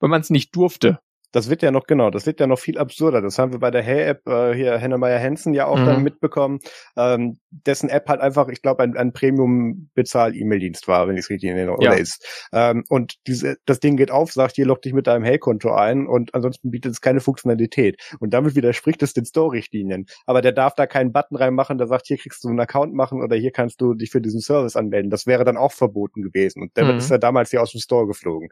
[0.00, 1.00] Weil man es nicht durfte.
[1.38, 3.22] Das wird ja noch, genau, das wird ja noch viel absurder.
[3.22, 5.86] Das haben wir bei der Hey-App äh, hier Hennemeyer Hansen ja auch mhm.
[5.86, 6.58] dann mitbekommen,
[6.96, 11.50] ähm, dessen App halt einfach, ich glaube, ein, ein Premium-Bezahl-E-Mail-Dienst war, wenn ich es richtig
[11.50, 11.92] in Erinnerung ja.
[11.92, 12.48] ist.
[12.52, 16.08] Ähm, und diese, das Ding geht auf, sagt, hier log dich mit deinem Hey-Konto ein
[16.08, 18.02] und ansonsten bietet es keine Funktionalität.
[18.18, 20.06] Und damit widerspricht es den Store-Richtlinien.
[20.26, 23.22] Aber der darf da keinen Button reinmachen, der sagt, hier kriegst du einen Account machen
[23.22, 25.08] oder hier kannst du dich für diesen Service anmelden.
[25.08, 26.62] Das wäre dann auch verboten gewesen.
[26.62, 26.98] Und damit mhm.
[26.98, 28.48] ist er damals hier aus dem Store geflogen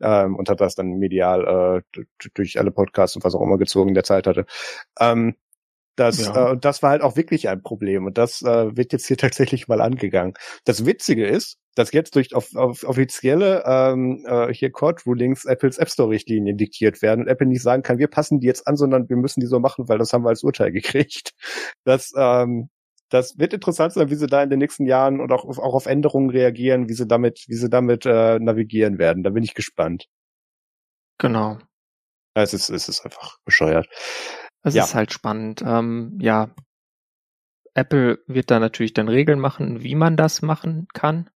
[0.00, 3.88] ähm, und hat das dann medial äh, durch alle Podcasts und was auch immer gezogen
[3.88, 4.46] in der Zeit hatte.
[4.98, 5.36] Ähm,
[5.96, 6.52] das, ja.
[6.52, 9.68] äh, das war halt auch wirklich ein Problem und das äh, wird jetzt hier tatsächlich
[9.68, 10.34] mal angegangen.
[10.64, 15.78] Das Witzige ist, dass jetzt durch auf, auf offizielle ähm, äh, hier Court Rulings Apples
[15.78, 18.76] App Store Richtlinien diktiert werden und Apple nicht sagen kann, wir passen die jetzt an,
[18.76, 21.32] sondern wir müssen die so machen, weil das haben wir als Urteil gekriegt.
[21.84, 22.70] Das ähm,
[23.10, 25.86] das wird interessant sein, wie sie da in den nächsten Jahren und auch, auch auf
[25.86, 29.22] Änderungen reagieren, wie sie damit, wie sie damit äh, navigieren werden.
[29.22, 30.06] Da bin ich gespannt.
[31.18, 31.58] Genau.
[32.34, 33.88] Es ist, es ist einfach bescheuert.
[34.62, 34.84] Es ja.
[34.84, 35.62] ist halt spannend.
[35.66, 36.54] Ähm, ja,
[37.74, 41.30] Apple wird da natürlich dann Regeln machen, wie man das machen kann,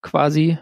[0.00, 0.58] quasi.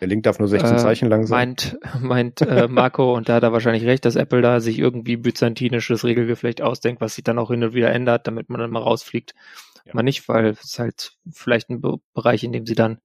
[0.00, 1.50] Der Link darf nur 16 äh, Zeichen lang sein.
[1.50, 5.16] Meint, meint äh, Marco, und da hat er wahrscheinlich recht, dass Apple da sich irgendwie
[5.16, 8.82] byzantinisches Regelgeflecht ausdenkt, was sich dann auch hin und wieder ändert, damit man dann mal
[8.82, 9.34] rausfliegt.
[9.84, 9.92] Ja.
[9.94, 13.00] Man nicht, weil es halt vielleicht ein Be Bereich, in dem sie dann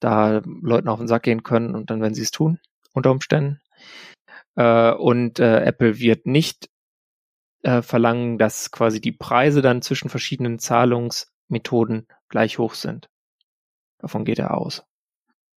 [0.00, 2.58] da Leuten auf den Sack gehen können und dann, wenn sie es tun,
[2.92, 3.60] unter Umständen.
[4.54, 6.68] Äh, und äh, Apple wird nicht
[7.62, 13.08] äh, verlangen, dass quasi die Preise dann zwischen verschiedenen Zahlungsmethoden gleich hoch sind.
[13.98, 14.84] Davon geht er aus.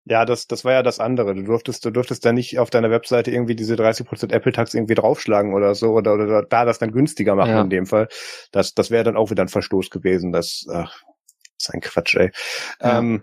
[0.08, 1.34] Ja, das, das war ja das andere.
[1.34, 5.52] Du durftest, du durftest da nicht auf deiner Webseite irgendwie diese 30% Apple-Tax irgendwie draufschlagen
[5.52, 7.60] oder so oder, oder da das dann günstiger machen ja.
[7.60, 8.08] in dem Fall.
[8.50, 10.32] Das, das wäre dann auch wieder ein Verstoß gewesen.
[10.32, 11.02] Das, ach,
[11.58, 12.30] das ist ein Quatsch, ey.
[12.80, 12.98] Ja.
[12.98, 13.22] Ähm,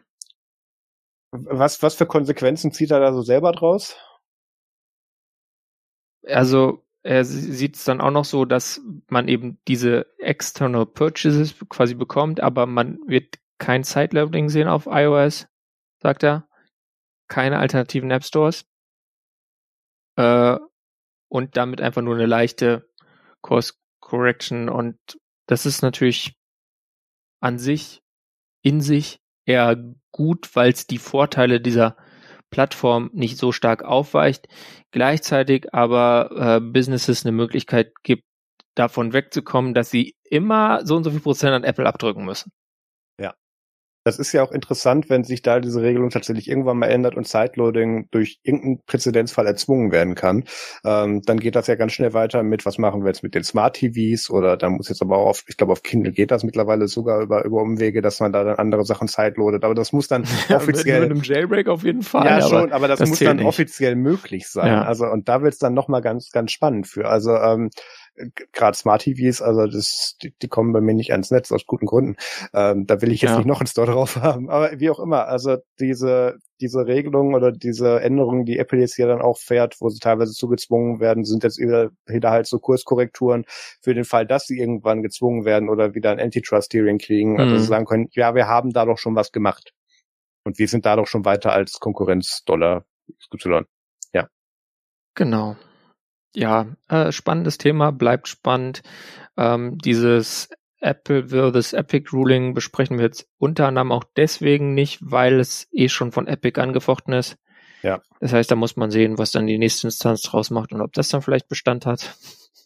[1.31, 3.97] was, was für Konsequenzen zieht er da so selber draus?
[6.23, 11.95] Also er sieht es dann auch noch so, dass man eben diese external Purchases quasi
[11.95, 15.47] bekommt, aber man wird kein Side-Leveling sehen auf iOS,
[15.99, 16.47] sagt er.
[17.27, 18.65] Keine alternativen App Stores.
[20.17, 20.57] Äh,
[21.27, 22.89] und damit einfach nur eine leichte
[23.41, 24.69] Course Correction.
[24.69, 24.97] Und
[25.47, 26.35] das ist natürlich
[27.41, 28.01] an sich,
[28.61, 29.75] in sich eher
[30.11, 31.97] gut, weil es die Vorteile dieser
[32.49, 34.47] Plattform nicht so stark aufweicht,
[34.91, 38.23] gleichzeitig aber äh, Businesses eine Möglichkeit gibt,
[38.75, 42.51] davon wegzukommen, dass sie immer so und so viel Prozent an Apple abdrücken müssen.
[44.05, 47.27] Das ist ja auch interessant, wenn sich da diese Regelung tatsächlich irgendwann mal ändert und
[47.27, 50.43] Sideloading durch irgendeinen Präzedenzfall erzwungen werden kann.
[50.83, 53.43] Ähm, dann geht das ja ganz schnell weiter mit, was machen wir jetzt mit den
[53.43, 56.43] Smart TVs oder da muss jetzt aber auch auf, ich glaube auf Kindle geht das
[56.43, 59.63] mittlerweile sogar über, über Umwege, dass man da dann andere Sachen sideloadet.
[59.63, 61.01] Aber das muss dann offiziell.
[61.01, 62.27] mit einem Jailbreak auf jeden Fall.
[62.27, 63.47] Ja, schon, aber das, das muss dann nicht.
[63.47, 64.67] offiziell möglich sein.
[64.67, 64.83] Ja.
[64.83, 67.09] Also, und da wird es dann nochmal ganz, ganz spannend für.
[67.09, 67.71] Also, ähm,
[68.53, 71.85] gerade Smart TVs, also das, die, die kommen bei mir nicht ans Netz aus guten
[71.85, 72.15] Gründen.
[72.53, 73.37] Ähm, da will ich jetzt ja.
[73.37, 74.49] nicht noch ein Store drauf haben.
[74.49, 79.07] Aber wie auch immer, also diese, diese Regelungen oder diese Änderungen, die Apple jetzt hier
[79.07, 83.45] dann auch fährt, wo sie teilweise zugezwungen werden, sind jetzt wieder, wieder halt so Kurskorrekturen
[83.81, 87.59] für den Fall, dass sie irgendwann gezwungen werden oder wieder ein Antitrust-Hearing kriegen, also mhm.
[87.59, 89.73] sie sagen können, ja, wir haben da doch schon was gemacht.
[90.45, 92.85] Und wir sind da doch schon weiter als Konkurrenz Dollar
[93.33, 93.65] Y.
[94.13, 94.27] Ja.
[95.15, 95.55] Genau
[96.35, 98.81] ja, äh, spannendes Thema, bleibt spannend.
[99.37, 105.39] Ähm, dieses Apple versus Epic Ruling besprechen wir jetzt unter anderem auch deswegen nicht, weil
[105.39, 107.37] es eh schon von Epic angefochten ist.
[107.81, 108.01] Ja.
[108.19, 110.93] Das heißt, da muss man sehen, was dann die nächste Instanz draus macht und ob
[110.93, 112.15] das dann vielleicht Bestand hat.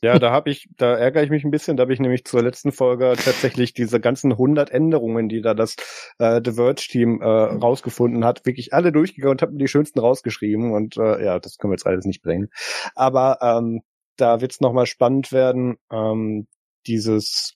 [0.02, 1.76] Ja, da habe ich, da ärgere ich mich ein bisschen.
[1.76, 5.76] Da habe ich nämlich zur letzten Folge tatsächlich diese ganzen 100 Änderungen, die da das
[6.20, 10.00] äh, The Verge Team äh, rausgefunden hat, wirklich alle durchgegangen und habe mir die schönsten
[10.00, 10.72] rausgeschrieben.
[10.72, 12.50] Und äh, ja, das können wir jetzt alles nicht bringen.
[12.96, 13.82] Aber ähm,
[14.16, 15.78] da wird's noch mal spannend werden.
[15.92, 16.48] Ähm,
[16.88, 17.56] dieses,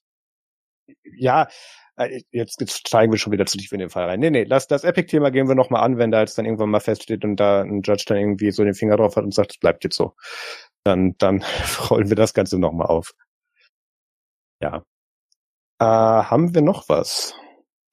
[1.16, 1.48] ja,
[1.96, 4.20] äh, jetzt, jetzt steigen wir schon wieder zu tief in den Fall rein.
[4.20, 6.80] Nee, nee, das, das Epic-Thema gehen wir nochmal an, wenn da jetzt dann irgendwann mal
[6.80, 9.58] feststeht und da ein Judge dann irgendwie so den Finger drauf hat und sagt, es
[9.60, 10.14] bleibt jetzt so
[10.84, 11.44] dann, dann
[11.90, 13.14] rollen wir das Ganze nochmal auf.
[14.62, 14.84] Ja.
[15.80, 17.36] Äh, haben wir noch was?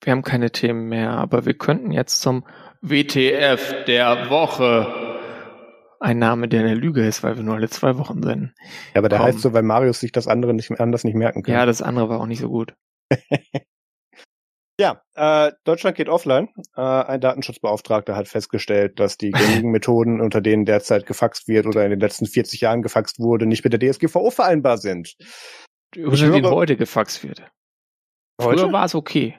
[0.03, 2.45] Wir haben keine Themen mehr, aber wir könnten jetzt zum
[2.81, 5.19] WTF der Woche.
[5.99, 8.55] Ein Name, der eine Lüge ist, weil wir nur alle zwei Wochen sind.
[8.93, 9.27] Ja, aber der Komm.
[9.27, 11.53] heißt so, weil Marius sich das andere nicht anders nicht merken kann.
[11.53, 12.73] Ja, das andere war auch nicht so gut.
[14.81, 16.49] Ja, äh, Deutschland geht offline.
[16.75, 21.83] Äh, ein Datenschutzbeauftragter hat festgestellt, dass die gängigen Methoden, unter denen derzeit gefaxt wird oder
[21.83, 25.15] in den letzten 40 Jahren gefaxt wurde, nicht mit der DSGVO vereinbar sind.
[25.95, 27.43] Unter denen heute gefaxt wird.
[28.41, 28.63] Heute?
[28.63, 29.37] Früher war es okay.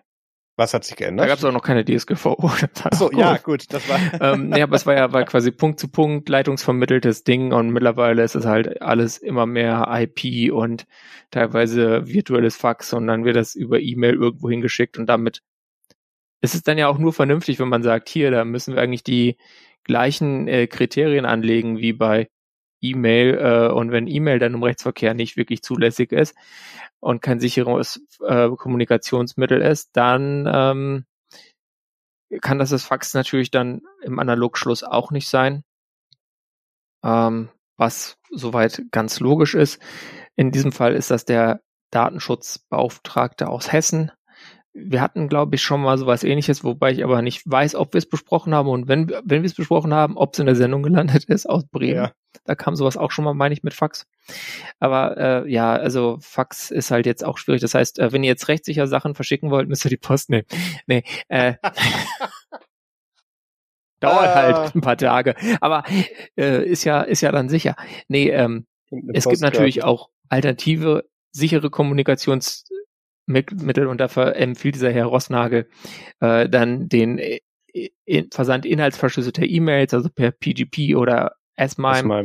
[0.56, 1.24] Was hat sich geändert?
[1.24, 2.50] Da gab es auch noch keine DSGVO.
[2.92, 3.98] so, ja, gut, das war.
[4.34, 8.22] ähm, nee, aber es war ja war quasi Punkt zu Punkt leitungsvermitteltes Ding und mittlerweile
[8.22, 10.86] ist es halt alles immer mehr IP und
[11.30, 15.42] teilweise virtuelles Fax und dann wird das über E-Mail irgendwo hingeschickt und damit
[16.42, 19.04] ist es dann ja auch nur vernünftig, wenn man sagt, hier, da müssen wir eigentlich
[19.04, 19.36] die
[19.84, 22.28] gleichen äh, Kriterien anlegen wie bei
[22.82, 26.34] E-Mail äh, und wenn E-Mail dann im Rechtsverkehr nicht wirklich zulässig ist
[27.00, 31.04] und kein sicheres äh, Kommunikationsmittel ist, dann ähm,
[32.40, 35.64] kann das das Fax natürlich dann im Analogschluss auch nicht sein,
[37.04, 39.80] ähm, was soweit ganz logisch ist.
[40.36, 41.60] In diesem Fall ist das der
[41.90, 44.12] Datenschutzbeauftragte aus Hessen,
[44.74, 47.98] wir hatten, glaube ich, schon mal sowas ähnliches, wobei ich aber nicht weiß, ob wir
[47.98, 50.82] es besprochen haben und wenn, wenn wir es besprochen haben, ob es in der Sendung
[50.82, 51.94] gelandet ist aus Bremen.
[51.94, 52.12] Ja.
[52.44, 54.06] Da kam sowas auch schon mal, meine ich, mit Fax.
[54.78, 57.60] Aber äh, ja, also Fax ist halt jetzt auch schwierig.
[57.60, 60.46] Das heißt, äh, wenn ihr jetzt rechtssicher Sachen verschicken wollt, müsst ihr die Post nehmen.
[60.86, 61.54] Nee, äh,
[64.02, 64.34] Dauert ah.
[64.34, 65.36] halt ein paar Tage.
[65.60, 65.84] Aber
[66.36, 67.76] äh, ist ja, ist ja dann sicher.
[68.08, 68.66] Nee, ähm,
[69.12, 75.68] es gibt natürlich auch alternative, sichere Kommunikationsmittel und dafür empfiehlt dieser Herr Rossnagel
[76.20, 77.38] äh, dann den äh,
[78.32, 82.24] Versand inhaltsverschlüsselter E-Mails, also per PGP oder S-MIME,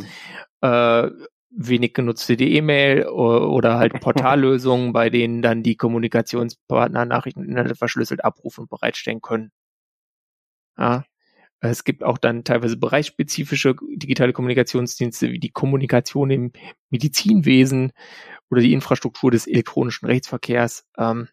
[0.61, 1.09] äh,
[1.49, 8.23] wenig genutzte E-Mail oder halt Portallösungen, bei denen dann die Kommunikationspartner Nachrichten und Inhalte verschlüsselt
[8.23, 9.51] abrufen und bereitstellen können.
[10.77, 11.05] Ja.
[11.59, 16.51] Es gibt auch dann teilweise bereichsspezifische digitale Kommunikationsdienste wie die Kommunikation im
[16.91, 17.93] Medizinwesen
[18.51, 20.85] oder die Infrastruktur des elektronischen Rechtsverkehrs.
[20.99, 21.29] Ähm,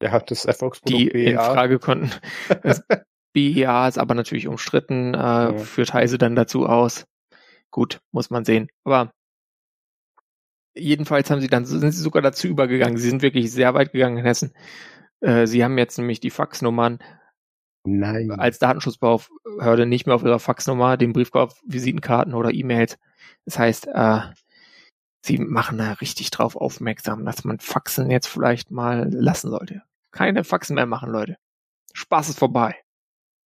[0.00, 1.30] Der hat das Erfolgsprodukt die BEA.
[1.30, 2.10] in Frage konnten.
[3.36, 5.58] BEA ist aber natürlich umstritten, äh, ja.
[5.58, 7.04] führt Heise dann dazu aus.
[7.70, 8.68] Gut, muss man sehen.
[8.82, 9.12] Aber
[10.74, 12.96] jedenfalls haben sie dann, sind sie sogar dazu übergegangen.
[12.96, 14.54] Sie sind wirklich sehr weit gegangen in Hessen.
[15.20, 16.98] Äh, sie haben jetzt nämlich die Faxnummern
[17.84, 18.30] Nein.
[18.30, 22.96] als Datenschutzbehörde nicht mehr auf ihrer Faxnummer, den Briefkopf, Visitenkarten oder E-Mails.
[23.44, 24.20] Das heißt, äh,
[25.20, 29.82] sie machen da richtig drauf aufmerksam, dass man Faxen jetzt vielleicht mal lassen sollte.
[30.10, 31.36] Keine Faxen mehr machen, Leute.
[31.92, 32.76] Spaß ist vorbei.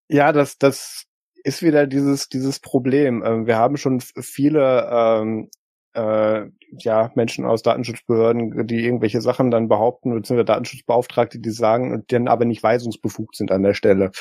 [0.10, 1.06] Ja, das, das
[1.44, 3.24] ist wieder dieses, dieses Problem.
[3.24, 5.50] Ähm, wir haben schon viele ähm,
[5.94, 12.12] äh, ja, Menschen aus Datenschutzbehörden, die irgendwelche Sachen dann behaupten, beziehungsweise Datenschutzbeauftragte, die sagen und
[12.12, 14.12] dann aber nicht weisungsbefugt sind an der Stelle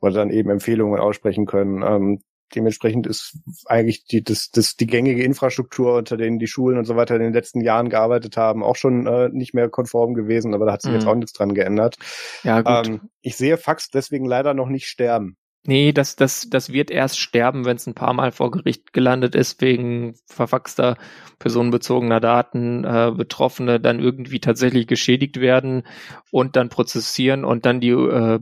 [0.00, 1.82] oder dann eben Empfehlungen aussprechen können.
[1.82, 2.20] Ähm,
[2.54, 6.96] dementsprechend ist eigentlich die, das, das, die gängige Infrastruktur, unter denen die Schulen und so
[6.96, 10.66] weiter in den letzten Jahren gearbeitet haben, auch schon äh, nicht mehr konform gewesen, aber
[10.66, 10.98] da hat sich mhm.
[10.98, 11.96] jetzt auch nichts dran geändert.
[12.42, 12.88] Ja, gut.
[12.88, 15.36] Ähm, ich sehe Fax deswegen leider noch nicht sterben.
[15.66, 19.34] Nee, das, das, das wird erst sterben, wenn es ein paar Mal vor Gericht gelandet
[19.34, 20.96] ist, wegen verfaxter
[21.38, 25.82] personenbezogener Daten, äh, Betroffene dann irgendwie tatsächlich geschädigt werden
[26.30, 28.38] und dann prozessieren und dann die äh,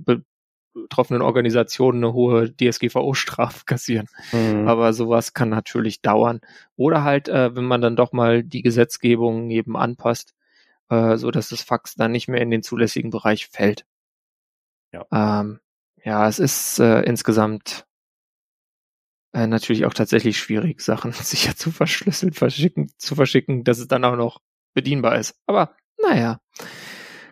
[0.82, 4.08] betroffenen Organisationen eine hohe DSGVO-Strafe kassieren.
[4.32, 4.68] Mhm.
[4.68, 6.40] Aber sowas kann natürlich dauern.
[6.76, 10.34] Oder halt, äh, wenn man dann doch mal die Gesetzgebung eben anpasst,
[10.90, 13.84] äh, so dass das Fax dann nicht mehr in den zulässigen Bereich fällt.
[14.92, 15.06] Ja.
[15.12, 15.60] Ähm,
[16.04, 17.86] ja, es ist äh, insgesamt
[19.32, 24.04] äh, natürlich auch tatsächlich schwierig, Sachen sicher zu verschlüsselt verschicken, zu verschicken, dass es dann
[24.04, 24.40] auch noch
[24.74, 25.34] bedienbar ist.
[25.46, 26.40] Aber naja,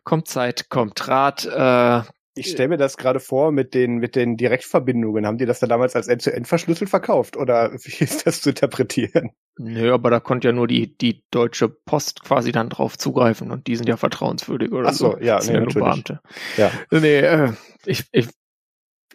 [0.02, 1.44] kommt Zeit, kommt Rat.
[1.44, 2.02] Äh,
[2.36, 5.26] ich stelle mir das gerade vor mit den, mit den Direktverbindungen.
[5.26, 7.36] Haben die das da damals als End-zu-End verschlüsselt verkauft?
[7.36, 9.30] Oder wie ist das zu interpretieren?
[9.56, 13.68] Nö, aber da konnte ja nur die, die Deutsche Post quasi dann drauf zugreifen und
[13.68, 15.12] die sind ja vertrauenswürdig oder Ach so.
[15.12, 15.18] so.
[15.18, 16.20] ja, nee, ja nur Beamte.
[16.56, 16.72] Ja.
[16.90, 17.52] Nee, äh,
[17.86, 18.28] ich, ich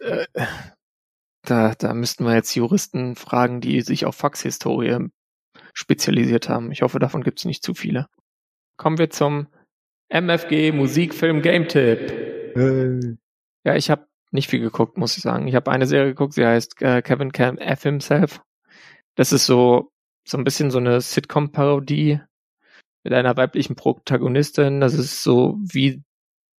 [0.00, 0.24] äh,
[1.42, 5.08] da, da müssten wir jetzt Juristen fragen, die sich auf Faxhistorie
[5.74, 6.72] spezialisiert haben.
[6.72, 8.06] Ich hoffe, davon gibt es nicht zu viele.
[8.78, 9.46] Kommen wir zum
[10.08, 12.39] MFG Musikfilm Game Tipp.
[12.54, 13.16] Äh.
[13.64, 15.48] Ja, ich habe nicht viel geguckt, muss ich sagen.
[15.48, 18.42] Ich habe eine Serie geguckt, sie heißt äh, Kevin Can F Himself.
[19.16, 19.92] Das ist so
[20.24, 22.20] so ein bisschen so eine Sitcom-Parodie
[23.02, 24.80] mit einer weiblichen Protagonistin.
[24.80, 26.02] Das ist so wie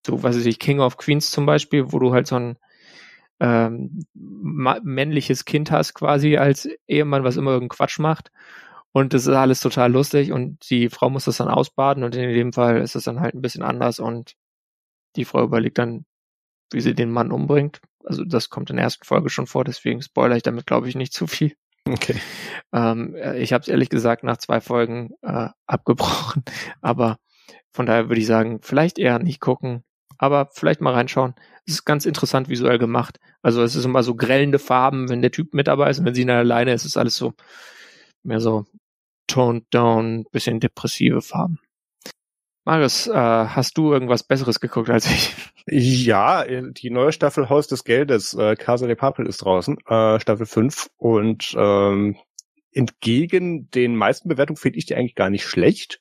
[0.06, 2.58] so, was weiß ich, King of Queens zum Beispiel, wo du halt so ein
[3.40, 8.32] ähm, männliches Kind hast quasi als Ehemann, was immer irgendeinen Quatsch macht.
[8.94, 12.34] Und das ist alles total lustig und die Frau muss das dann ausbaden und in
[12.34, 14.36] dem Fall ist es dann halt ein bisschen anders und
[15.16, 16.06] die Frau überlegt dann,
[16.72, 17.82] wie sie den Mann umbringt.
[18.04, 20.96] Also das kommt in der ersten Folge schon vor, deswegen spoilere ich damit, glaube ich,
[20.96, 21.56] nicht zu viel.
[21.88, 22.16] Okay.
[22.74, 26.44] Ähm, ich habe es ehrlich gesagt nach zwei Folgen äh, abgebrochen,
[26.82, 27.18] aber
[27.72, 29.84] von daher würde ich sagen, vielleicht eher nicht gucken,
[30.18, 31.36] aber vielleicht mal reinschauen.
[31.66, 33.20] Es ist ganz interessant visuell gemacht.
[33.42, 36.16] Also es ist immer so grellende Farben, wenn der Typ mit dabei ist und wenn
[36.16, 37.34] sie alleine ist, ist alles so
[38.24, 38.66] mehr so
[39.28, 41.60] toned down, bisschen depressive Farben.
[42.64, 45.36] Marius, äh, hast du irgendwas Besseres geguckt als ich?
[45.68, 50.46] Ja, die neue Staffel Haus des Geldes, äh, Casa de Papel ist draußen, äh, Staffel
[50.46, 52.18] 5 und ähm,
[52.74, 56.00] entgegen den meisten Bewertungen finde ich die eigentlich gar nicht schlecht.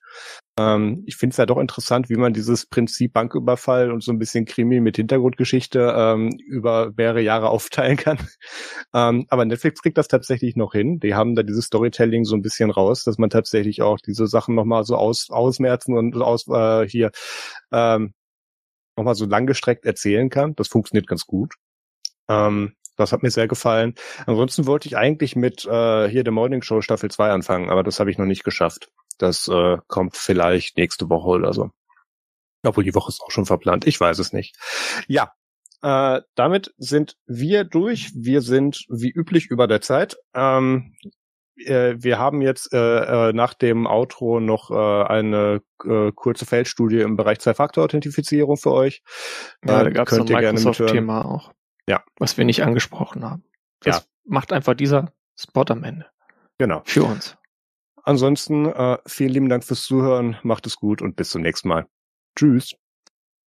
[0.58, 4.18] Ähm, ich finde es ja doch interessant, wie man dieses Prinzip Banküberfall und so ein
[4.18, 8.18] bisschen Krimi mit Hintergrundgeschichte ähm, über mehrere Jahre aufteilen kann.
[8.94, 11.00] ähm, aber Netflix kriegt das tatsächlich noch hin.
[11.00, 14.54] Die haben da dieses Storytelling so ein bisschen raus, dass man tatsächlich auch diese Sachen
[14.54, 17.10] nochmal so aus, ausmerzen und aus äh, hier
[17.72, 18.14] ähm,
[18.96, 20.54] nochmal so langgestreckt erzählen kann.
[20.56, 21.54] Das funktioniert ganz gut.
[22.28, 23.94] Ähm, das hat mir sehr gefallen.
[24.26, 28.00] Ansonsten wollte ich eigentlich mit äh, hier der Morning Show Staffel 2 anfangen, aber das
[28.00, 28.90] habe ich noch nicht geschafft.
[29.18, 31.70] Das äh, kommt vielleicht nächste Woche oder so.
[32.62, 33.86] Obwohl die Woche ist auch schon verplant.
[33.86, 34.54] Ich weiß es nicht.
[35.08, 35.32] Ja,
[35.82, 38.12] äh, damit sind wir durch.
[38.14, 40.16] Wir sind wie üblich über der Zeit.
[40.34, 40.94] Ähm,
[41.56, 47.00] äh, wir haben jetzt äh, äh, nach dem Outro noch äh, eine äh, kurze Feldstudie
[47.00, 49.02] im Bereich Zwei-Faktor-Authentifizierung für euch.
[49.64, 51.52] Ja, da gab es ein Microsoft-Thema auch.
[51.90, 52.04] Ja.
[52.18, 53.44] Was wir nicht angesprochen haben.
[53.80, 54.02] Das Ja.
[54.24, 56.06] macht einfach dieser Spot am Ende
[56.58, 56.82] Genau.
[56.84, 57.36] für uns.
[58.02, 60.36] Ansonsten äh, vielen lieben Dank fürs Zuhören.
[60.42, 61.86] Macht es gut und bis zum nächsten Mal.
[62.36, 62.74] Tschüss.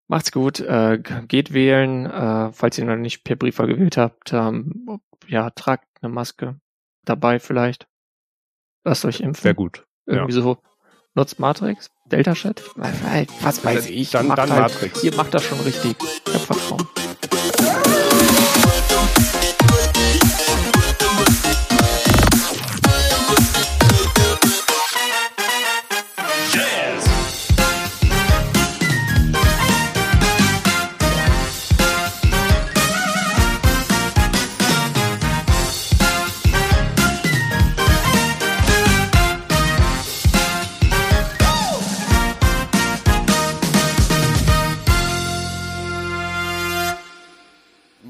[0.09, 0.99] Macht's gut, äh,
[1.29, 4.33] geht wählen, äh, falls ihr noch nicht per Briefwahl gewählt habt.
[4.33, 6.59] Ähm, ja, tragt eine Maske
[7.05, 7.87] dabei vielleicht.
[8.85, 9.45] Lasst euch impfen.
[9.45, 9.87] Wäre gut.
[10.07, 10.59] Irgendwie so.
[11.15, 14.11] Nutzt Matrix, Delta Chat, was weiß ich.
[14.11, 15.05] Dann- Macht dann halt, Matrix.
[15.05, 15.95] Ihr macht das schon richtig.
[16.27, 16.87] Ich hab Vertrauen.
[18.61, 19.52] don't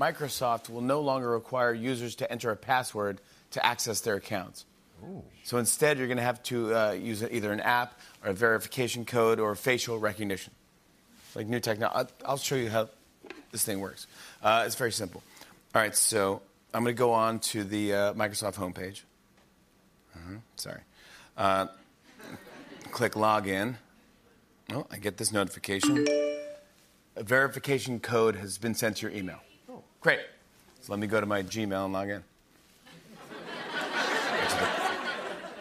[0.02, 3.20] Microsoft will no longer require users to enter a password
[3.52, 4.64] to access their accounts.
[5.44, 9.04] So instead, you're going to have to uh, use either an app or a verification
[9.04, 10.52] code or facial recognition.
[11.36, 12.10] Like new technology.
[12.24, 12.88] I'll show you how
[13.52, 14.08] this thing works.
[14.42, 15.22] Uh, it's very simple.
[15.72, 16.42] All right, so
[16.74, 19.02] I'm going to go on to the uh, Microsoft homepage.
[20.16, 20.80] uh Sorry.
[21.36, 21.66] Uh,
[22.90, 23.76] click login.
[24.72, 26.04] Oh, I get this notification.
[27.14, 29.38] A verification code has been sent to your email.
[30.02, 30.20] Great.
[30.80, 32.24] So let me go to my Gmail and log in.
[33.30, 34.56] Go to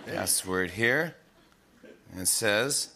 [0.06, 1.16] the Password here.
[2.12, 2.90] And it says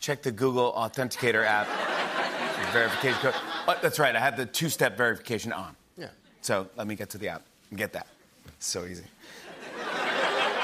[0.00, 3.34] check the Google Authenticator app for verification code.
[3.68, 5.76] Oh, that's right, I have the two step verification on.
[5.96, 6.08] Yeah.
[6.42, 8.08] So let me get to the app and get that.
[8.56, 9.04] It's so easy.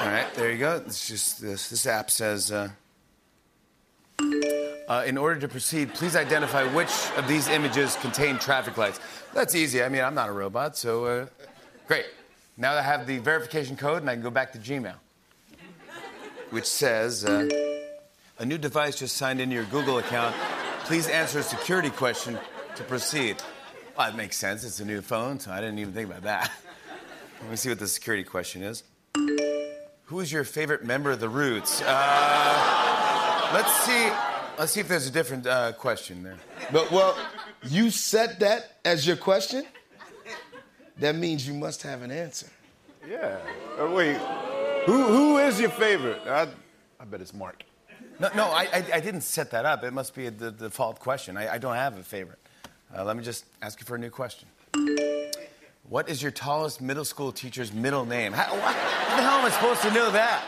[0.01, 0.83] All right, there you go.
[0.85, 2.51] It's just this, this app says.
[2.51, 2.69] Uh,
[4.87, 8.99] uh, in order to proceed, please identify which of these images contain traffic lights.
[9.33, 9.83] That's easy.
[9.83, 11.25] I mean, I'm not a robot, so uh,
[11.87, 12.05] great.
[12.57, 14.95] Now I have the verification code, and I can go back to Gmail,
[16.51, 17.49] which says uh,
[18.39, 20.35] a new device just signed into your Google account.
[20.85, 22.37] Please answer a security question
[22.75, 23.37] to proceed.
[23.97, 24.63] Well, that makes sense.
[24.63, 26.51] It's a new phone, so I didn't even think about that.
[27.41, 28.83] Let me see what the security question is.
[30.05, 31.81] Who is your favorite member of the Roots?
[31.81, 34.34] Uh, let's see.
[34.57, 36.37] Let's see if there's a different uh, question there.
[36.71, 37.17] But well,
[37.63, 39.65] you set that as your question.
[40.99, 42.47] That means you must have an answer.
[43.07, 43.37] Yeah.
[43.77, 44.17] Uh, wait.
[44.85, 46.21] Who who is your favorite?
[46.25, 46.47] I,
[46.99, 47.63] I bet it's Mark.
[48.17, 49.83] No, no, I, I, I didn't set that up.
[49.83, 51.35] It must be a, the default question.
[51.35, 52.39] I, I don't have a favorite.
[52.95, 54.47] Uh, let me just ask you for a new question.
[55.89, 58.31] What is your tallest middle school teacher's middle name?
[58.31, 60.43] How, what, how the hell am I supposed to know that?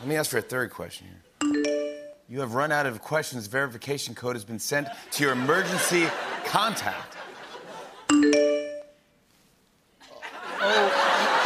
[0.00, 1.22] Let me ask for a third question here.
[2.30, 3.46] You have run out of questions.
[3.46, 6.08] Verification code has been sent to your emergency
[6.44, 7.16] contact.
[10.60, 10.88] Oh,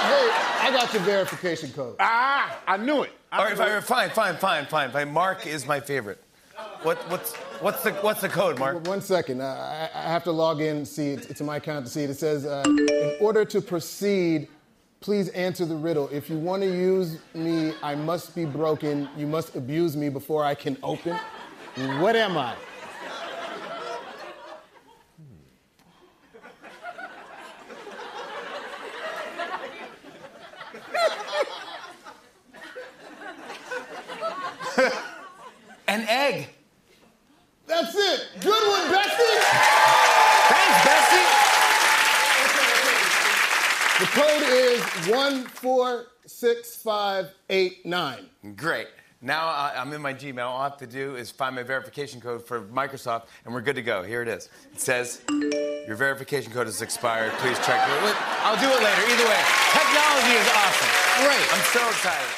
[0.02, 1.94] hey, I got your verification code.
[2.00, 3.12] Ah, I knew it.
[3.30, 5.12] I All right, fine, fine, fine, fine, fine, fine.
[5.12, 6.20] Mark is my favorite.
[6.82, 8.84] What, what's, what's, the, what's the code, Mark?
[8.88, 9.40] One second.
[9.40, 11.30] Uh, I, I have to log in and see it.
[11.30, 12.10] It's in my account to see it.
[12.10, 14.48] It says, uh, in order to proceed,
[15.03, 16.09] please answer the riddle.
[16.09, 19.09] If you want to use me, I must be broken.
[19.16, 21.19] You must abuse me before I can open.
[21.99, 22.55] What am I?
[35.89, 36.49] An egg.
[37.66, 38.29] That's it.
[38.41, 39.41] Good one, Bessie.
[40.49, 41.27] Thanks, Bessie.
[43.99, 44.83] The code is
[46.43, 48.56] 146589.
[48.56, 48.89] Great.
[49.20, 50.44] Now uh, I'm in my Gmail.
[50.44, 53.77] All I have to do is find my verification code for Microsoft, and we're good
[53.77, 54.02] to go.
[54.02, 54.48] Here it is.
[54.73, 57.31] It says, Your verification code has expired.
[57.35, 58.16] Please check it.
[58.43, 59.02] I'll do it later.
[59.12, 59.40] Either way,
[59.70, 60.89] technology is awesome.
[61.23, 61.47] Great.
[61.55, 62.35] I'm so excited.